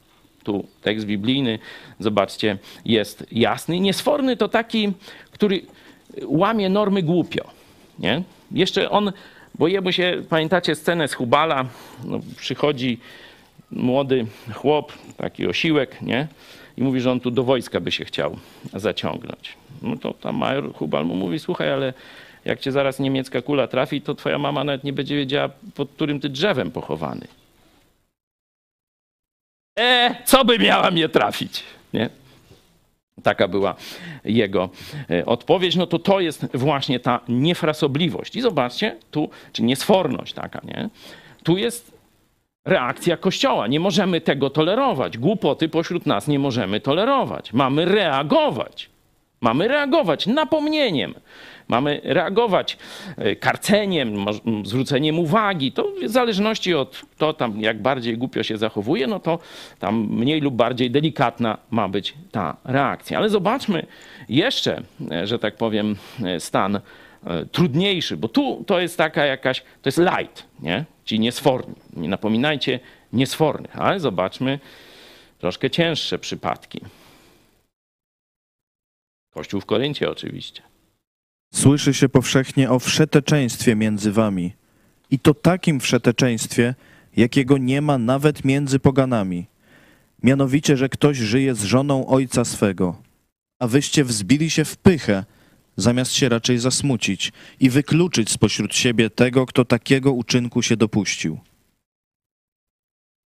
tu 0.45 0.67
tekst 0.83 1.07
biblijny, 1.07 1.59
zobaczcie, 1.99 2.59
jest 2.85 3.27
jasny. 3.33 3.81
Niesforny 3.81 4.37
to 4.37 4.49
taki, 4.49 4.93
który 5.31 5.63
łamie 6.25 6.69
normy 6.69 7.03
głupio. 7.03 7.45
Nie? 7.99 8.23
Jeszcze 8.53 8.91
on, 8.91 9.13
bo 9.55 9.69
jemu 9.69 9.93
się, 9.93 10.23
pamiętacie 10.29 10.75
scenę 10.75 11.09
z 11.09 11.15
Hubala, 11.15 11.65
no, 12.05 12.21
przychodzi 12.37 12.99
młody 13.71 14.27
chłop, 14.55 14.93
taki 15.17 15.47
osiłek, 15.47 16.03
nie? 16.03 16.29
I 16.77 16.83
mówi, 16.83 17.01
że 17.01 17.11
on 17.11 17.21
tu 17.21 17.31
do 17.31 17.45
wojska 17.45 17.81
by 17.81 17.93
się 17.93 18.05
chciał 18.05 18.37
zaciągnąć. 18.75 19.57
No 19.83 19.97
to 19.97 20.15
tam 20.15 20.37
major 20.37 20.75
Hubal 20.75 21.07
mu 21.07 21.15
mówi, 21.17 21.39
słuchaj, 21.39 21.73
ale 21.73 21.95
jak 22.45 22.61
cię 22.61 22.73
zaraz 22.73 22.99
niemiecka 22.99 23.43
kula 23.43 23.67
trafi, 23.67 24.01
to 24.01 24.15
twoja 24.15 24.39
mama 24.39 24.65
nawet 24.65 24.85
nie 24.85 24.93
będzie 24.93 25.17
wiedziała, 25.17 25.49
pod 25.75 25.91
którym 25.91 26.21
ty 26.21 26.29
drzewem 26.29 26.71
pochowany. 26.71 27.27
E, 29.79 30.15
co 30.25 30.45
by 30.45 30.59
miała 30.59 30.91
mnie 30.91 31.09
trafić? 31.09 31.63
Nie? 31.93 32.11
Taka 33.23 33.49
była 33.49 33.75
jego 34.25 34.69
e, 35.11 35.27
odpowiedź. 35.27 35.77
No 35.77 35.87
to 35.87 35.99
to 35.99 36.21
jest 36.21 36.47
właśnie 36.55 37.01
ta 37.01 37.21
niefrasobliwość. 37.29 38.37
I 38.37 38.41
zobaczcie, 38.41 38.97
tu, 39.11 39.31
czy 39.53 39.63
niesforność 39.63 40.33
taka, 40.33 40.61
nie? 40.65 40.89
Tu 41.43 41.57
jest 41.57 41.93
reakcja 42.65 43.17
Kościoła. 43.17 43.67
Nie 43.67 43.81
możemy 43.81 44.21
tego 44.21 44.51
tolerować. 44.51 45.19
Głupoty 45.19 45.69
pośród 45.69 46.07
nas 46.07 46.29
nie 46.29 46.39
możemy 46.39 46.81
tolerować. 46.81 47.53
Mamy 47.53 47.85
reagować. 47.85 48.92
Mamy 49.43 49.69
reagować 49.69 50.27
napomnieniem. 50.27 51.15
Mamy 51.69 52.01
reagować 52.05 52.79
e, 53.17 53.37
karceniem, 53.37 54.25
zwróceniem 54.65 55.19
uwagi. 55.19 55.73
To 55.73 55.93
w 56.03 56.09
zależności 56.09 56.75
od 56.75 57.03
to 57.19 57.33
tam, 57.33 57.61
jak 57.61 57.83
bardziej 57.83 58.19
głupio 58.19 58.43
się 58.43 58.59
zachowuje, 58.59 59.07
no 59.07 59.21
to 59.21 59.39
tam 59.79 60.09
mniej 60.11 60.41
lub 60.41 60.55
bardziej 60.55 60.91
delikatna 60.91 61.59
ma 61.71 61.89
być 61.89 62.15
ta 62.31 62.57
reakcja. 62.65 63.19
Ale 63.19 63.29
zobaczmy 63.29 63.87
jeszcze, 64.29 64.83
e, 65.11 65.27
że 65.27 65.39
tak 65.39 65.57
powiem, 65.57 65.97
e, 66.25 66.41
stan 66.41 66.81
trudniejszy, 67.53 68.17
bo 68.17 68.29
tu 68.29 68.65
to 68.67 68.81
jest 68.81 68.99
taka 68.99 69.25
jakaś, 69.25 69.61
to 69.61 69.89
jest 69.89 69.99
light, 69.99 70.47
nie? 70.61 70.85
Ci 71.05 71.21
niesforni. 71.21 71.75
Nie 71.97 72.09
napominajcie 72.09 72.81
niesfornych, 73.13 73.81
ale 73.81 74.01
zobaczmy 74.01 74.59
troszkę 75.39 75.71
cięższe 75.71 76.19
przypadki. 76.19 76.81
Kościół 79.33 79.61
w 79.61 79.67
Koryncie 79.67 80.11
oczywiście. 80.11 80.63
Słyszy 81.55 81.95
się 81.95 82.09
powszechnie 82.09 82.71
o 82.71 82.79
wszeteczeństwie 82.79 83.77
między 83.77 84.13
wami. 84.13 84.53
I 85.11 85.19
to 85.19 85.35
takim 85.35 85.81
wszeteczeństwie, 85.81 86.75
jakiego 87.17 87.59
nie 87.59 87.81
ma 87.81 87.99
nawet 87.99 88.45
między 88.45 88.79
poganami. 88.79 89.47
Mianowicie, 90.23 90.77
że 90.77 90.89
ktoś 90.89 91.17
żyje 91.17 91.55
z 91.55 91.63
żoną 91.63 92.07
ojca 92.07 92.45
swego, 92.45 93.03
a 93.59 93.67
wyście 93.67 94.05
wzbili 94.05 94.51
się 94.51 94.65
w 94.65 94.77
pychę, 94.77 95.25
zamiast 95.77 96.13
się 96.13 96.29
raczej 96.29 96.59
zasmucić 96.59 97.33
i 97.61 97.71
wykluczyć 97.71 98.31
spośród 98.31 98.75
siebie 98.75 99.11
tego, 99.11 99.47
kto 99.47 99.65
takiego 99.65 100.13
uczynku 100.13 100.63
się 100.63 100.77
dopuścił. 100.77 101.39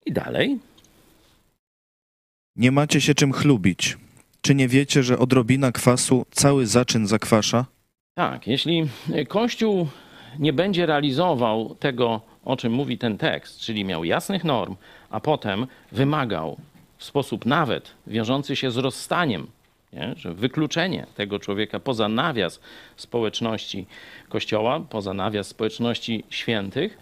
I 0.06 0.14
dalej. 0.14 0.60
Nie 2.56 2.72
macie 2.72 3.02
się 3.02 3.16
czym 3.16 3.34
chlubić. 3.34 3.98
Czy 4.46 4.56
nie 4.56 4.68
wiecie, 4.68 5.04
że 5.04 5.20
odrobina 5.20 5.72
kwasu 5.72 6.26
cały 6.32 6.68
zaczyn 6.68 7.08
zakwasza? 7.08 7.66
Tak, 8.16 8.48
jeśli 8.48 8.88
Kościół 9.28 9.88
nie 10.40 10.54
będzie 10.54 10.86
realizował 10.86 11.76
tego, 11.76 12.22
o 12.46 12.58
czym 12.58 12.74
mówi 12.74 12.98
ten 12.98 13.18
tekst, 13.18 13.60
czyli 13.60 13.86
miał 13.86 14.04
jasnych 14.04 14.44
norm, 14.44 14.76
a 15.10 15.20
potem 15.20 15.68
wymagał 15.92 16.58
w 16.98 17.04
sposób 17.04 17.46
nawet 17.46 17.92
wiążący 18.08 18.56
się 18.56 18.72
z 18.72 18.78
rozstaniem, 18.78 19.48
nie? 19.94 20.14
że 20.18 20.34
wykluczenie 20.34 21.08
tego 21.16 21.40
człowieka 21.40 21.80
poza 21.80 22.10
nawias 22.10 22.60
społeczności 22.96 23.86
Kościoła, 24.30 24.80
poza 24.80 25.14
nawias 25.14 25.48
społeczności 25.48 26.24
świętych, 26.30 26.98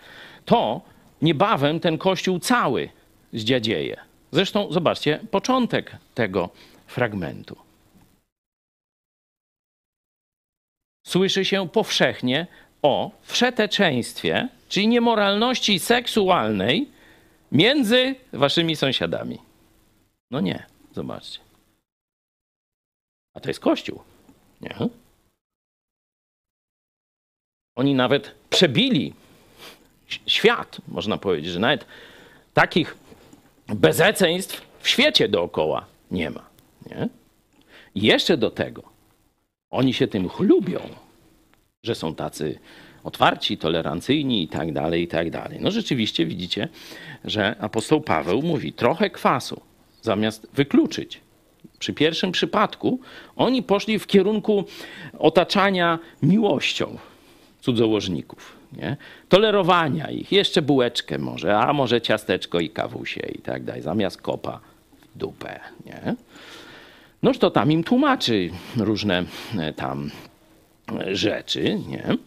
to 0.45 0.81
niebawem 1.21 1.79
ten 1.79 1.97
Kościół 1.97 2.39
cały 2.39 2.89
zdziadzieje. 3.33 3.97
Zresztą 4.31 4.71
zobaczcie 4.71 5.19
początek 5.31 5.97
tego 6.13 6.49
fragmentu. 6.91 7.71
słyszy 11.11 11.45
się 11.45 11.69
powszechnie 11.69 12.47
o 12.81 13.11
wszeteczeństwie, 13.21 14.49
czyli 14.69 14.87
niemoralności 14.87 15.79
seksualnej 15.79 16.89
między 17.51 18.15
waszymi 18.33 18.75
sąsiadami. 18.75 19.39
No 20.31 20.39
nie, 20.39 20.65
zobaczcie. 20.95 21.39
A 23.33 23.39
to 23.39 23.49
jest 23.49 23.59
Kościół. 23.59 24.01
Nie? 24.61 24.75
Oni 27.75 27.95
nawet 27.95 28.35
przebili 28.49 29.13
świat, 30.27 30.77
można 30.87 31.17
powiedzieć, 31.17 31.51
że 31.51 31.59
nawet 31.59 31.85
takich 32.53 32.97
bezeceństw 33.67 34.61
w 34.79 34.89
świecie 34.89 35.27
dookoła 35.29 35.85
nie 36.11 36.29
ma. 36.29 36.50
Nie? 36.91 37.09
I 37.95 38.01
jeszcze 38.01 38.37
do 38.37 38.51
tego 38.51 38.83
oni 39.71 39.93
się 39.93 40.07
tym 40.07 40.29
chlubią, 40.29 40.79
że 41.83 41.95
są 41.95 42.15
tacy 42.15 42.59
otwarci, 43.03 43.57
tolerancyjni 43.57 44.43
i 44.43 44.47
tak 44.47 44.73
dalej, 44.73 45.03
i 45.03 45.07
tak 45.07 45.29
dalej. 45.29 45.57
No 45.61 45.71
rzeczywiście 45.71 46.25
widzicie, 46.25 46.69
że 47.25 47.55
apostoł 47.59 48.01
Paweł 48.01 48.41
mówi 48.41 48.73
trochę 48.73 49.09
kwasu, 49.09 49.61
zamiast 50.01 50.47
wykluczyć. 50.53 51.21
Przy 51.79 51.93
pierwszym 51.93 52.31
przypadku 52.31 52.99
oni 53.35 53.63
poszli 53.63 53.99
w 53.99 54.07
kierunku 54.07 54.65
otaczania 55.19 55.99
miłością 56.23 56.97
cudzołożników, 57.61 58.55
nie? 58.73 58.97
tolerowania 59.29 60.11
ich, 60.11 60.31
jeszcze 60.31 60.61
bułeczkę 60.61 61.17
może, 61.17 61.57
a 61.57 61.73
może 61.73 62.01
ciasteczko 62.01 62.59
i 62.59 62.69
kawusie 62.69 63.21
i 63.35 63.41
tak 63.41 63.63
dalej, 63.63 63.81
zamiast 63.81 64.21
kopa 64.21 64.59
w 65.15 65.17
dupę. 65.17 65.59
Nie? 65.85 66.15
Noż 67.23 67.37
to 67.37 67.51
tam 67.51 67.71
im 67.71 67.83
tłumaczy 67.83 68.49
różne 68.77 69.23
e, 69.57 69.73
tam 69.73 70.11
e, 70.99 71.15
rzeczy, 71.15 71.79
nie? 71.87 72.17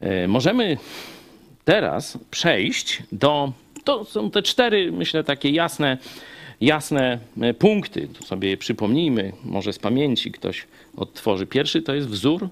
E, 0.00 0.28
możemy 0.28 0.76
teraz 1.64 2.18
przejść 2.30 3.02
do. 3.12 3.52
To 3.84 4.04
są 4.04 4.30
te 4.30 4.42
cztery, 4.42 4.92
myślę, 4.92 5.24
takie 5.24 5.50
jasne, 5.50 5.98
jasne 6.60 7.18
punkty. 7.58 8.08
Tu 8.08 8.24
sobie 8.24 8.50
je 8.50 8.56
przypomnijmy, 8.56 9.32
może 9.44 9.72
z 9.72 9.78
pamięci 9.78 10.32
ktoś 10.32 10.66
odtworzy. 10.96 11.46
Pierwszy 11.46 11.82
to 11.82 11.94
jest 11.94 12.08
wzór 12.08 12.48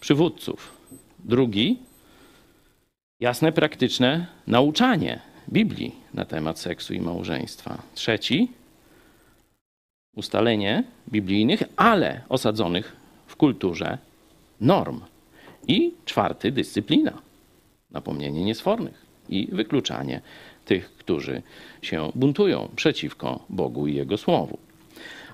przywódców. 0.00 0.72
Drugi 1.18 1.78
jasne, 3.20 3.52
praktyczne 3.52 4.26
nauczanie 4.46 5.20
Biblii 5.48 5.94
na 6.14 6.24
temat 6.24 6.58
seksu 6.58 6.94
i 6.94 7.00
małżeństwa. 7.00 7.82
Trzeci 7.94 8.48
ustalenie 10.16 10.84
biblijnych, 11.08 11.62
ale 11.76 12.20
osadzonych 12.28 12.96
w 13.26 13.36
kulturze 13.36 13.98
norm. 14.60 15.00
I 15.68 15.92
czwarty, 16.04 16.52
dyscyplina. 16.52 17.12
Napomnienie 17.90 18.44
niesfornych 18.44 19.06
i 19.28 19.48
wykluczanie 19.52 20.20
tych, 20.64 20.96
którzy 20.96 21.42
się 21.82 22.12
buntują 22.14 22.68
przeciwko 22.76 23.44
Bogu 23.48 23.86
i 23.86 23.94
Jego 23.94 24.16
Słowu. 24.16 24.58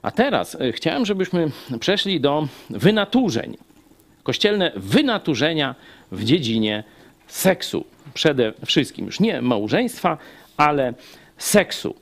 A 0.03 0.11
teraz 0.11 0.55
e, 0.55 0.72
chciałem, 0.72 1.07
żebyśmy 1.07 1.51
przeszli 1.80 2.20
do 2.20 2.49
wynaturzeń. 2.70 3.57
Kościelne 4.22 4.72
wynaturzenia 4.76 5.74
w 6.12 6.24
dziedzinie 6.24 6.85
seksu. 7.26 7.85
Przede 8.14 8.53
wszystkim 8.66 9.07
już 9.07 9.20
nie 9.20 9.43
małżeństwa, 9.43 10.18
ale 10.57 10.95
seksu. 11.39 11.95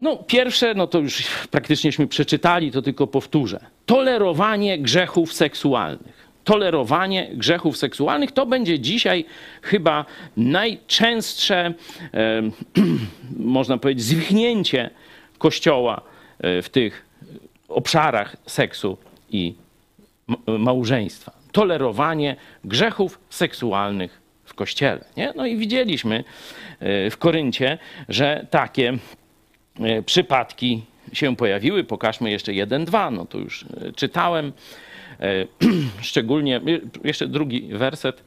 No, 0.00 0.16
pierwsze, 0.16 0.74
no 0.74 0.86
to 0.86 0.98
już 0.98 1.22
praktycznieśmy 1.50 2.06
przeczytali, 2.06 2.72
to 2.72 2.82
tylko 2.82 3.06
powtórzę. 3.06 3.60
Tolerowanie 3.86 4.78
grzechów 4.78 5.32
seksualnych. 5.32 6.26
Tolerowanie 6.44 7.30
grzechów 7.32 7.76
seksualnych 7.76 8.32
to 8.32 8.46
będzie 8.46 8.80
dzisiaj 8.80 9.24
chyba 9.62 10.04
najczęstsze, 10.36 11.74
e, 12.14 12.42
można 13.56 13.78
powiedzieć, 13.78 14.04
zwichnięcie 14.04 14.90
Kościoła 15.38 16.00
e, 16.40 16.62
w 16.62 16.68
tych 16.68 17.06
obszarach 17.68 18.36
seksu 18.46 18.96
i 19.30 19.54
małżeństwa. 20.58 21.32
Tolerowanie 21.52 22.36
grzechów 22.64 23.18
seksualnych 23.30 24.20
w 24.44 24.54
Kościele. 24.54 25.04
Nie? 25.16 25.32
No 25.36 25.46
i 25.46 25.56
widzieliśmy 25.56 26.24
e, 26.80 27.10
w 27.10 27.18
Koryncie, 27.18 27.78
że 28.08 28.46
takie 28.50 28.92
E, 28.92 29.25
przypadki 30.06 30.82
się 31.12 31.36
pojawiły. 31.36 31.84
Pokażmy 31.84 32.30
jeszcze 32.30 32.54
jeden, 32.54 32.84
dwa. 32.84 33.10
No 33.10 33.26
to 33.26 33.38
już 33.38 33.62
e, 33.62 33.92
czytałem. 33.92 34.52
E, 35.20 35.46
szczególnie 36.00 36.60
jeszcze 37.04 37.28
drugi 37.28 37.60
werset. 37.62 38.22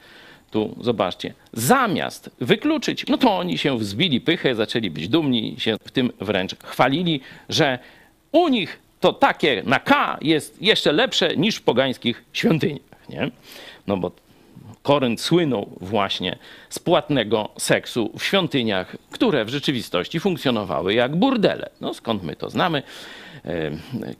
Tu 0.51 0.75
zobaczcie. 0.81 1.33
Zamiast 1.53 2.29
wykluczyć, 2.39 3.07
no 3.07 3.17
to 3.17 3.37
oni 3.37 3.57
się 3.57 3.77
wzbili 3.77 4.21
pychę, 4.21 4.55
zaczęli 4.55 4.89
być 4.89 5.09
dumni, 5.09 5.55
się 5.57 5.77
w 5.85 5.91
tym 5.91 6.11
wręcz 6.21 6.55
chwalili, 6.63 7.21
że 7.49 7.79
u 8.31 8.47
nich 8.47 8.79
to 8.99 9.13
takie 9.13 9.63
na 9.65 9.79
K 9.79 10.17
jest 10.21 10.61
jeszcze 10.61 10.91
lepsze 10.91 11.37
niż 11.37 11.55
w 11.55 11.61
pogańskich 11.61 12.23
świątyniach. 12.33 13.09
Nie? 13.09 13.31
No 13.87 13.97
bo 13.97 14.11
Korynt 14.89 15.21
słynął 15.21 15.69
właśnie 15.81 16.37
z 16.69 16.79
płatnego 16.79 17.49
seksu 17.57 18.11
w 18.17 18.23
świątyniach, 18.23 18.95
które 19.11 19.45
w 19.45 19.49
rzeczywistości 19.49 20.19
funkcjonowały 20.19 20.93
jak 20.93 21.15
burdele. 21.15 21.69
No 21.81 21.93
skąd 21.93 22.23
my 22.23 22.35
to 22.35 22.49
znamy? 22.49 22.83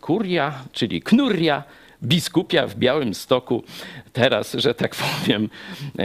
Kuria, 0.01 0.53
czyli 0.71 1.01
knuria, 1.01 1.63
biskupia 2.03 2.67
w 2.67 2.75
Białym 2.75 3.13
Stoku 3.13 3.63
teraz, 4.13 4.53
że 4.53 4.73
tak 4.73 4.95
powiem, 5.03 5.49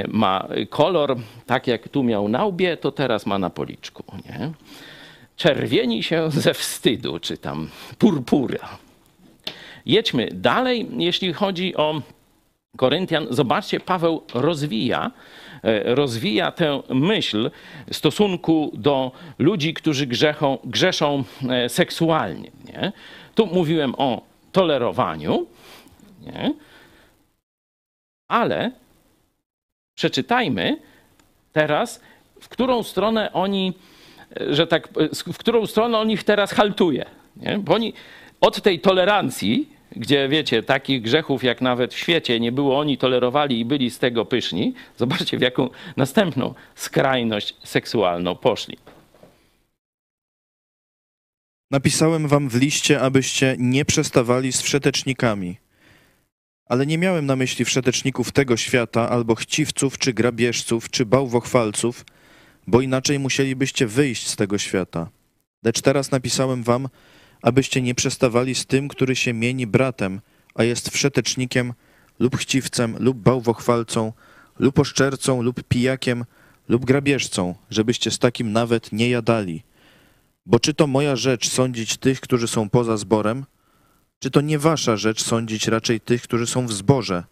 ma 0.08 0.48
kolor, 0.70 1.16
tak 1.46 1.66
jak 1.66 1.88
tu 1.88 2.02
miał 2.02 2.28
na 2.28 2.44
łbie, 2.44 2.76
to 2.76 2.92
teraz 2.92 3.26
ma 3.26 3.38
na 3.38 3.50
policzku. 3.50 4.04
Nie? 4.24 4.50
Czerwieni 5.36 6.02
się 6.02 6.30
ze 6.30 6.54
wstydu, 6.54 7.20
czy 7.20 7.38
tam 7.38 7.68
purpura. 7.98 8.78
Jedźmy 9.86 10.28
dalej, 10.32 10.88
jeśli 10.96 11.32
chodzi 11.32 11.76
o 11.76 12.02
Koryntian. 12.76 13.26
Zobaczcie, 13.30 13.80
Paweł 13.80 14.22
rozwija, 14.34 15.10
e, 15.62 15.94
rozwija 15.94 16.52
tę 16.52 16.82
myśl 16.88 17.50
stosunku 17.92 18.70
do 18.74 19.12
ludzi, 19.38 19.74
którzy 19.74 20.06
grzechą, 20.06 20.58
grzeszą 20.64 21.24
e, 21.50 21.68
seksualnie. 21.68 22.50
Nie? 22.64 22.92
Tu 23.34 23.46
mówiłem 23.46 23.94
o 23.98 24.22
tolerowaniu, 24.52 25.46
nie? 26.22 26.54
ale 28.28 28.70
przeczytajmy 29.94 30.76
teraz, 31.52 32.00
w 32.40 32.48
którą 32.48 32.82
stronę 32.82 33.32
oni, 33.32 33.72
e, 34.40 34.54
że 34.54 34.66
tak, 34.66 34.88
w 35.34 35.38
którą 35.38 35.66
stronę 35.66 35.98
on 35.98 36.10
ich 36.10 36.24
teraz 36.24 36.52
haltuje. 36.52 37.04
Nie? 37.36 37.58
Bo 37.58 37.74
oni 37.74 37.92
od 38.40 38.62
tej 38.62 38.80
tolerancji 38.80 39.68
gdzie 39.96 40.28
wiecie, 40.28 40.62
takich 40.62 41.02
grzechów 41.02 41.44
jak 41.44 41.60
nawet 41.60 41.94
w 41.94 41.98
świecie 41.98 42.40
nie 42.40 42.52
było, 42.52 42.78
oni 42.78 42.98
tolerowali 42.98 43.60
i 43.60 43.64
byli 43.64 43.90
z 43.90 43.98
tego 43.98 44.24
pyszni. 44.24 44.74
Zobaczcie, 44.96 45.38
w 45.38 45.40
jaką 45.40 45.70
następną 45.96 46.54
skrajność 46.74 47.56
seksualną 47.64 48.36
poszli. 48.36 48.78
Napisałem 51.70 52.28
wam 52.28 52.48
w 52.48 52.54
liście, 52.54 53.00
abyście 53.00 53.56
nie 53.58 53.84
przestawali 53.84 54.52
z 54.52 54.62
wszetecznikami. 54.62 55.56
Ale 56.66 56.86
nie 56.86 56.98
miałem 56.98 57.26
na 57.26 57.36
myśli 57.36 57.64
wszeteczników 57.64 58.32
tego 58.32 58.56
świata, 58.56 59.10
albo 59.10 59.34
chciwców, 59.34 59.98
czy 59.98 60.12
grabieżców, 60.12 60.90
czy 60.90 61.06
bałwochwalców, 61.06 62.04
bo 62.66 62.80
inaczej 62.80 63.18
musielibyście 63.18 63.86
wyjść 63.86 64.26
z 64.26 64.36
tego 64.36 64.58
świata. 64.58 65.08
Lecz 65.62 65.80
teraz 65.80 66.10
napisałem 66.10 66.62
wam, 66.62 66.88
abyście 67.44 67.82
nie 67.82 67.94
przestawali 67.94 68.54
z 68.54 68.66
tym, 68.66 68.88
który 68.88 69.16
się 69.16 69.32
mieni 69.32 69.66
bratem, 69.66 70.20
a 70.54 70.64
jest 70.64 70.90
wszetecznikiem 70.90 71.72
lub 72.18 72.36
chciwcem, 72.36 72.96
lub 73.00 73.18
bałwochwalcą, 73.18 74.12
lub 74.58 74.78
oszczercą, 74.78 75.42
lub 75.42 75.62
pijakiem, 75.62 76.24
lub 76.68 76.84
grabieżcą, 76.84 77.54
żebyście 77.70 78.10
z 78.10 78.18
takim 78.18 78.52
nawet 78.52 78.92
nie 78.92 79.08
jadali. 79.08 79.62
Bo 80.46 80.60
czy 80.60 80.74
to 80.74 80.86
moja 80.86 81.16
rzecz 81.16 81.48
sądzić 81.48 81.96
tych, 81.96 82.20
którzy 82.20 82.48
są 82.48 82.70
poza 82.70 82.96
zborem? 82.96 83.44
Czy 84.18 84.30
to 84.30 84.40
nie 84.40 84.58
wasza 84.58 84.96
rzecz 84.96 85.22
sądzić 85.22 85.68
raczej 85.68 86.00
tych, 86.00 86.22
którzy 86.22 86.46
są 86.46 86.66
w 86.66 86.72
zborze? 86.72 87.24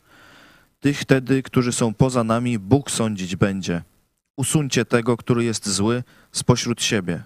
Tych 0.81 1.01
wtedy, 1.01 1.43
którzy 1.43 1.73
są 1.73 1.95
poza 1.95 2.25
nami, 2.25 2.59
Bóg 2.59 2.91
sądzić 2.91 3.37
będzie. 3.37 3.83
Usuńcie 4.37 4.85
tego, 4.85 5.17
który 5.17 5.45
jest 5.45 5.69
zły, 5.69 6.03
spośród 6.33 6.83
siebie. 6.83 7.23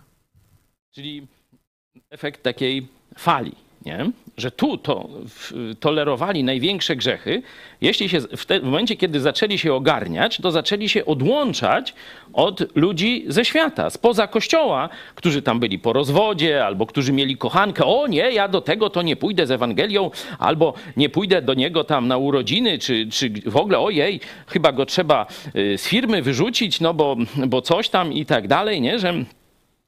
Czyli 0.90 1.28
efekt 2.10 2.42
takiej 2.42 2.86
fali, 3.18 3.52
nie? 3.86 4.10
że 4.36 4.50
tu 4.50 4.78
to 4.78 5.08
tolerowali 5.80 6.44
największe 6.44 6.96
grzechy. 6.96 7.42
Jeśli 7.80 8.08
się 8.08 8.20
w, 8.20 8.46
te, 8.46 8.60
w 8.60 8.64
momencie, 8.64 8.96
kiedy 8.96 9.20
zaczęli 9.20 9.58
się 9.58 9.74
ogarniać, 9.74 10.36
to 10.36 10.50
zaczęli 10.50 10.88
się 10.88 11.06
odłączać 11.06 11.94
od 12.32 12.76
ludzi 12.76 13.24
ze 13.28 13.44
świata, 13.44 13.90
spoza 13.90 14.26
kościoła, 14.26 14.88
którzy 15.14 15.42
tam 15.42 15.60
byli 15.60 15.78
po 15.78 15.92
rozwodzie, 15.92 16.64
albo 16.64 16.86
którzy 16.86 17.12
mieli 17.12 17.36
kochankę. 17.36 17.84
O 17.84 18.06
nie, 18.06 18.32
ja 18.32 18.48
do 18.48 18.60
tego 18.60 18.90
to 18.90 19.02
nie 19.02 19.16
pójdę 19.16 19.46
z 19.46 19.50
Ewangelią, 19.50 20.10
albo 20.38 20.74
nie 20.96 21.08
pójdę 21.08 21.42
do 21.42 21.54
niego 21.54 21.84
tam 21.84 22.08
na 22.08 22.16
urodziny, 22.16 22.78
czy, 22.78 23.06
czy 23.10 23.30
w 23.46 23.56
ogóle 23.56 23.78
ojej, 23.78 24.20
chyba 24.46 24.72
go 24.72 24.86
trzeba 24.86 25.26
y, 25.56 25.78
z 25.78 25.88
firmy 25.88 26.22
wyrzucić, 26.22 26.80
no 26.80 26.94
bo, 26.94 27.16
bo 27.46 27.62
coś 27.62 27.88
tam 27.88 28.12
i 28.12 28.26
tak 28.26 28.48
dalej, 28.48 28.80
nie? 28.80 28.98
że 28.98 29.14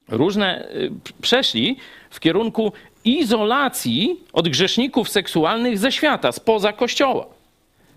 różne 0.09 0.69
y, 0.71 0.91
przeszli 1.23 1.77
w 2.11 2.21
kierunku 2.21 2.73
izolacji 3.05 4.21
od 4.33 4.49
grzeszników 4.49 5.09
seksualnych 5.09 5.79
ze 5.79 5.93
świata, 5.93 6.33
spoza 6.33 6.73
kościoła. 6.73 7.27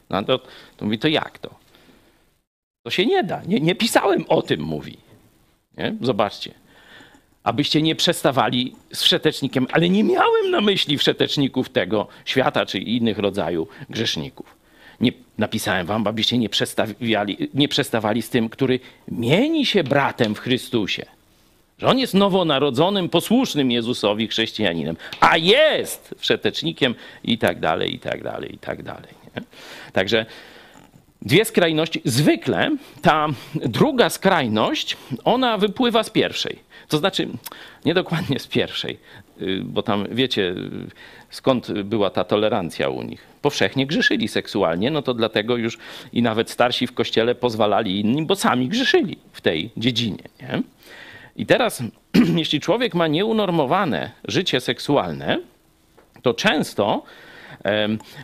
No 0.09 0.23
to, 0.23 0.39
to 0.77 0.85
mówi, 0.85 0.99
to 0.99 1.07
jak 1.07 1.39
to? 1.39 1.49
To 2.83 2.89
się 2.91 3.05
nie 3.05 3.23
da. 3.23 3.41
Nie, 3.47 3.59
nie 3.59 3.75
pisałem 3.75 4.25
o 4.27 4.41
tym, 4.41 4.61
mówi. 4.61 4.97
Nie? 5.77 5.95
Zobaczcie. 6.01 6.51
Abyście 7.43 7.81
nie 7.81 7.95
przestawali 7.95 8.75
z 8.93 9.03
wszetecznikiem, 9.03 9.67
ale 9.71 9.89
nie 9.89 10.03
miałem 10.03 10.51
na 10.51 10.61
myśli 10.61 10.97
wszeteczników 10.97 11.69
tego 11.69 12.07
świata 12.25 12.65
czy 12.65 12.79
innych 12.79 13.17
rodzajów 13.17 13.67
grzeszników. 13.89 14.55
Nie, 14.99 15.11
napisałem 15.37 15.87
wam, 15.87 16.07
abyście 16.07 16.37
nie, 16.37 16.49
nie 17.53 17.67
przestawali 17.67 18.21
z 18.21 18.29
tym, 18.29 18.49
który 18.49 18.79
mieni 19.11 19.65
się 19.65 19.83
bratem 19.83 20.35
w 20.35 20.39
Chrystusie 20.39 21.05
że 21.81 21.87
on 21.87 21.99
jest 21.99 22.13
nowonarodzonym, 22.13 23.09
posłusznym 23.09 23.71
Jezusowi 23.71 24.27
chrześcijaninem, 24.27 24.97
a 25.19 25.37
jest 25.37 26.15
wszetecznikiem 26.17 26.95
i 27.23 27.37
tak 27.37 27.59
dalej, 27.59 27.95
i 27.95 27.99
tak 27.99 28.23
dalej, 28.23 28.55
i 28.55 28.57
tak 28.57 28.83
dalej. 28.83 29.13
Nie? 29.35 29.41
Także 29.93 30.25
dwie 31.21 31.45
skrajności. 31.45 32.01
Zwykle 32.05 32.77
ta 33.01 33.27
druga 33.55 34.09
skrajność, 34.09 34.97
ona 35.23 35.57
wypływa 35.57 36.03
z 36.03 36.09
pierwszej. 36.09 36.59
To 36.87 36.97
znaczy, 36.97 37.27
nie 37.85 37.93
dokładnie 37.93 38.39
z 38.39 38.47
pierwszej, 38.47 38.97
y, 39.41 39.61
bo 39.63 39.83
tam 39.83 40.07
wiecie, 40.11 40.55
skąd 41.29 41.71
była 41.71 42.09
ta 42.09 42.23
tolerancja 42.23 42.89
u 42.89 43.01
nich. 43.01 43.25
Powszechnie 43.41 43.87
grzeszyli 43.87 44.27
seksualnie, 44.27 44.91
no 44.91 45.01
to 45.01 45.13
dlatego 45.13 45.57
już 45.57 45.77
i 46.13 46.21
nawet 46.21 46.49
starsi 46.49 46.87
w 46.87 46.93
kościele 46.93 47.35
pozwalali 47.35 47.99
innym, 47.99 48.25
bo 48.25 48.35
sami 48.35 48.67
grzeszyli 48.67 49.17
w 49.33 49.41
tej 49.41 49.69
dziedzinie. 49.77 50.23
Nie? 50.41 50.61
I 51.35 51.45
teraz, 51.45 51.83
jeśli 52.35 52.59
człowiek 52.59 52.93
ma 52.93 53.07
nieunormowane 53.07 54.11
życie 54.27 54.59
seksualne, 54.59 55.39
to 56.21 56.33
często 56.33 57.03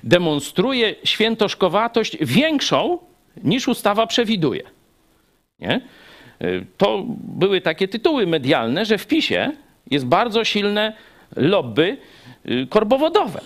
demonstruje 0.03 0.95
świętoszkowatość 1.03 2.18
większą 2.22 2.99
niż 3.43 3.68
ustawa 3.68 4.08
przewiduje. 4.08 4.64
Nie? 5.60 5.72
E, 5.72 5.82
to 6.78 7.03
były 7.18 7.62
takie 7.62 7.88
tytuły 7.88 8.28
medialne, 8.28 8.86
że 8.86 8.97
w 8.97 9.08
PiSie 9.08 9.51
jest 9.91 10.05
bardzo 10.05 10.43
silne 10.43 10.93
lobby 11.36 11.97
y, 12.45 12.68
korbowodowe. 12.70 13.41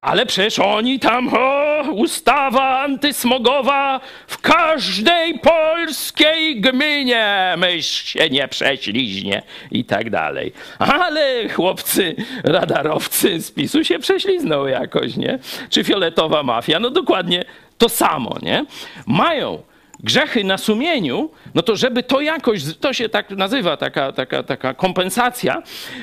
Ale 0.00 0.26
przecież 0.26 0.58
oni 0.58 0.98
tam, 0.98 1.28
o, 1.34 1.59
ustawa 1.88 2.80
antysmogowa 2.80 4.00
w 4.26 4.38
każdej 4.38 5.38
polskiej 5.38 6.60
gminie, 6.60 7.54
myśl 7.58 8.06
się 8.06 8.30
nie 8.30 8.48
prześliźnie 8.48 9.42
i 9.70 9.84
tak 9.84 10.10
dalej. 10.10 10.52
Ale 10.78 11.48
chłopcy 11.48 12.16
radarowcy 12.44 13.40
z 13.40 13.50
PiSu 13.50 13.84
się 13.84 13.98
prześlizną 13.98 14.66
jakoś, 14.66 15.16
nie? 15.16 15.38
Czy 15.70 15.84
fioletowa 15.84 16.42
mafia? 16.42 16.80
No 16.80 16.90
dokładnie 16.90 17.44
to 17.78 17.88
samo, 17.88 18.36
nie? 18.42 18.64
Mają 19.06 19.62
grzechy 20.04 20.44
na 20.44 20.58
sumieniu, 20.58 21.30
no 21.54 21.62
to 21.62 21.76
żeby 21.76 22.02
to 22.02 22.20
jakoś, 22.20 22.62
to 22.80 22.92
się 22.92 23.08
tak 23.08 23.30
nazywa, 23.30 23.76
taka, 23.76 24.12
taka, 24.12 24.42
taka 24.42 24.74
kompensacja 24.74 25.62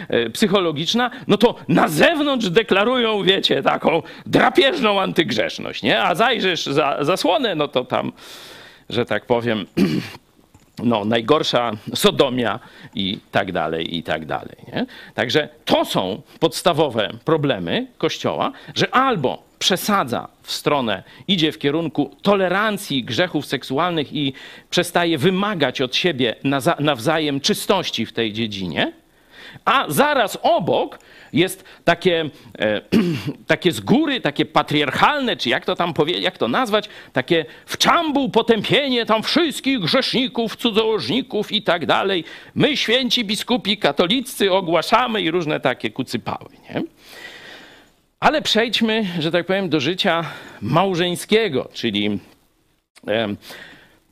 e, 0.09 0.29
psychologiczna, 0.29 1.11
no 1.27 1.37
to 1.37 1.55
na 1.67 1.87
zewnątrz 1.87 2.49
deklarują, 2.49 3.23
wiecie, 3.23 3.63
taką 3.63 4.01
drapieżną 4.25 5.01
antygrzeszność, 5.01 5.83
nie? 5.83 6.03
A 6.03 6.15
zajrzysz 6.15 6.65
za 6.65 6.97
zasłonę, 7.01 7.55
no 7.55 7.67
to 7.67 7.85
tam, 7.85 8.11
że 8.89 9.05
tak 9.05 9.25
powiem, 9.25 9.65
no, 10.83 11.05
najgorsza 11.05 11.71
sodomia 11.95 12.59
i 12.95 13.19
tak 13.31 13.51
dalej, 13.51 13.97
i 13.97 14.03
tak 14.03 14.25
dalej. 14.25 14.55
Nie? 14.67 14.85
Także 15.13 15.49
to 15.65 15.85
są 15.85 16.21
podstawowe 16.39 17.09
problemy 17.25 17.87
Kościoła, 17.97 18.51
że 18.75 18.95
albo 18.95 19.46
przesadza 19.59 20.27
w 20.43 20.51
stronę, 20.51 21.03
idzie 21.27 21.51
w 21.51 21.59
kierunku 21.59 22.15
tolerancji 22.21 23.03
grzechów 23.03 23.45
seksualnych 23.45 24.13
i 24.13 24.33
przestaje 24.69 25.17
wymagać 25.17 25.81
od 25.81 25.95
siebie 25.95 26.35
nawzajem 26.79 27.39
czystości 27.39 28.05
w 28.05 28.13
tej 28.13 28.33
dziedzinie, 28.33 28.93
a 29.65 29.85
zaraz 29.87 30.37
obok 30.41 30.99
jest 31.33 31.63
takie, 31.83 32.29
e, 32.59 32.81
takie 33.47 33.71
z 33.71 33.79
góry, 33.79 34.21
takie 34.21 34.45
patriarchalne, 34.45 35.37
czy 35.37 35.49
jak 35.49 35.65
to 35.65 35.75
tam 35.75 35.93
powiedzieć, 35.93 36.23
jak 36.23 36.37
to 36.37 36.47
nazwać, 36.47 36.89
takie 37.13 37.45
w 37.65 37.77
czambu 37.77 38.29
potępienie 38.29 39.05
tam 39.05 39.23
wszystkich 39.23 39.79
grzeszników, 39.79 40.55
cudzołożników 40.55 41.51
i 41.51 41.61
tak 41.61 41.85
dalej. 41.85 42.23
My, 42.55 42.77
święci 42.77 43.25
biskupi 43.25 43.77
katoliccy, 43.77 44.51
ogłaszamy 44.51 45.21
i 45.21 45.31
różne 45.31 45.59
takie 45.59 45.89
kucypały, 45.89 46.49
nie? 46.69 46.83
Ale 48.19 48.41
przejdźmy, 48.41 49.05
że 49.19 49.31
tak 49.31 49.45
powiem, 49.45 49.69
do 49.69 49.79
życia 49.79 50.23
małżeńskiego, 50.61 51.69
czyli 51.73 52.19
e, 53.07 53.35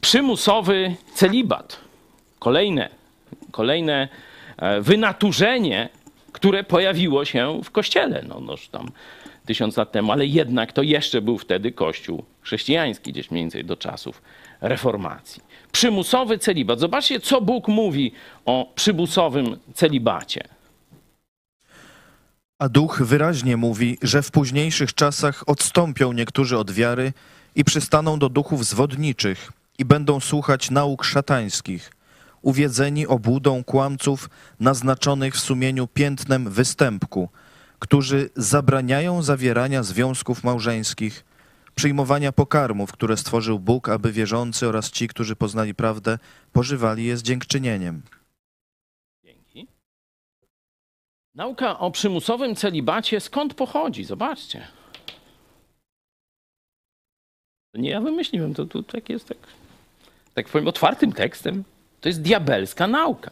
przymusowy 0.01 0.95
celibat. 1.13 1.79
Kolejne, 2.39 2.89
kolejne 3.51 4.07
e, 4.57 4.81
wynaturzenie, 4.81 5.89
które 6.31 6.63
pojawiło 6.63 7.25
się 7.25 7.61
w 7.63 7.71
kościele. 7.71 8.23
No, 8.27 8.39
noż 8.39 8.67
tam 8.67 8.91
tysiąc 9.45 9.77
lat 9.77 9.91
temu, 9.91 10.11
ale 10.11 10.25
jednak 10.25 10.73
to 10.73 10.81
jeszcze 10.81 11.21
był 11.21 11.37
wtedy 11.37 11.71
kościół 11.71 12.23
chrześcijański, 12.41 13.11
gdzieś 13.11 13.31
mniej 13.31 13.43
więcej 13.43 13.65
do 13.65 13.77
czasów 13.77 14.21
reformacji. 14.61 15.43
Przymusowy 15.71 16.37
celibat. 16.37 16.79
Zobaczcie, 16.79 17.19
co 17.19 17.41
Bóg 17.41 17.67
mówi 17.67 18.11
o 18.45 18.71
przymusowym 18.75 19.57
celibacie. 19.73 20.54
A 22.59 22.69
duch 22.69 23.01
wyraźnie 23.03 23.57
mówi, 23.57 23.97
że 24.01 24.21
w 24.21 24.31
późniejszych 24.31 24.93
czasach 24.93 25.43
odstąpią 25.47 26.13
niektórzy 26.13 26.57
od 26.57 26.71
wiary 26.71 27.13
i 27.55 27.63
przystaną 27.63 28.19
do 28.19 28.29
duchów 28.29 28.65
zwodniczych 28.65 29.51
i 29.77 29.85
będą 29.85 30.19
słuchać 30.19 30.71
nauk 30.71 31.03
szatańskich, 31.03 31.91
uwiedzeni 32.41 33.07
obłudą 33.07 33.63
kłamców 33.63 34.29
naznaczonych 34.59 35.35
w 35.35 35.39
sumieniu 35.39 35.87
piętnem 35.87 36.49
występku, 36.49 37.29
którzy 37.79 38.29
zabraniają 38.35 39.21
zawierania 39.21 39.83
związków 39.83 40.43
małżeńskich, 40.43 41.25
przyjmowania 41.75 42.31
pokarmów, 42.31 42.91
które 42.91 43.17
stworzył 43.17 43.59
Bóg, 43.59 43.89
aby 43.89 44.11
wierzący 44.11 44.67
oraz 44.67 44.91
ci, 44.91 45.07
którzy 45.07 45.35
poznali 45.35 45.75
prawdę, 45.75 46.19
pożywali 46.53 47.05
je 47.05 47.17
z 47.17 47.23
dziękczynieniem. 47.23 48.01
Nauka 51.35 51.79
o 51.79 51.91
przymusowym 51.91 52.55
celibacie 52.55 53.19
skąd 53.19 53.53
pochodzi? 53.53 54.03
Zobaczcie. 54.03 54.67
Nie 57.73 57.89
ja 57.89 58.01
wymyśliłem, 58.01 58.53
to 58.53 58.65
tu 58.65 58.83
tak 58.83 59.09
jest 59.09 59.27
tak, 59.27 59.37
tak 60.33 60.49
powiem 60.49 60.67
otwartym 60.67 61.13
tekstem. 61.13 61.63
To 62.01 62.09
jest 62.09 62.21
diabelska 62.21 62.87
nauka. 62.87 63.29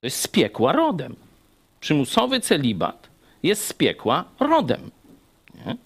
To 0.00 0.06
jest 0.06 0.20
z 0.20 0.28
piekła 0.28 0.72
rodem. 0.72 1.16
Przymusowy 1.80 2.40
celibat 2.40 3.08
jest 3.42 3.66
z 3.66 3.72
piekła 3.72 4.24
rodem. 4.40 4.90
Nie? 5.54 5.76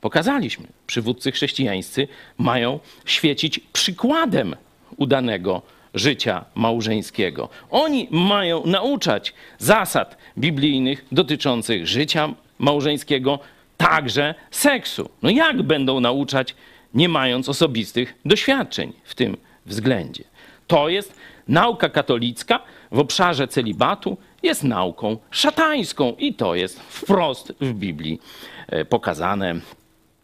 Pokazaliśmy, 0.00 0.66
przywódcy 0.86 1.32
chrześcijańscy 1.32 2.08
mają 2.38 2.80
świecić 3.04 3.58
przykładem 3.58 4.56
udanego 4.96 5.62
życia 5.94 6.44
małżeńskiego. 6.54 7.48
Oni 7.70 8.08
mają 8.10 8.66
nauczać 8.66 9.34
zasad 9.58 10.16
biblijnych 10.38 11.04
dotyczących 11.12 11.86
życia 11.86 12.34
małżeńskiego, 12.58 13.38
także 13.76 14.34
seksu. 14.50 15.10
No 15.22 15.30
jak 15.30 15.62
będą 15.62 16.00
nauczać, 16.00 16.54
nie 16.94 17.08
mając 17.08 17.48
osobistych 17.48 18.14
doświadczeń 18.24 18.92
w 19.04 19.14
tym 19.14 19.36
względzie? 19.66 20.24
To 20.66 20.88
jest 20.88 21.16
nauka 21.48 21.88
katolicka 21.88 22.60
w 22.92 22.98
obszarze 22.98 23.48
celibatu, 23.48 24.16
jest 24.42 24.64
nauką 24.64 25.16
szatańską 25.30 26.12
i 26.18 26.34
to 26.34 26.54
jest 26.54 26.80
wprost 26.80 27.52
w 27.60 27.72
Biblii 27.72 28.20
e, 28.68 28.84
pokazane. 28.84 29.54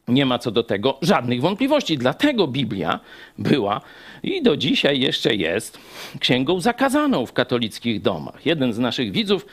Nie 0.09 0.27
ma 0.27 0.39
co 0.39 0.51
do 0.51 0.63
tego 0.63 0.99
żadnych 1.03 1.41
wątpliwości. 1.41 1.99
Dlatego 1.99 2.47
Biblia 2.47 3.01
była 3.39 3.81
i 4.23 4.43
do 4.43 4.57
dzisiaj 4.57 5.01
jeszcze 5.01 5.35
jest 5.35 5.79
księgą 6.21 6.61
zakazaną 6.61 7.27
w 7.27 7.33
katolickich 7.33 8.03
domach. 8.03 8.47
Jeden 8.47 8.73
z 8.73 8.79
naszych 8.79 9.13
widzów 9.13 9.47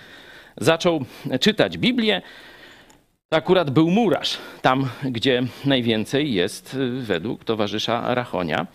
zaczął 0.57 1.05
czytać 1.39 1.77
Biblię. 1.77 2.21
Akurat 3.31 3.71
był 3.71 3.89
murarz, 3.89 4.37
tam 4.61 4.89
gdzie 5.03 5.43
najwięcej 5.65 6.33
jest 6.33 6.73
y, 6.73 7.01
według 7.01 7.43
towarzysza 7.43 8.15
Rachonia 8.15 8.67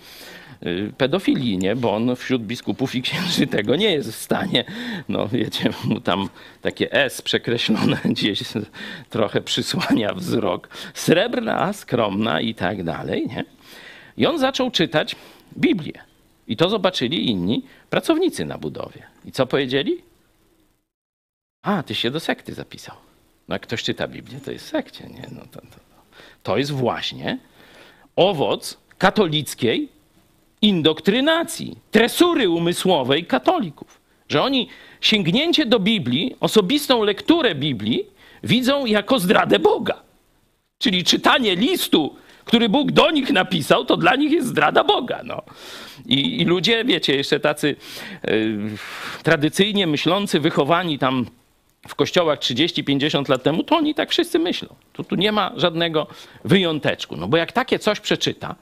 pedofilii, 0.99 1.59
nie? 1.59 1.77
bo 1.77 1.95
on 1.95 2.17
wśród 2.17 2.43
biskupów 2.43 2.95
i 2.95 3.03
księży 3.03 3.47
tego 3.47 3.77
nie 3.77 3.93
jest 3.93 4.13
w 4.13 4.17
stanie. 4.17 4.65
No 5.09 5.29
wiecie, 5.29 5.71
mu 5.85 6.01
tam 6.01 6.29
takie 6.63 6.93
S 6.93 7.23
przekreślone 7.23 7.99
gdzieś 8.15 8.43
trochę 9.11 9.41
przysłania 9.41 10.15
wzrok. 10.15 10.69
Srebrna, 10.95 11.73
skromna 11.73 12.41
i 12.41 12.55
tak 12.55 12.83
dalej. 12.85 13.27
Nie? 13.27 13.45
I 14.17 14.27
on 14.27 14.39
zaczął 14.39 14.71
czytać 14.71 15.17
Biblię. 15.59 16.03
I 16.49 16.57
to 16.57 16.69
zobaczyli 16.69 17.31
inni 17.31 17.63
pracownicy 17.91 18.45
na 18.45 18.59
budowie. 18.59 19.03
I 19.25 19.33
co 19.33 19.47
powiedzieli? 19.47 20.03
A, 21.63 21.83
ty 21.83 21.95
się 21.95 22.11
do 22.11 22.21
sekty 22.21 22.55
zapisał. 22.55 22.97
No 23.49 23.55
jak 23.55 23.63
ktoś 23.63 23.83
czyta 23.83 24.09
Biblię, 24.09 24.41
to 24.45 24.53
jest 24.53 24.65
w 24.65 24.69
sekcie. 24.69 25.05
Nie? 25.05 25.29
No 25.33 25.43
to, 25.51 25.61
to, 25.61 25.77
to 26.43 26.59
jest 26.59 26.71
właśnie 26.71 27.39
owoc 28.17 28.79
katolickiej 28.99 30.00
indoktrynacji, 30.63 31.77
tresury 31.91 32.51
umysłowej 32.51 33.25
katolików. 33.25 34.01
Że 34.29 34.43
oni 34.43 34.69
sięgnięcie 35.01 35.67
do 35.67 35.81
Biblii, 35.81 36.37
osobistą 36.41 37.03
lekturę 37.03 37.55
Biblii 37.55 38.07
widzą 38.45 38.87
jako 38.87 39.19
zdradę 39.19 39.59
Boga. 39.59 40.03
Czyli 40.79 41.05
czytanie 41.05 41.57
listu, 41.57 42.15
który 42.45 42.69
Bóg 42.69 42.93
do 42.93 43.11
nich 43.11 43.31
napisał, 43.31 43.85
to 43.85 43.97
dla 43.97 44.17
nich 44.17 44.33
jest 44.33 44.49
zdrada 44.49 44.85
Boga. 44.85 45.21
No. 45.25 45.43
I, 46.07 46.41
i 46.41 46.45
ludzie, 46.45 46.85
wiecie, 46.85 47.17
jeszcze 47.17 47.41
tacy 47.41 47.77
y, 48.29 48.59
tradycyjnie 49.23 49.87
myślący, 49.87 50.41
wychowani 50.41 50.99
tam 50.99 51.27
w 51.89 51.95
kościołach 51.95 52.39
30-50 52.39 53.31
lat 53.31 53.43
temu, 53.43 53.63
to 53.63 53.77
oni 53.77 53.95
tak 53.95 54.11
wszyscy 54.11 54.39
myślą. 54.39 54.69
Tu, 54.93 55.05
tu 55.05 55.17
nie 55.17 55.33
ma 55.33 55.53
żadnego 55.57 56.07
wyjąteczku. 56.45 57.17
No 57.17 57.29
bo 57.29 57.37
jak 57.37 57.53
takie 57.53 57.79
coś 57.79 58.01
przeczyta, 58.01 58.55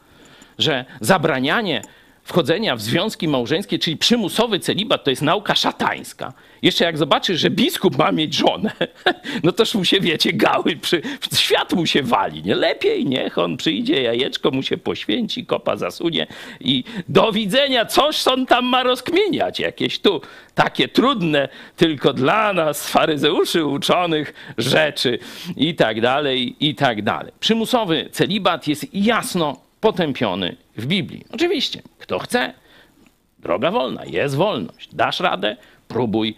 że 0.59 0.85
zabranianie 1.01 1.83
wchodzenia 2.29 2.77
w 2.77 2.83
związki 2.83 3.29
małżeńskie, 3.29 3.79
czyli 3.79 3.97
przymusowy 3.97 4.59
celibat, 4.59 5.05
to 5.05 5.11
jest 5.11 5.23
nauka 5.23 5.55
szatańska. 5.55 6.33
Jeszcze 6.63 6.85
jak 6.85 6.99
zobaczysz, 6.99 7.41
że 7.41 7.51
biskup 7.51 7.99
ma 7.99 8.13
mieć 8.13 8.35
żonę, 8.35 8.71
no 9.45 9.53
toż 9.53 9.75
mu 9.75 9.85
się, 9.85 10.01
wiecie, 10.01 10.33
gały, 10.33 10.77
przy, 10.77 11.03
świat 11.35 11.73
mu 11.73 11.87
się 11.87 12.03
wali. 12.03 12.43
Nie? 12.43 12.55
Lepiej 12.55 13.07
niech 13.07 13.39
on 13.39 13.57
przyjdzie, 13.57 14.03
jajeczko 14.03 14.51
mu 14.51 14.63
się 14.63 14.77
poświęci, 14.77 15.47
kopa 15.47 15.77
zasunie 15.77 16.27
i 16.61 16.85
do 17.09 17.33
widzenia, 17.33 17.87
coś 17.87 18.29
on 18.29 18.47
tam 18.47 18.65
ma 18.65 18.83
rozkminiać. 18.83 19.61
Jakieś 19.61 19.99
tu 19.99 20.21
takie 20.55 20.89
trudne 20.89 21.49
tylko 21.77 22.13
dla 22.13 22.53
nas, 22.53 22.91
faryzeuszy 22.91 23.65
uczonych 23.65 24.35
rzeczy 24.59 25.19
i 25.57 25.75
tak 25.75 26.01
dalej, 26.01 26.57
i 26.61 26.75
tak 26.75 27.03
dalej. 27.03 27.33
Przymusowy 27.41 28.09
celibat 28.13 28.69
jest 28.69 28.87
jasno 28.95 29.68
potępiony 29.81 30.57
w 30.77 30.87
Biblii. 30.87 31.25
Oczywiście, 31.33 31.83
kto 31.99 32.19
chce, 32.19 32.55
droga 33.39 33.71
wolna, 33.71 34.05
jest 34.05 34.37
wolność. 34.37 34.95
Dasz 34.95 35.21
radę, 35.21 35.57
próbuj, 35.89 36.37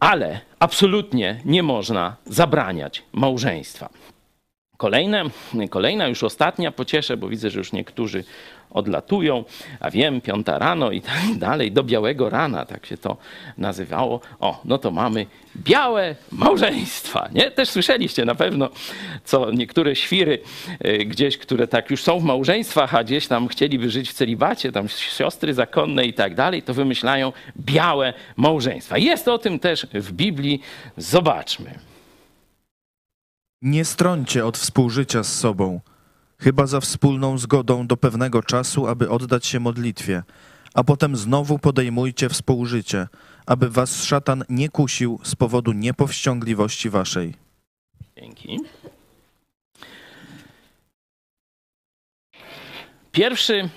ale 0.00 0.40
absolutnie 0.58 1.40
nie 1.44 1.62
można 1.62 2.16
zabraniać 2.26 3.02
małżeństwa. 3.12 3.88
Kolejne, 4.76 5.24
kolejna, 5.70 6.08
już 6.08 6.22
ostatnia, 6.22 6.72
pocieszę, 6.72 7.16
bo 7.16 7.28
widzę, 7.28 7.50
że 7.50 7.58
już 7.58 7.72
niektórzy 7.72 8.24
odlatują, 8.70 9.44
a 9.80 9.90
wiem, 9.90 10.20
piąta 10.20 10.58
rano 10.58 10.90
i 10.90 11.00
tak 11.00 11.34
dalej, 11.38 11.72
do 11.72 11.82
białego 11.82 12.30
rana, 12.30 12.64
tak 12.64 12.86
się 12.86 12.96
to 12.96 13.16
nazywało. 13.58 14.20
O, 14.40 14.60
no 14.64 14.78
to 14.78 14.90
mamy 14.90 15.26
białe 15.56 16.16
małżeństwa, 16.32 17.28
nie? 17.32 17.50
Też 17.50 17.68
słyszeliście 17.70 18.24
na 18.24 18.34
pewno, 18.34 18.70
co 19.24 19.50
niektóre 19.50 19.96
świry 19.96 20.38
y, 20.86 21.04
gdzieś, 21.04 21.38
które 21.38 21.68
tak 21.68 21.90
już 21.90 22.02
są 22.02 22.20
w 22.20 22.24
małżeństwach, 22.24 22.94
a 22.94 23.04
gdzieś 23.04 23.26
tam 23.26 23.48
chcieliby 23.48 23.90
żyć 23.90 24.10
w 24.10 24.12
celibacie, 24.12 24.72
tam 24.72 24.88
siostry 24.88 25.54
zakonne 25.54 26.04
i 26.04 26.12
tak 26.12 26.34
dalej, 26.34 26.62
to 26.62 26.74
wymyślają 26.74 27.32
białe 27.56 28.14
małżeństwa. 28.36 28.98
Jest 28.98 29.28
o 29.28 29.38
tym 29.38 29.58
też 29.58 29.86
w 29.92 30.12
Biblii. 30.12 30.60
Zobaczmy. 30.96 31.78
Nie 33.62 33.84
stroncie 33.84 34.46
od 34.46 34.58
współżycia 34.58 35.22
z 35.22 35.38
sobą, 35.38 35.80
chyba 36.38 36.66
za 36.66 36.80
wspólną 36.80 37.38
zgodą 37.38 37.86
do 37.86 37.96
pewnego 37.96 38.42
czasu, 38.42 38.86
aby 38.86 39.10
oddać 39.10 39.46
się 39.46 39.60
modlitwie, 39.60 40.22
a 40.74 40.84
potem 40.84 41.16
znowu 41.16 41.58
podejmujcie 41.58 42.28
współżycie, 42.28 43.08
aby 43.46 43.70
was 43.70 44.04
szatan 44.04 44.44
nie 44.48 44.68
kusił 44.68 45.20
z 45.22 45.34
powodu 45.34 45.72
niepowściągliwości 45.72 46.90
waszej. 46.90 47.34
Dzięki. 48.16 48.60
Pierwszy, 53.12 53.68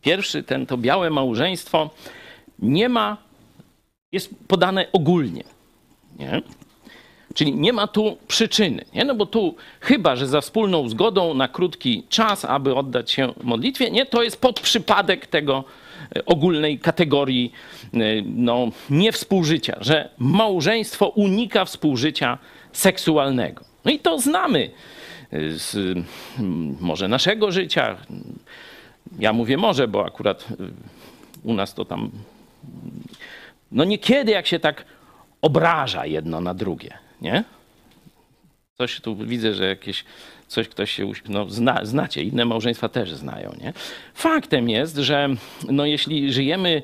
pierwszy 0.00 0.42
ten, 0.42 0.66
to 0.66 0.78
białe 0.78 1.10
małżeństwo 1.10 1.90
nie 2.58 2.88
ma, 2.88 3.16
jest 4.12 4.30
podane 4.48 4.92
ogólnie. 4.92 5.44
Nie? 6.18 6.42
Czyli 7.34 7.54
nie 7.54 7.72
ma 7.72 7.86
tu 7.86 8.16
przyczyny, 8.28 8.84
nie? 8.94 9.04
No 9.04 9.14
bo 9.14 9.26
tu 9.26 9.54
chyba, 9.80 10.16
że 10.16 10.26
za 10.26 10.40
wspólną 10.40 10.88
zgodą 10.88 11.34
na 11.34 11.48
krótki 11.48 12.02
czas, 12.08 12.44
aby 12.44 12.74
oddać 12.74 13.10
się 13.10 13.32
modlitwie, 13.42 13.90
nie, 13.90 14.06
to 14.06 14.22
jest 14.22 14.40
pod 14.40 14.60
przypadek 14.60 15.26
tego 15.26 15.64
e, 16.16 16.24
ogólnej 16.24 16.78
kategorii 16.78 17.52
e, 17.94 17.98
no, 18.24 18.68
niewspółżycia, 18.90 19.76
że 19.80 20.08
małżeństwo 20.18 21.08
unika 21.08 21.64
współżycia 21.64 22.38
seksualnego. 22.72 23.64
No 23.84 23.90
i 23.90 23.98
to 23.98 24.20
znamy 24.20 24.70
e, 25.32 25.38
z 25.50 25.98
może 26.80 27.08
naszego 27.08 27.52
życia. 27.52 27.96
Ja 29.18 29.32
mówię 29.32 29.56
może, 29.56 29.88
bo 29.88 30.06
akurat 30.06 30.48
u 31.42 31.54
nas 31.54 31.74
to 31.74 31.84
tam 31.84 32.10
no 33.72 33.84
niekiedy 33.84 34.32
jak 34.32 34.46
się 34.46 34.58
tak 34.58 34.84
obraża 35.42 36.06
jedno 36.06 36.40
na 36.40 36.54
drugie 36.54 36.98
nie? 37.20 37.44
Coś 38.78 39.00
tu 39.00 39.16
widzę, 39.16 39.54
że 39.54 39.68
jakieś 39.68 40.04
coś 40.50 40.68
ktoś 40.68 40.90
się, 40.90 41.12
no 41.28 41.50
zna, 41.50 41.84
znacie, 41.84 42.22
inne 42.22 42.44
małżeństwa 42.44 42.88
też 42.88 43.14
znają, 43.14 43.52
nie? 43.60 43.72
Faktem 44.14 44.68
jest, 44.68 44.96
że 44.96 45.28
no 45.68 45.86
jeśli 45.86 46.32
żyjemy 46.32 46.70
e, 46.76 46.82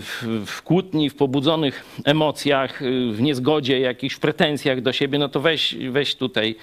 w, 0.00 0.42
w 0.46 0.62
kłótni, 0.62 1.10
w 1.10 1.14
pobudzonych 1.14 1.84
emocjach, 2.04 2.82
e, 2.82 2.86
w 3.12 3.22
niezgodzie, 3.22 3.80
jakichś 3.80 4.16
pretensjach 4.16 4.80
do 4.80 4.92
siebie, 4.92 5.18
no 5.18 5.28
to 5.28 5.40
weź, 5.40 5.76
weź 5.90 6.14
tutaj 6.14 6.56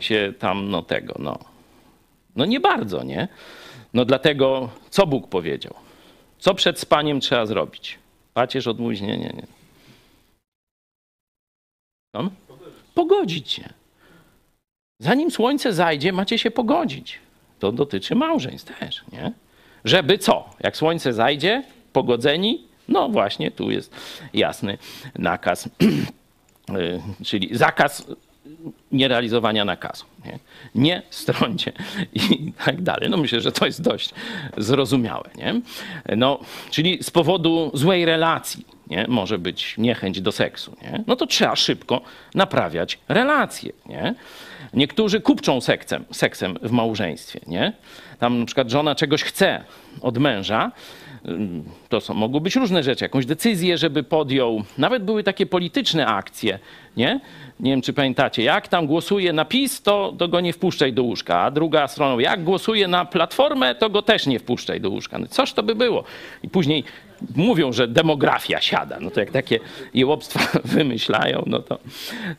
się 0.00 0.32
tam, 0.38 0.70
no 0.70 0.82
tego, 0.82 1.14
no. 1.18 1.38
No 2.36 2.44
nie 2.44 2.60
bardzo, 2.60 3.02
nie? 3.02 3.28
No 3.94 4.04
dlatego, 4.04 4.70
co 4.90 5.06
Bóg 5.06 5.28
powiedział? 5.28 5.74
Co 6.38 6.54
przed 6.54 6.80
spaniem 6.80 7.20
trzeba 7.20 7.46
zrobić? 7.46 7.98
Pacierz 8.34 8.66
odmówić? 8.66 9.00
Nie, 9.00 9.18
nie, 9.18 9.32
nie. 9.36 9.57
On? 12.12 12.30
Pogodzić 12.94 13.50
się. 13.50 13.68
Zanim 15.00 15.30
słońce 15.30 15.72
zajdzie, 15.72 16.12
macie 16.12 16.38
się 16.38 16.50
pogodzić. 16.50 17.18
To 17.58 17.72
dotyczy 17.72 18.14
małżeństw 18.14 18.78
też, 18.78 19.02
nie? 19.12 19.32
Żeby 19.84 20.18
co? 20.18 20.50
Jak 20.60 20.76
słońce 20.76 21.12
zajdzie, 21.12 21.62
pogodzeni? 21.92 22.64
No 22.88 23.08
właśnie, 23.08 23.50
tu 23.50 23.70
jest 23.70 23.94
jasny 24.34 24.78
nakaz, 25.18 25.66
y, 25.66 27.00
czyli 27.24 27.56
zakaz 27.56 28.06
nierealizowania 28.92 29.64
nakazu. 29.64 30.04
Nie, 30.24 30.38
nie 30.74 31.02
strącie 31.10 31.72
i 32.12 32.52
tak 32.64 32.82
dalej. 32.82 33.10
No 33.10 33.16
myślę, 33.16 33.40
że 33.40 33.52
to 33.52 33.66
jest 33.66 33.82
dość 33.82 34.10
zrozumiałe. 34.56 35.30
Nie? 35.36 35.60
No, 36.16 36.38
czyli 36.70 37.02
z 37.02 37.10
powodu 37.10 37.70
złej 37.74 38.04
relacji 38.04 38.77
nie? 38.90 39.06
może 39.08 39.38
być 39.38 39.74
niechęć 39.78 40.20
do 40.20 40.32
seksu. 40.32 40.76
Nie? 40.82 41.04
No 41.06 41.16
to 41.16 41.26
trzeba 41.26 41.56
szybko 41.56 42.00
naprawiać 42.34 42.98
relacje. 43.08 43.72
Nie? 43.86 44.14
Niektórzy 44.74 45.20
kupczą 45.20 45.60
seksem, 45.60 46.04
seksem 46.12 46.58
w 46.62 46.70
małżeństwie. 46.70 47.40
Nie? 47.46 47.72
Tam 48.18 48.40
na 48.40 48.46
przykład 48.46 48.70
żona 48.70 48.94
czegoś 48.94 49.22
chce 49.22 49.64
od 50.00 50.18
męża, 50.18 50.72
to 51.88 52.00
są, 52.00 52.14
mogły 52.14 52.40
być 52.40 52.56
różne 52.56 52.82
rzeczy, 52.82 53.04
jakąś 53.04 53.26
decyzję, 53.26 53.78
żeby 53.78 54.02
podjął. 54.02 54.62
Nawet 54.78 55.04
były 55.04 55.22
takie 55.22 55.46
polityczne 55.46 56.06
akcje, 56.06 56.58
nie? 56.96 57.20
Nie 57.60 57.70
wiem, 57.70 57.82
czy 57.82 57.92
pamiętacie, 57.92 58.42
jak 58.42 58.68
tam 58.68 58.86
głosuje 58.86 59.32
na 59.32 59.44
PiS, 59.44 59.82
to, 59.82 60.14
to 60.18 60.28
go 60.28 60.40
nie 60.40 60.52
wpuszczaj 60.52 60.92
do 60.92 61.02
łóżka, 61.02 61.40
a 61.40 61.50
druga 61.50 61.88
strona, 61.88 62.22
jak 62.22 62.44
głosuje 62.44 62.88
na 62.88 63.04
Platformę, 63.04 63.74
to 63.74 63.90
go 63.90 64.02
też 64.02 64.26
nie 64.26 64.38
wpuszczaj 64.38 64.80
do 64.80 64.90
łóżka. 64.90 65.18
No 65.18 65.26
coż 65.26 65.52
to 65.52 65.62
by 65.62 65.74
było? 65.74 66.04
I 66.42 66.48
później 66.48 66.84
mówią, 67.36 67.72
że 67.72 67.88
demografia 67.88 68.60
siada. 68.60 68.98
No 69.00 69.10
to 69.10 69.20
jak 69.20 69.30
takie 69.30 69.60
jełobstwa 69.94 70.58
wymyślają, 70.64 71.42
no 71.46 71.58
to, 71.58 71.78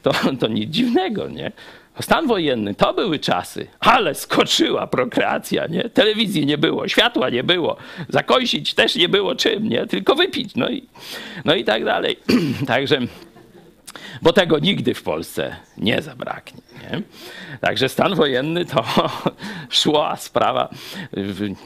to, 0.02 0.12
to 0.40 0.48
nic 0.48 0.70
dziwnego, 0.70 1.28
nie? 1.28 1.52
Stan 2.00 2.28
wojenny 2.28 2.76
to 2.76 2.94
były 2.94 3.20
czasy, 3.20 3.68
ale 3.80 4.16
skoczyła 4.16 4.88
prokreacja, 4.88 5.68
nie? 5.68 5.84
Telewizji 5.84 6.46
nie 6.46 6.58
było, 6.58 6.88
światła 6.88 7.30
nie 7.30 7.44
było, 7.44 7.78
zakosić 8.10 8.74
też 8.74 8.96
nie 8.96 9.10
było 9.10 9.36
czym, 9.36 9.70
nie? 9.70 9.88
Tylko 9.88 10.16
wypić, 10.16 10.56
no 10.56 10.70
i, 10.70 10.84
no 11.46 11.56
i 11.56 11.64
tak 11.64 11.86
dalej. 11.86 12.18
Także 12.68 13.00
bo 14.22 14.34
tego 14.34 14.60
nigdy 14.60 14.94
w 14.94 15.04
Polsce 15.04 15.56
nie 15.78 16.02
zabraknie. 16.02 16.62
Nie? 16.82 17.02
Także 17.62 17.90
stan 17.90 18.16
wojenny 18.16 18.66
to 18.66 18.84
szła 19.70 20.16
sprawa 20.16 20.70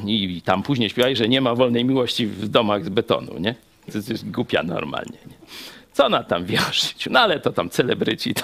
i 0.06 0.42
tam 0.46 0.64
później 0.64 0.90
śpiewali, 0.90 1.16
że 1.16 1.30
nie 1.30 1.42
ma 1.42 1.56
wolnej 1.56 1.86
miłości 1.86 2.28
w 2.28 2.48
domach 2.48 2.86
z 2.86 2.90
betonu, 2.90 3.40
nie? 3.40 3.56
To 3.92 3.98
jest 3.98 4.32
głupia 4.32 4.64
normalnie. 4.64 5.18
Nie? 5.28 5.36
Co 5.94 6.10
na 6.10 6.24
tam 6.24 6.46
wie 6.46 6.60
o 6.70 6.74
życiu? 6.74 7.10
No 7.14 7.20
ale 7.20 7.40
to 7.40 7.52
tam 7.52 7.70
celebryci, 7.70 8.34
to 8.34 8.44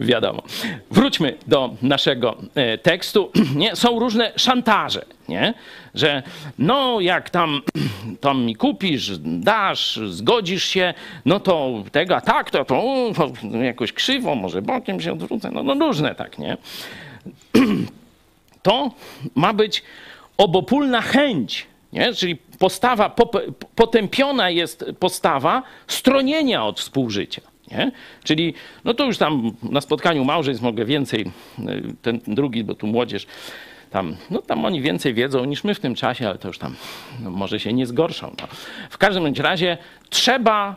wiadomo. 0.00 0.42
Wróćmy 0.90 1.36
do 1.46 1.74
naszego 1.82 2.36
e, 2.54 2.78
tekstu. 2.78 3.32
Nie? 3.56 3.76
Są 3.76 3.98
różne 3.98 4.32
szantaże, 4.36 5.04
nie? 5.28 5.54
że 5.94 6.22
no 6.58 7.00
jak 7.00 7.30
tam, 7.30 7.60
tam 8.20 8.44
mi 8.44 8.56
kupisz, 8.56 9.10
dasz, 9.18 10.00
zgodzisz 10.06 10.64
się, 10.64 10.94
no 11.24 11.40
to 11.40 11.84
tego, 11.92 12.16
a 12.16 12.20
tak, 12.20 12.50
to, 12.50 12.64
to 12.64 13.14
jakoś 13.62 13.92
krzywo, 13.92 14.34
może 14.34 14.62
bokiem 14.62 15.00
się 15.00 15.12
odwrócę, 15.12 15.50
no, 15.50 15.62
no 15.62 15.86
różne 15.86 16.14
tak, 16.14 16.38
nie? 16.38 16.56
To 18.62 18.90
ma 19.34 19.52
być 19.52 19.82
obopólna 20.36 21.00
chęć 21.00 21.66
nie? 21.92 22.14
Czyli 22.14 22.38
postawa, 22.58 23.16
potępiona 23.74 24.50
jest 24.50 24.84
postawa 24.98 25.62
stronienia 25.86 26.64
od 26.64 26.80
współżycia. 26.80 27.42
Nie? 27.70 27.92
Czyli, 28.24 28.54
no 28.84 28.94
to 28.94 29.04
już 29.04 29.18
tam 29.18 29.52
na 29.62 29.80
spotkaniu 29.80 30.24
małżeństw 30.24 30.62
mogę 30.62 30.84
więcej, 30.84 31.30
y, 31.58 31.94
ten 32.02 32.20
drugi, 32.26 32.64
bo 32.64 32.74
tu 32.74 32.86
młodzież, 32.86 33.26
tam, 33.90 34.16
no 34.30 34.42
tam 34.42 34.64
oni 34.64 34.80
więcej 34.80 35.14
wiedzą 35.14 35.44
niż 35.44 35.64
my 35.64 35.74
w 35.74 35.80
tym 35.80 35.94
czasie, 35.94 36.28
ale 36.28 36.38
to 36.38 36.48
już 36.48 36.58
tam 36.58 36.76
no, 37.20 37.30
może 37.30 37.60
się 37.60 37.72
nie 37.72 37.86
zgorszą. 37.86 38.34
No. 38.40 38.48
W 38.90 38.98
każdym 38.98 39.34
razie 39.34 39.78
trzeba 40.10 40.76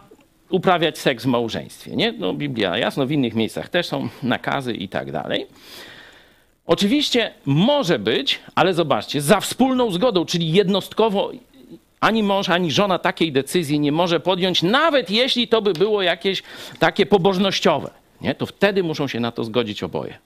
uprawiać 0.50 1.00
seks 1.00 1.24
w 1.24 1.28
małżeństwie. 1.28 1.96
Nie? 1.96 2.12
No, 2.12 2.34
Biblia 2.34 2.78
jasno, 2.78 3.06
w 3.06 3.12
innych 3.12 3.36
miejscach 3.36 3.70
też 3.70 3.88
są 3.88 4.10
nakazy 4.24 4.74
i 4.74 4.90
tak 4.90 5.12
dalej. 5.12 5.48
Oczywiście 6.66 7.34
może 7.46 8.00
być, 8.00 8.40
ale 8.56 8.74
zobaczcie, 8.74 9.22
za 9.22 9.40
wspólną 9.40 9.92
zgodą, 9.92 10.26
czyli 10.26 10.52
jednostkowo 10.52 11.32
ani 12.02 12.24
mąż, 12.24 12.50
ani 12.50 12.72
żona 12.72 13.00
takiej 13.00 13.32
decyzji 13.32 13.80
nie 13.80 13.92
może 13.92 14.20
podjąć, 14.20 14.64
nawet 14.64 15.10
jeśli 15.10 15.48
to 15.48 15.62
by 15.62 15.74
było 15.74 16.02
jakieś 16.02 16.44
takie 16.80 17.06
pobożnościowe. 17.06 17.92
Nie? 18.22 18.36
To 18.36 18.46
wtedy 18.46 18.84
muszą 18.84 19.08
się 19.08 19.20
na 19.20 19.32
to 19.32 19.44
zgodzić 19.44 19.84
oboje. 19.84 20.18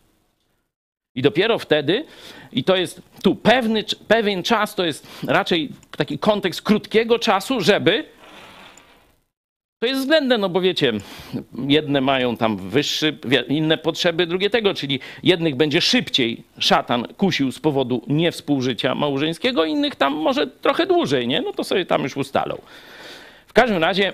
I 1.16 1.22
dopiero 1.22 1.60
wtedy, 1.60 2.06
i 2.52 2.64
to 2.64 2.76
jest 2.76 3.02
tu 3.24 3.36
pewny, 3.36 3.84
pewien 4.08 4.44
czas, 4.44 4.76
to 4.76 4.86
jest 4.86 5.08
raczej 5.28 5.70
taki 5.98 6.20
kontekst 6.20 6.62
krótkiego 6.62 7.20
czasu, 7.20 7.62
żeby 7.62 8.06
to 9.80 9.86
jest 9.86 10.02
względne, 10.02 10.38
no 10.38 10.50
bo 10.50 10.62
wiecie, 10.62 10.94
jedne 11.68 12.02
mają 12.02 12.38
tam 12.38 12.58
wyższe, 12.58 13.12
inne 13.48 13.78
potrzeby, 13.78 14.28
drugie 14.28 14.50
tego, 14.50 14.74
czyli 14.74 15.00
jednych 15.24 15.56
będzie 15.56 15.82
szybciej 15.82 16.44
szatan 16.60 17.08
kusił 17.18 17.52
z 17.52 17.60
powodu 17.60 18.02
niewspółżycia 18.08 18.96
małżeńskiego, 18.96 19.66
innych 19.66 19.96
tam 19.96 20.14
może 20.14 20.48
trochę 20.48 20.86
dłużej, 20.86 21.28
nie? 21.28 21.42
No 21.42 21.54
to 21.54 21.64
sobie 21.64 21.86
tam 21.86 22.04
już 22.04 22.18
ustalą. 22.18 22.58
W 23.48 23.54
każdym 23.54 23.78
razie 23.78 24.14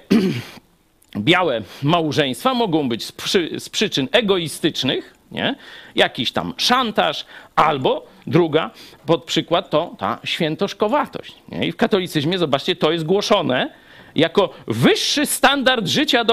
białe 1.18 1.62
małżeństwa 1.84 2.54
mogą 2.54 2.90
być 2.90 3.06
z, 3.06 3.12
przy, 3.12 3.60
z 3.60 3.70
przyczyn 3.70 4.08
egoistycznych, 4.12 5.14
nie? 5.32 5.56
Jakiś 5.96 6.32
tam 6.32 6.54
szantaż, 6.58 7.26
albo 7.56 8.08
druga, 8.28 8.72
pod 9.06 9.24
przykład, 9.24 9.70
to 9.70 9.96
ta 9.98 10.20
świętoszkowatość. 10.24 11.36
Nie? 11.50 11.68
I 11.68 11.72
w 11.72 11.76
katolicyzmie, 11.76 12.38
zobaczcie, 12.38 12.76
to 12.76 12.92
jest 12.92 13.06
głoszone 13.06 13.82
jako 14.16 14.50
wyższy 14.68 15.26
standard 15.26 15.88
życia 15.88 16.26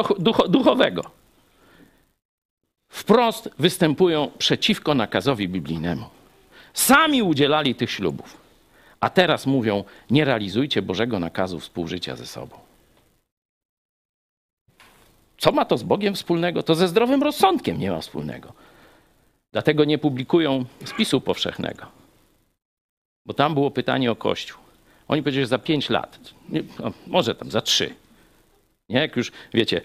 duchowego. 0.49 1.03
Wprost 2.89 3.51
występują 3.59 4.31
przeciwko 4.39 4.95
nakazowi 4.95 5.49
biblijnemu. 5.49 6.05
Sami 6.75 7.23
udzielali 7.23 7.75
tych 7.75 7.91
ślubów, 7.91 8.37
a 9.01 9.11
teraz 9.11 9.47
mówią: 9.47 9.85
nie 10.11 10.25
realizujcie 10.25 10.83
Bożego 10.83 11.19
nakazu 11.19 11.61
współżycia 11.61 12.17
ze 12.17 12.27
sobą. 12.27 12.57
Co 15.39 15.53
ma 15.53 15.65
to 15.65 15.79
z 15.79 15.83
Bogiem 15.83 16.15
wspólnego? 16.15 16.63
To 16.63 16.75
ze 16.75 16.89
zdrowym 16.89 17.23
rozsądkiem 17.23 17.79
nie 17.79 17.91
ma 17.91 18.01
wspólnego. 18.01 18.53
Dlatego 19.53 19.85
nie 19.85 19.99
publikują 19.99 20.65
spisu 20.85 21.21
powszechnego. 21.21 21.87
Bo 23.27 23.35
tam 23.35 23.55
było 23.55 23.71
pytanie 23.71 24.11
o 24.11 24.17
Kościół. 24.17 24.68
Oni 25.09 25.23
powiedzieli, 25.23 25.45
że 25.45 25.49
za 25.49 25.59
pięć 25.59 25.91
lat, 25.91 26.19
no, 26.79 26.93
może 27.07 27.35
tam 27.35 27.51
za 27.51 27.61
trzy. 27.61 27.95
Nie? 28.89 29.01
Jak 29.01 29.17
już 29.17 29.33
wiecie, 29.55 29.81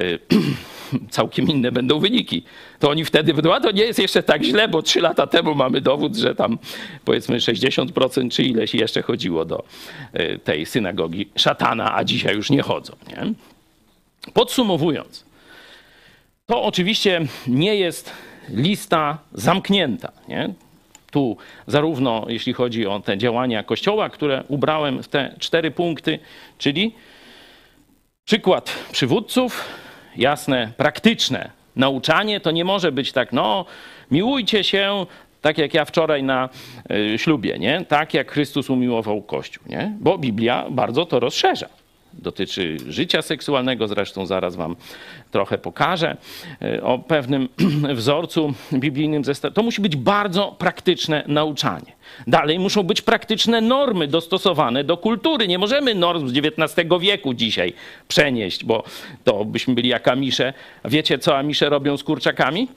y, 0.00 0.18
całkiem 1.10 1.48
inne 1.48 1.72
będą 1.72 1.98
wyniki, 1.98 2.44
to 2.78 2.90
oni 2.90 3.04
wtedy 3.04 3.34
będą, 3.34 3.52
a 3.52 3.60
to 3.60 3.70
nie 3.70 3.84
jest 3.84 3.98
jeszcze 3.98 4.22
tak 4.22 4.44
źle, 4.44 4.68
bo 4.68 4.82
trzy 4.82 5.00
lata 5.00 5.26
temu 5.26 5.54
mamy 5.54 5.80
dowód, 5.80 6.16
że 6.16 6.34
tam 6.34 6.58
powiedzmy 7.04 7.36
60% 7.38 8.30
czy 8.30 8.42
ileś 8.42 8.74
jeszcze 8.74 9.02
chodziło 9.02 9.44
do 9.44 9.64
y, 10.20 10.38
tej 10.44 10.66
synagogi 10.66 11.28
szatana, 11.36 11.96
a 11.96 12.04
dzisiaj 12.04 12.34
już 12.34 12.50
nie 12.50 12.62
chodzą. 12.62 12.96
Nie? 13.08 13.32
Podsumowując, 14.32 15.24
to 16.46 16.62
oczywiście 16.62 17.20
nie 17.46 17.76
jest 17.76 18.12
lista 18.48 19.18
zamknięta. 19.32 20.12
Nie? 20.28 20.54
Tu 21.14 21.36
zarówno 21.66 22.26
jeśli 22.28 22.52
chodzi 22.52 22.86
o 22.86 23.00
te 23.00 23.18
działania 23.18 23.62
Kościoła, 23.62 24.08
które 24.10 24.44
ubrałem 24.48 25.02
w 25.02 25.08
te 25.08 25.34
cztery 25.38 25.70
punkty, 25.70 26.18
czyli 26.58 26.94
przykład 28.24 28.74
przywódców, 28.92 29.64
jasne, 30.16 30.72
praktyczne. 30.76 31.50
Nauczanie 31.76 32.40
to 32.40 32.50
nie 32.50 32.64
może 32.64 32.92
być 32.92 33.12
tak, 33.12 33.32
no, 33.32 33.64
miłujcie 34.10 34.64
się, 34.64 35.06
tak 35.40 35.58
jak 35.58 35.74
ja 35.74 35.84
wczoraj 35.84 36.22
na 36.22 36.48
y, 36.90 37.18
ślubie, 37.18 37.58
nie? 37.58 37.84
Tak 37.84 38.14
jak 38.14 38.32
Chrystus 38.32 38.70
umiłował 38.70 39.22
Kościół, 39.22 39.64
nie? 39.68 39.92
Bo 40.00 40.18
Biblia 40.18 40.66
bardzo 40.70 41.06
to 41.06 41.20
rozszerza. 41.20 41.68
Dotyczy 42.18 42.76
życia 42.88 43.22
seksualnego, 43.22 43.88
zresztą 43.88 44.26
zaraz 44.26 44.56
wam 44.56 44.76
trochę 45.30 45.58
pokażę 45.58 46.16
e, 46.62 46.82
o 46.82 46.98
pewnym 46.98 47.48
wzorcu 47.94 48.54
biblijnym. 48.72 49.22
To 49.54 49.62
musi 49.62 49.80
być 49.80 49.96
bardzo 49.96 50.56
praktyczne 50.58 51.24
nauczanie. 51.26 51.92
Dalej 52.26 52.58
muszą 52.58 52.82
być 52.82 53.02
praktyczne 53.02 53.60
normy 53.60 54.08
dostosowane 54.08 54.84
do 54.84 54.96
kultury. 54.96 55.48
Nie 55.48 55.58
możemy 55.58 55.94
norm 55.94 56.28
z 56.28 56.32
XIX 56.36 56.88
wieku 57.00 57.34
dzisiaj 57.34 57.72
przenieść, 58.08 58.64
bo 58.64 58.84
to 59.24 59.44
byśmy 59.44 59.74
byli 59.74 59.88
jak 59.88 60.08
Amisze. 60.08 60.52
Wiecie, 60.84 61.18
co 61.18 61.38
Amisze 61.38 61.68
robią 61.68 61.96
z 61.96 62.04
kurczakami? 62.04 62.68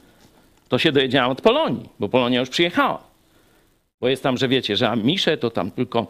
To 0.69 0.77
się 0.77 0.91
dowiedziałem 0.91 1.31
od 1.31 1.41
Polonii, 1.41 1.89
bo 1.99 2.09
Polonia 2.09 2.39
już 2.39 2.49
przyjechała. 2.49 3.03
Bo 4.01 4.07
jest 4.07 4.23
tam, 4.23 4.38
że 4.38 4.47
wiecie, 4.47 4.76
że 4.76 4.89
Amisze 4.89 5.38
to 5.38 5.49
tam 5.49 5.72
tylko 5.72 6.07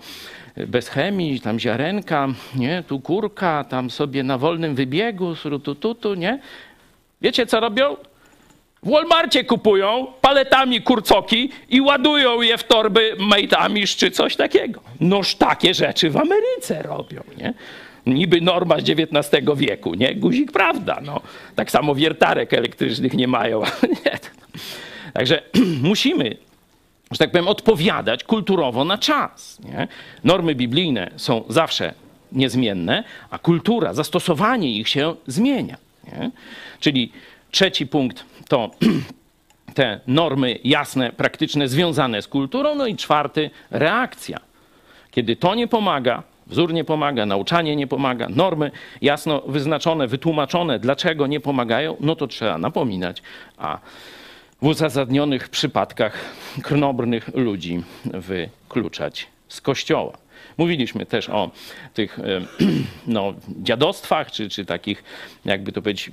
bez 0.68 0.90
chemii, 0.90 1.42
tam 1.42 1.60
ziarenka, 1.60 2.28
nie, 2.56 2.84
tu 2.88 3.00
kurka, 3.00 3.64
tam 3.64 3.90
sobie 3.90 4.24
na 4.24 4.38
wolnym 4.38 4.76
wybiegu, 4.76 5.36
tu, 6.02 6.14
nie. 6.14 6.40
Wiecie, 7.22 7.46
co 7.46 7.60
robią? 7.60 7.96
W 8.84 8.90
Walmarcie 8.90 9.44
kupują 9.44 10.08
paletami 10.22 10.82
kurcoki 10.82 11.50
i 11.70 11.82
ładują 11.82 12.42
je 12.42 12.58
w 12.58 12.64
torby 12.64 13.16
majtami 13.20 13.88
czy 13.88 14.12
coś 14.12 14.36
takiego. 14.36 14.82
Noż 15.00 15.36
takie 15.36 15.74
rzeczy 15.74 16.10
w 16.10 16.18
Ameryce 16.18 16.82
robią, 16.82 17.24
nie? 17.38 17.54
Niby 18.06 18.42
norma 18.42 18.80
z 18.80 18.90
XIX 18.90 19.46
wieku, 19.56 19.94
nie? 19.94 20.16
Guzik 20.16 20.52
prawda, 20.52 21.02
no. 21.06 21.22
Tak 21.56 21.72
samo 21.72 21.96
wiertarek 21.96 22.54
elektrycznych 22.54 23.14
nie 23.14 23.28
mają. 23.28 23.62
nie. 24.06 24.20
Także 25.14 25.42
musimy 25.82 26.38
że 27.12 27.18
tak 27.18 27.32
powiem, 27.32 27.48
odpowiadać 27.48 28.24
kulturowo 28.24 28.86
na 28.86 28.98
czas. 28.98 29.60
Nie? 29.60 29.88
Normy 30.24 30.56
biblijne 30.56 31.12
są 31.16 31.44
zawsze 31.50 31.94
niezmienne, 32.32 33.04
a 33.30 33.40
kultura, 33.40 33.94
zastosowanie 33.94 34.72
ich 34.72 34.90
się 34.90 35.16
zmienia. 35.28 35.78
Nie? 36.04 36.32
Czyli 36.80 37.12
trzeci 37.52 37.88
punkt 37.88 38.26
to 38.48 38.72
te 39.74 40.00
normy 40.08 40.60
jasne, 40.64 41.12
praktyczne, 41.12 41.68
związane 41.68 42.22
z 42.22 42.28
kulturą. 42.28 42.76
No 42.76 42.88
i 42.88 42.96
czwarty, 42.96 43.50
reakcja. 43.72 44.40
Kiedy 45.12 45.36
to 45.36 45.56
nie 45.56 45.68
pomaga, 45.68 46.24
wzór 46.48 46.74
nie 46.74 46.84
pomaga, 46.84 47.26
nauczanie 47.26 47.76
nie 47.76 47.88
pomaga, 47.88 48.28
normy 48.30 48.72
jasno 49.02 49.42
wyznaczone, 49.42 50.08
wytłumaczone, 50.08 50.80
dlaczego 50.80 51.28
nie 51.28 51.40
pomagają, 51.40 51.96
no 52.00 52.16
to 52.16 52.28
trzeba 52.28 52.58
napominać, 52.58 53.22
a 53.58 53.80
w 54.62 54.66
uzasadnionych 54.66 55.50
przypadkach 55.50 56.14
krnobrnych 56.62 57.30
ludzi 57.34 57.84
wykluczać 58.06 59.28
z 59.48 59.62
kościoła. 59.62 60.18
Mówiliśmy 60.58 61.06
też 61.06 61.30
o 61.30 61.52
tych 61.94 62.20
e, 62.20 62.24
no, 63.08 63.34
dziadostwach, 63.62 64.32
czy, 64.32 64.50
czy 64.50 64.66
takich, 64.66 65.04
jakby 65.46 65.72
to 65.72 65.82
powiedzieć, 65.82 66.12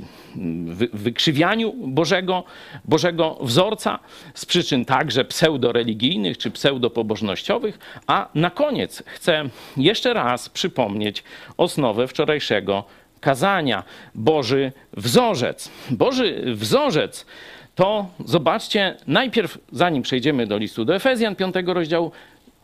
wy, 0.67 0.89
wykrzywianiu 0.93 1.73
Bożego, 1.73 2.45
Bożego 2.85 3.39
wzorca 3.41 3.99
z 4.35 4.47
przyczyn 4.47 4.85
także 4.85 5.25
pseudoreligijnych 5.25 6.39
czy 6.39 6.51
pseudopobożnościowych. 6.51 7.79
A 8.07 8.29
na 8.35 8.51
koniec 8.51 9.03
chcę 9.07 9.45
jeszcze 9.77 10.15
raz 10.15 10.49
przypomnieć 10.49 11.25
osnowę 11.57 12.09
wczorajszego 12.09 12.85
kazania. 13.21 13.85
Boży 14.15 14.73
wzorzec. 14.93 15.71
Boży 15.91 16.43
wzorzec 16.55 17.27
to 17.75 18.07
zobaczcie, 18.25 18.97
najpierw, 19.07 19.59
zanim 19.73 20.03
przejdziemy 20.03 20.47
do 20.47 20.59
listu 20.59 20.85
do 20.85 20.95
Efezjan, 20.95 21.37
piątego 21.37 21.75
rozdziału, 21.75 22.13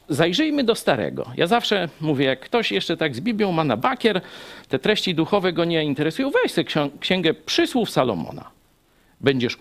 zajrzyjmy 0.08 0.64
do 0.64 0.74
starego. 0.74 1.26
Ja 1.36 1.46
zawsze 1.46 1.88
mówię, 2.00 2.26
jak 2.26 2.40
ktoś 2.40 2.72
jeszcze 2.72 2.96
tak 2.96 3.16
z 3.16 3.20
Biblią 3.20 3.52
ma 3.52 3.64
na 3.64 3.76
bakier, 3.76 4.20
te 4.68 4.78
treści 4.78 5.14
duchowe 5.14 5.52
go 5.52 5.64
nie 5.64 5.84
interesują, 5.84 6.30
weź 6.30 6.52
sobie 6.52 6.90
księgę 7.00 7.34
przysłów 7.34 7.90
Salomona. 7.90 8.50
Będziesz 9.20 9.58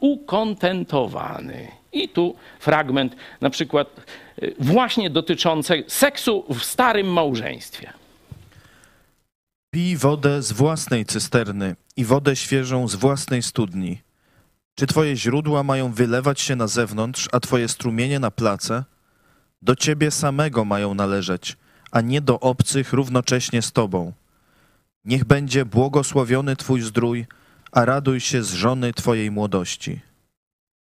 ukontentowany. 0.00 1.68
I 1.92 2.08
tu 2.08 2.34
fragment 2.58 3.16
na 3.40 3.50
przykład 3.50 3.88
y, 4.42 4.54
właśnie 4.58 5.10
dotyczący 5.10 5.84
seksu 5.86 6.44
w 6.48 6.64
starym 6.64 7.06
małżeństwie. 7.06 7.92
Pij 9.70 9.96
wodę 9.96 10.42
z 10.42 10.52
własnej 10.52 11.04
cysterny 11.04 11.76
i 11.96 12.04
wodę 12.04 12.36
świeżą 12.36 12.88
z 12.88 12.94
własnej 12.94 13.42
studni 13.42 13.98
czy 14.74 14.86
twoje 14.86 15.16
źródła 15.16 15.62
mają 15.62 15.92
wylewać 15.92 16.40
się 16.40 16.56
na 16.56 16.66
zewnątrz, 16.66 17.28
a 17.32 17.40
twoje 17.40 17.68
strumienie 17.68 18.18
na 18.18 18.30
place? 18.30 18.84
Do 19.62 19.76
ciebie 19.76 20.10
samego 20.10 20.64
mają 20.64 20.94
należeć, 20.94 21.56
a 21.90 22.00
nie 22.00 22.20
do 22.20 22.40
obcych 22.40 22.92
równocześnie 22.92 23.62
z 23.62 23.72
tobą. 23.72 24.12
Niech 25.04 25.24
będzie 25.24 25.64
błogosławiony 25.64 26.56
twój 26.56 26.80
zdrój, 26.80 27.26
a 27.72 27.84
raduj 27.84 28.20
się 28.20 28.42
z 28.42 28.52
żony 28.52 28.92
twojej 28.92 29.30
młodości. 29.30 30.00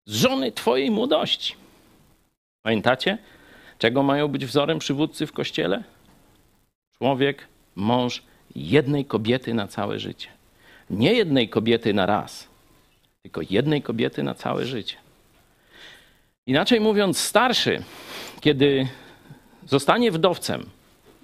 Z 0.06 0.16
żony 0.16 0.52
twojej 0.52 0.92
młodości. 0.92 1.56
Pamiętacie, 2.62 3.18
czego 3.80 4.04
mają 4.04 4.28
być 4.28 4.46
wzorem 4.46 4.80
przywódcy 4.80 5.28
w 5.28 5.32
kościele? 5.32 5.84
Człowiek, 6.98 7.48
mąż 7.76 8.24
jednej 8.56 9.06
kobiety 9.06 9.54
na 9.54 9.68
całe 9.68 10.00
życie. 10.00 10.28
Nie 10.90 11.14
jednej 11.14 11.50
kobiety 11.50 11.94
na 11.94 12.06
raz 12.06 12.55
tylko 13.26 13.42
jednej 13.50 13.82
kobiety 13.82 14.24
na 14.24 14.36
całe 14.36 14.66
życie. 14.66 14.98
Inaczej 16.48 16.80
mówiąc, 16.80 17.20
starszy, 17.20 17.84
kiedy 18.42 18.88
zostanie 19.66 20.12
wdowcem, 20.12 20.70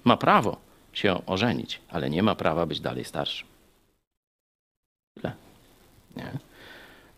ma 0.04 0.16
prawo 0.16 0.56
się 0.92 1.26
ożenić, 1.26 1.80
ale 1.88 2.10
nie 2.10 2.22
ma 2.22 2.34
prawa 2.34 2.66
być 2.66 2.80
dalej 2.80 3.04
starszym. 3.04 3.46
Tyle. 5.14 5.32
Nie? 6.16 6.32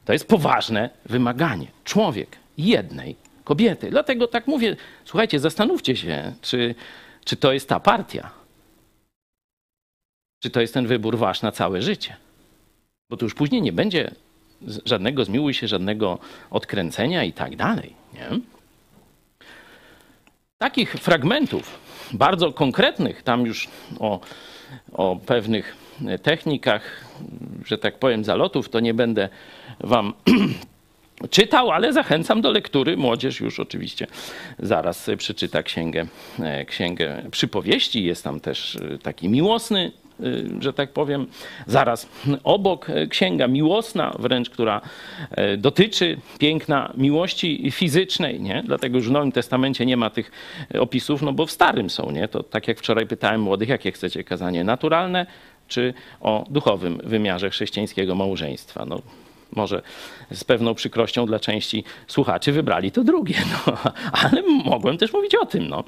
To 0.04 0.12
jest 0.12 0.28
poważne 0.28 0.90
wymaganie. 1.04 1.66
Człowiek 1.84 2.36
jednej 2.58 3.16
kobiety. 3.44 3.90
Dlatego 3.90 4.26
tak 4.26 4.46
mówię, 4.46 4.76
słuchajcie, 5.04 5.40
zastanówcie 5.40 5.96
się, 5.96 6.34
czy, 6.42 6.74
czy 7.24 7.36
to 7.36 7.52
jest 7.52 7.68
ta 7.68 7.80
partia. 7.80 8.30
Czy 10.42 10.50
to 10.50 10.60
jest 10.60 10.74
ten 10.74 10.86
wybór 10.86 11.18
wasz 11.18 11.42
na 11.42 11.52
całe 11.52 11.82
życie. 11.82 12.16
Bo 13.10 13.16
to 13.16 13.26
już 13.26 13.34
później 13.34 13.62
nie 13.62 13.72
będzie 13.72 14.14
żadnego 14.84 15.24
zmiłuj 15.24 15.54
się, 15.54 15.68
żadnego 15.68 16.18
odkręcenia 16.50 17.24
i 17.24 17.32
tak 17.32 17.56
dalej. 17.56 17.94
Nie? 18.14 18.40
Takich 20.58 20.92
fragmentów, 20.92 21.78
bardzo 22.12 22.52
konkretnych, 22.52 23.22
tam 23.22 23.46
już 23.46 23.68
o, 23.98 24.20
o 24.92 25.16
pewnych 25.26 25.76
technikach, 26.22 27.04
że 27.64 27.78
tak 27.78 27.98
powiem, 27.98 28.24
zalotów, 28.24 28.68
to 28.68 28.80
nie 28.80 28.94
będę 28.94 29.28
wam 29.80 30.12
czytał, 31.30 31.70
ale 31.70 31.92
zachęcam 31.92 32.40
do 32.40 32.50
lektury. 32.50 32.96
Młodzież 32.96 33.40
już 33.40 33.60
oczywiście 33.60 34.06
zaraz 34.58 35.10
przeczyta 35.18 35.62
księgę, 35.62 36.06
e, 36.40 36.64
księgę 36.64 37.22
przypowieści. 37.30 38.04
Jest 38.04 38.24
tam 38.24 38.40
też 38.40 38.76
e, 38.76 38.98
taki 38.98 39.28
miłosny 39.28 39.92
że 40.60 40.72
tak 40.72 40.92
powiem, 40.92 41.26
zaraz 41.66 42.08
obok 42.44 42.86
księga 43.10 43.48
miłosna, 43.48 44.14
wręcz 44.18 44.50
która 44.50 44.80
e, 45.30 45.56
dotyczy 45.56 46.16
piękna 46.38 46.92
miłości 46.96 47.70
fizycznej, 47.70 48.40
nie? 48.40 48.62
Dlatego 48.66 48.96
już 48.96 49.08
w 49.08 49.12
Nowym 49.12 49.32
Testamencie 49.32 49.86
nie 49.86 49.96
ma 49.96 50.10
tych 50.10 50.30
opisów, 50.78 51.22
no 51.22 51.32
bo 51.32 51.46
w 51.46 51.50
Starym 51.50 51.90
są, 51.90 52.10
nie? 52.10 52.28
To 52.28 52.42
tak 52.42 52.68
jak 52.68 52.78
wczoraj 52.78 53.06
pytałem 53.06 53.40
młodych, 53.40 53.68
jakie 53.68 53.92
chcecie 53.92 54.24
kazanie, 54.24 54.64
naturalne 54.64 55.26
czy 55.68 55.94
o 56.20 56.44
duchowym 56.50 57.00
wymiarze 57.04 57.50
chrześcijańskiego 57.50 58.14
małżeństwa? 58.14 58.84
No, 58.84 59.00
może 59.56 59.82
z 60.30 60.44
pewną 60.44 60.74
przykrością 60.74 61.26
dla 61.26 61.40
części 61.40 61.84
słuchaczy 62.06 62.52
wybrali 62.52 62.92
to 62.92 63.04
drugie, 63.04 63.36
no, 63.66 63.78
ale 64.12 64.42
mogłem 64.64 64.98
też 64.98 65.12
mówić 65.12 65.34
o 65.34 65.46
tym. 65.46 65.68
No. 65.68 65.84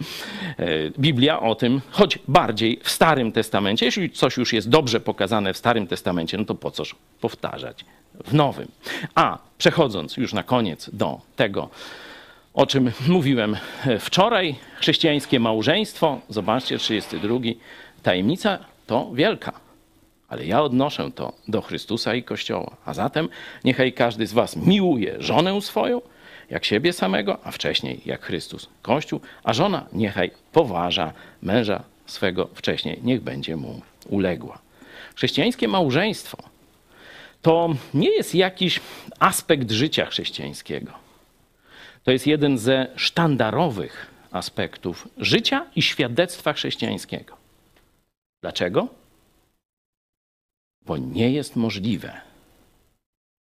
E, 0.59 0.66
Biblia 0.98 1.40
o 1.40 1.55
tym, 1.55 1.80
choć 1.90 2.18
bardziej 2.28 2.80
w 2.82 2.90
Starym 2.90 3.32
Testamencie, 3.32 3.86
jeśli 3.86 4.10
coś 4.10 4.36
już 4.36 4.52
jest 4.52 4.68
dobrze 4.68 5.01
pokazane 5.01 5.52
w 5.52 5.56
Starym 5.56 5.86
Testamencie, 5.86 6.38
no 6.38 6.44
to 6.44 6.55
po 6.55 6.70
coż 6.70 6.94
powtarzać 7.20 7.84
w 8.24 8.34
Nowym. 8.34 8.68
A 9.14 9.38
przechodząc 9.59 10.16
już 10.16 10.32
na 10.32 10.43
koniec 10.43 10.90
do 10.93 11.20
tego, 11.36 11.68
o 12.55 12.66
czym 12.66 12.93
mówiłem 13.09 13.56
wczoraj, 14.01 14.55
chrześcijańskie 14.80 15.40
małżeństwo, 15.40 16.20
zobaczcie, 16.28 16.78
32, 16.78 17.38
tajemnica 18.02 18.59
to 18.86 19.10
wielka 19.14 19.65
ale 20.28 20.47
ja 20.47 20.62
odnoszę 20.62 21.11
to 21.15 21.32
do 21.48 21.62
Chrystusa 21.62 22.15
i 22.15 22.23
Kościoła. 22.23 22.77
A 22.85 22.94
zatem 22.94 23.28
niechaj 23.65 23.93
każdy 23.93 24.27
z 24.27 24.32
was 24.32 24.57
miłuje 24.57 25.16
żonę 25.19 25.62
swoją, 25.62 26.03
jak 26.51 26.65
siebie 26.65 26.93
samego, 26.93 27.39
a 27.44 27.51
wcześniej 27.51 28.01
jak 28.07 28.23
Chrystus 28.23 28.69
Kościół, 28.82 29.20
a 29.44 29.53
żona 29.53 29.86
niechaj 29.93 30.31
poważa 30.53 31.12
męża 31.43 31.82
swego 32.07 32.48
wcześniej, 32.55 33.01
niech 33.03 33.20
będzie 33.20 33.57
mu 33.57 33.81
uległa. 34.09 34.59
Chrześcijańskie 35.15 35.69
małżeństwo 35.69 36.39
to 37.43 37.74
nie 37.94 38.11
jest 38.11 38.35
jakiś 38.35 38.81
aspekt 39.19 39.70
życia 39.70 40.07
chrześcijańskiego. 40.07 40.93
To 42.05 42.11
jest 42.11 42.27
jeden 42.27 42.59
ze 42.59 42.86
sztandarowych 42.97 44.07
aspektów 44.31 45.09
życia 45.19 45.66
i 45.77 45.82
świadectwa 45.82 46.53
chrześcijańskiego. 46.53 47.36
Dlaczego? 48.43 48.89
Bo 50.86 50.96
nie 50.96 51.30
jest 51.30 51.56
możliwe 51.56 52.20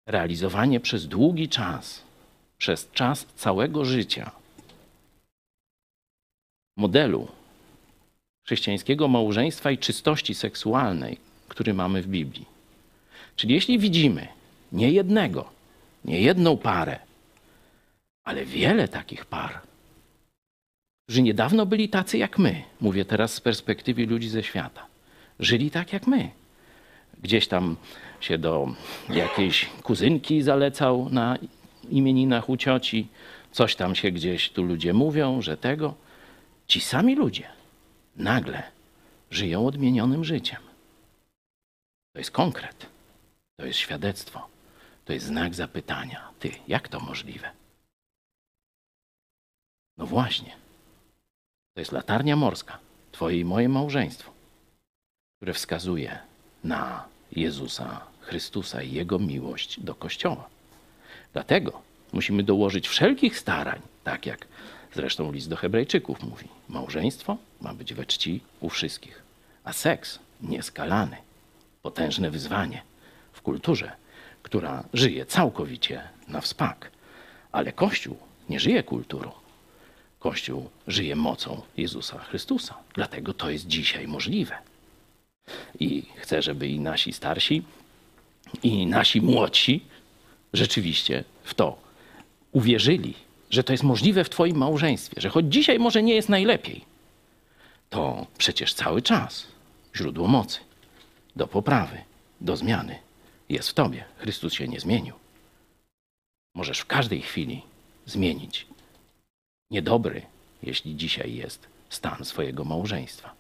realizowanie 0.08 0.80
przez 0.80 1.08
długi 1.08 1.50
czas, 1.50 2.04
przez 2.58 2.92
czas 2.92 3.26
całego 3.36 3.86
życia 3.86 4.32
modelu 6.78 7.28
chrześcijańskiego 8.44 9.08
małżeństwa 9.08 9.72
i 9.72 9.78
czystości 9.78 10.34
seksualnej, 10.36 11.18
który 11.48 11.74
mamy 11.74 12.02
w 12.02 12.08
Biblii. 12.08 12.46
Czyli 13.36 13.54
jeśli 13.54 13.80
widzimy 13.80 14.28
nie 14.72 14.92
jednego, 14.92 15.50
nie 16.06 16.22
jedną 16.22 16.58
parę, 16.58 17.00
ale 18.24 18.46
wiele 18.46 18.88
takich 18.88 19.26
par, 19.26 19.62
którzy 21.04 21.22
niedawno 21.22 21.66
byli 21.66 21.90
tacy 21.90 22.18
jak 22.18 22.40
my, 22.40 22.64
mówię 22.82 23.06
teraz 23.06 23.34
z 23.34 23.42
perspektywy 23.42 24.06
ludzi 24.06 24.30
ze 24.30 24.44
świata, 24.44 24.86
żyli 25.40 25.72
tak 25.72 25.94
jak 25.94 26.08
my. 26.08 26.43
Gdzieś 27.24 27.48
tam 27.48 27.76
się 28.20 28.38
do 28.38 28.68
jakiejś 29.10 29.66
kuzynki 29.84 30.42
zalecał 30.42 31.10
na 31.10 31.38
imieninach 31.90 32.50
u 32.50 32.58
cioci, 32.58 33.08
coś 33.52 33.76
tam 33.76 33.96
się 33.96 34.12
gdzieś 34.12 34.50
tu 34.50 34.64
ludzie 34.64 34.94
mówią, 34.94 35.42
że 35.42 35.58
tego. 35.58 35.94
Ci 36.68 36.82
sami 36.82 37.16
ludzie 37.16 37.48
nagle 38.16 38.64
żyją 39.32 39.68
odmienionym 39.68 40.24
życiem. 40.24 40.62
To 42.14 42.20
jest 42.20 42.32
konkret, 42.32 42.86
to 43.58 43.66
jest 43.66 43.80
świadectwo, 43.80 44.48
to 45.06 45.14
jest 45.14 45.26
znak 45.26 45.56
zapytania. 45.56 46.30
Ty, 46.40 46.52
jak 46.68 46.88
to 46.88 47.00
możliwe? 47.00 47.52
No 49.98 50.06
właśnie, 50.06 50.56
to 51.74 51.80
jest 51.80 51.92
latarnia 51.92 52.36
morska, 52.36 52.80
Twoje 53.12 53.40
i 53.40 53.46
moje 53.46 53.70
małżeństwo, 53.70 54.32
które 55.38 55.54
wskazuje 55.54 56.20
na 56.64 57.13
Jezusa 57.36 58.02
Chrystusa 58.22 58.82
i 58.82 58.92
Jego 58.92 59.20
miłość 59.20 59.80
do 59.80 59.96
Kościoła. 59.96 60.50
Dlatego 61.34 61.82
musimy 62.14 62.44
dołożyć 62.44 62.88
wszelkich 62.88 63.40
starań, 63.40 63.82
tak 64.04 64.26
jak 64.26 64.48
zresztą 64.94 65.32
list 65.32 65.50
do 65.50 65.56
Hebrajczyków 65.56 66.24
mówi. 66.24 66.48
Małżeństwo 66.70 67.38
ma 67.62 67.74
być 67.74 67.94
we 67.94 68.06
czci 68.06 68.42
u 68.60 68.70
wszystkich, 68.70 69.24
a 69.64 69.74
seks 69.74 70.20
nieskalany. 70.42 71.18
Potężne 71.82 72.32
wyzwanie 72.32 72.82
w 73.34 73.42
kulturze, 73.42 73.92
która 74.44 74.84
żyje 74.94 75.26
całkowicie 75.26 76.02
na 76.28 76.42
wspak. 76.42 76.92
Ale 77.52 77.72
Kościół 77.72 78.18
nie 78.50 78.60
żyje 78.60 78.84
kulturą. 78.84 79.32
Kościół 80.20 80.70
żyje 80.88 81.16
mocą 81.16 81.62
Jezusa 81.78 82.20
Chrystusa. 82.20 82.76
Dlatego 82.94 83.34
to 83.34 83.50
jest 83.50 83.68
dzisiaj 83.68 84.08
możliwe. 84.08 84.58
I 85.80 86.04
chcę, 86.16 86.42
żeby 86.42 86.68
i 86.68 86.80
nasi 86.80 87.14
starsi, 87.14 87.64
i 88.64 88.86
nasi 88.86 89.22
młodsi 89.22 89.86
rzeczywiście 90.54 91.24
w 91.44 91.54
to 91.54 91.78
uwierzyli, 92.52 93.14
że 93.50 93.64
to 93.64 93.74
jest 93.74 93.84
możliwe 93.84 94.24
w 94.24 94.30
Twoim 94.30 94.58
małżeństwie, 94.58 95.22
że 95.22 95.30
choć 95.30 95.46
dzisiaj 95.46 95.80
może 95.80 96.04
nie 96.04 96.16
jest 96.16 96.30
najlepiej, 96.30 96.86
to 97.90 98.28
przecież 98.38 98.74
cały 98.74 99.02
czas 99.02 99.48
źródło 99.96 100.28
mocy 100.28 100.60
do 101.36 101.48
poprawy, 101.48 101.98
do 102.42 102.58
zmiany 102.58 102.96
jest 103.50 103.70
w 103.70 103.74
Tobie. 103.74 104.06
Chrystus 104.18 104.54
się 104.54 104.68
nie 104.68 104.80
zmienił. 104.80 105.16
Możesz 106.56 106.80
w 106.80 106.86
każdej 106.86 107.22
chwili 107.22 107.62
zmienić 108.06 108.68
niedobry, 109.72 110.22
jeśli 110.64 110.96
dzisiaj 110.96 111.36
jest 111.36 111.68
stan 111.90 112.26
swojego 112.26 112.64
małżeństwa. 112.64 113.34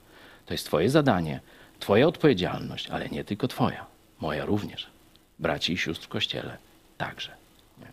To 0.45 0.53
jest 0.53 0.65
Twoje 0.65 0.89
zadanie, 0.89 1.39
Twoja 1.83 2.07
odpowiedzialność, 2.07 2.89
ale 2.89 3.09
nie 3.09 3.23
tylko 3.23 3.47
Twoja, 3.47 3.85
moja 4.19 4.45
również. 4.45 4.87
Braci 5.39 5.73
i 5.73 5.77
sióstr 5.77 6.05
w 6.05 6.09
kościele 6.09 6.57
także. 6.97 7.31
Nie? 7.79 7.87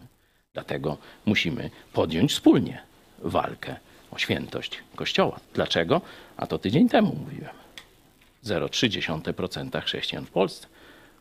Dlatego 0.52 0.98
musimy 1.26 1.70
podjąć 1.92 2.32
wspólnie 2.32 2.82
walkę 3.18 3.76
o 4.10 4.18
świętość 4.18 4.82
Kościoła. 4.96 5.40
Dlaczego? 5.54 6.00
A 6.36 6.46
to 6.46 6.58
tydzień 6.58 6.88
temu 6.88 7.16
mówiłem. 7.16 7.54
0,3% 8.44 9.82
chrześcijan 9.82 10.26
w 10.26 10.30
Polsce 10.30 10.66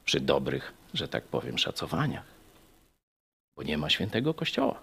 przy 0.05 0.19
dobrych, 0.19 0.73
że 0.93 1.07
tak 1.07 1.23
powiem, 1.23 1.57
szacowaniach, 1.57 2.25
bo 3.55 3.63
nie 3.63 3.77
ma 3.77 3.89
świętego 3.89 4.33
Kościoła. 4.33 4.81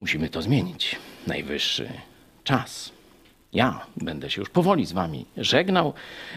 Musimy 0.00 0.28
to 0.28 0.42
zmienić. 0.42 0.96
Najwyższy 1.26 1.92
czas. 2.44 2.97
Ja 3.52 3.80
będę 3.96 4.30
się 4.30 4.40
już 4.40 4.50
powoli 4.50 4.86
z 4.86 4.92
Wami 4.92 5.24
żegnał. 5.36 5.92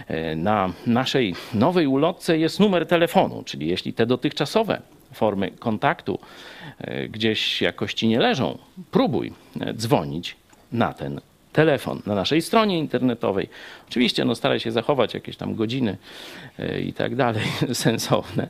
E, 0.08 0.36
na 0.36 0.74
naszej 0.88 1.36
nowej 1.54 1.88
ulotce 1.88 2.38
jest 2.38 2.60
numer 2.60 2.86
telefonu, 2.86 3.44
czyli 3.46 3.68
jeśli 3.68 3.94
te 3.94 4.06
dotychczasowe 4.06 4.82
formy 5.14 5.52
kontaktu 5.52 6.20
e, 6.78 7.08
gdzieś 7.08 7.62
jakoś 7.62 7.94
Ci 7.94 8.08
nie 8.08 8.20
leżą, 8.20 8.58
próbuj 8.92 9.34
e, 9.60 9.74
dzwonić 9.74 10.36
na 10.72 10.94
ten 10.94 11.22
telefon 11.54 12.02
na 12.06 12.16
naszej 12.16 12.42
stronie 12.42 12.80
internetowej. 12.80 13.50
Oczywiście 13.90 14.26
no, 14.26 14.36
staraj 14.36 14.60
się 14.60 14.72
zachować 14.72 15.14
jakieś 15.14 15.38
tam 15.38 15.56
godziny 15.56 15.98
i 16.86 16.94
tak 16.94 17.16
dalej 17.16 17.44
sensowne. 17.74 18.48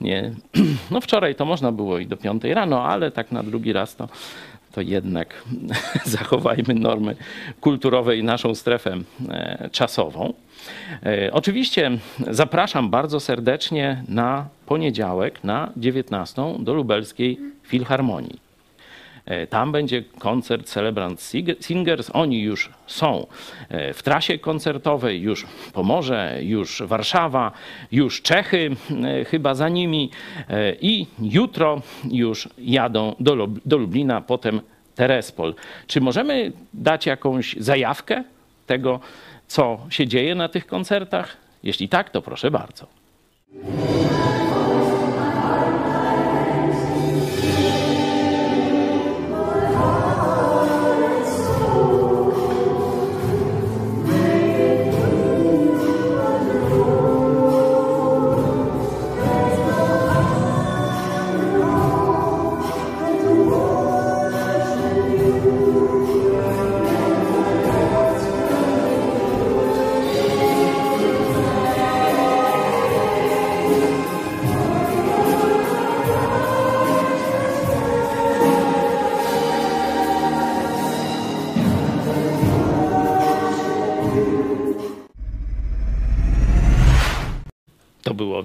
Nie. 0.00 0.32
No 0.90 1.00
wczoraj 1.00 1.34
to 1.34 1.44
można 1.44 1.72
było 1.72 1.98
i 1.98 2.06
do 2.06 2.16
piątej 2.16 2.54
rano, 2.54 2.84
ale 2.84 3.10
tak 3.10 3.32
na 3.32 3.42
drugi 3.42 3.72
raz 3.72 3.96
to 3.96 4.08
to 4.74 4.80
jednak 4.80 5.44
zachowajmy 6.04 6.74
normy 6.74 7.16
kulturowe 7.60 8.16
i 8.16 8.24
naszą 8.24 8.54
strefę 8.54 8.96
e, 9.28 9.68
czasową. 9.72 10.34
E, 11.06 11.32
oczywiście 11.32 11.90
zapraszam 12.30 12.90
bardzo 12.90 13.20
serdecznie 13.20 14.04
na 14.08 14.48
poniedziałek 14.66 15.44
na 15.44 15.72
19 15.76 16.42
do 16.58 16.74
Lubelskiej 16.74 17.38
Filharmonii. 17.62 18.53
E, 19.26 19.46
tam 19.46 19.72
będzie 19.72 20.02
koncert 20.02 20.66
Celebrant 20.66 21.20
Singers. 21.60 22.10
Oni 22.12 22.42
już 22.42 22.70
są 22.86 23.26
w 23.94 24.02
trasie 24.02 24.38
koncertowej, 24.38 25.20
już 25.20 25.46
Pomorze, 25.72 26.38
już 26.42 26.82
Warszawa, 26.82 27.52
już 27.92 28.22
Czechy 28.22 28.76
chyba 29.26 29.54
za 29.54 29.68
nimi 29.68 30.10
i 30.80 31.06
jutro 31.22 31.82
już 32.10 32.48
jadą 32.58 33.14
do, 33.20 33.48
do 33.64 33.76
Lublina, 33.76 34.20
potem 34.20 34.60
Terespol. 34.94 35.54
Czy 35.86 36.00
możemy 36.00 36.52
dać 36.74 37.06
jakąś 37.06 37.56
zajawkę 37.58 38.24
tego, 38.66 39.00
co 39.46 39.78
się 39.90 40.06
dzieje 40.06 40.34
na 40.34 40.48
tych 40.48 40.66
koncertach? 40.66 41.36
Jeśli 41.62 41.88
tak, 41.88 42.10
to 42.10 42.22
proszę 42.22 42.50
bardzo. 42.50 42.86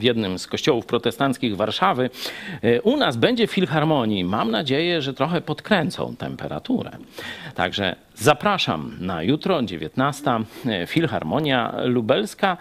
Jednym 0.09 0.39
z 0.39 0.47
kościołów 0.47 0.85
protestanckich 0.85 1.55
Warszawy. 1.55 2.09
E, 2.61 2.81
u 2.81 2.97
nas 2.97 3.17
będzie 3.17 3.47
w 3.47 3.51
Filharmonii. 3.51 4.23
Mam 4.23 4.51
nadzieję, 4.51 5.01
że 5.01 5.13
trochę 5.13 5.41
podkręcą 5.41 6.15
temperaturę. 6.15 6.91
Także 7.55 7.95
zapraszam 8.15 8.95
na 8.99 9.23
jutro, 9.23 9.63
19. 9.63 10.31
E, 10.65 10.87
Filharmonia 10.87 11.75
Lubelska. 11.85 12.57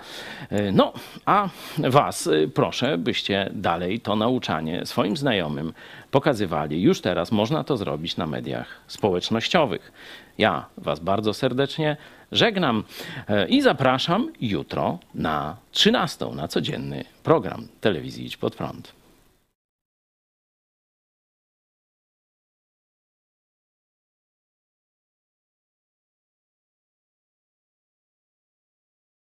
E, 0.50 0.72
no, 0.72 0.92
a 1.26 1.48
Was 1.78 2.28
proszę, 2.54 2.98
byście 2.98 3.50
dalej 3.54 4.00
to 4.00 4.16
nauczanie 4.16 4.86
swoim 4.86 5.16
znajomym 5.16 5.72
pokazywali. 6.10 6.82
Już 6.82 7.00
teraz 7.00 7.32
można 7.32 7.64
to 7.64 7.76
zrobić 7.76 8.16
na 8.16 8.26
mediach 8.26 8.66
społecznościowych. 8.86 9.92
Ja 10.38 10.66
Was 10.76 11.00
bardzo 11.00 11.34
serdecznie 11.34 11.96
żegnam 12.32 12.84
e, 13.28 13.48
i 13.48 13.62
zapraszam 13.62 14.32
jutro 14.40 14.98
na 15.14 15.56
13 15.72 16.26
na 16.26 16.48
codzienny 16.48 17.04
program 17.22 17.68
telewizji 17.80 18.26
Idź 18.26 18.36
Pod 18.36 18.56
Prąd. 18.56 18.97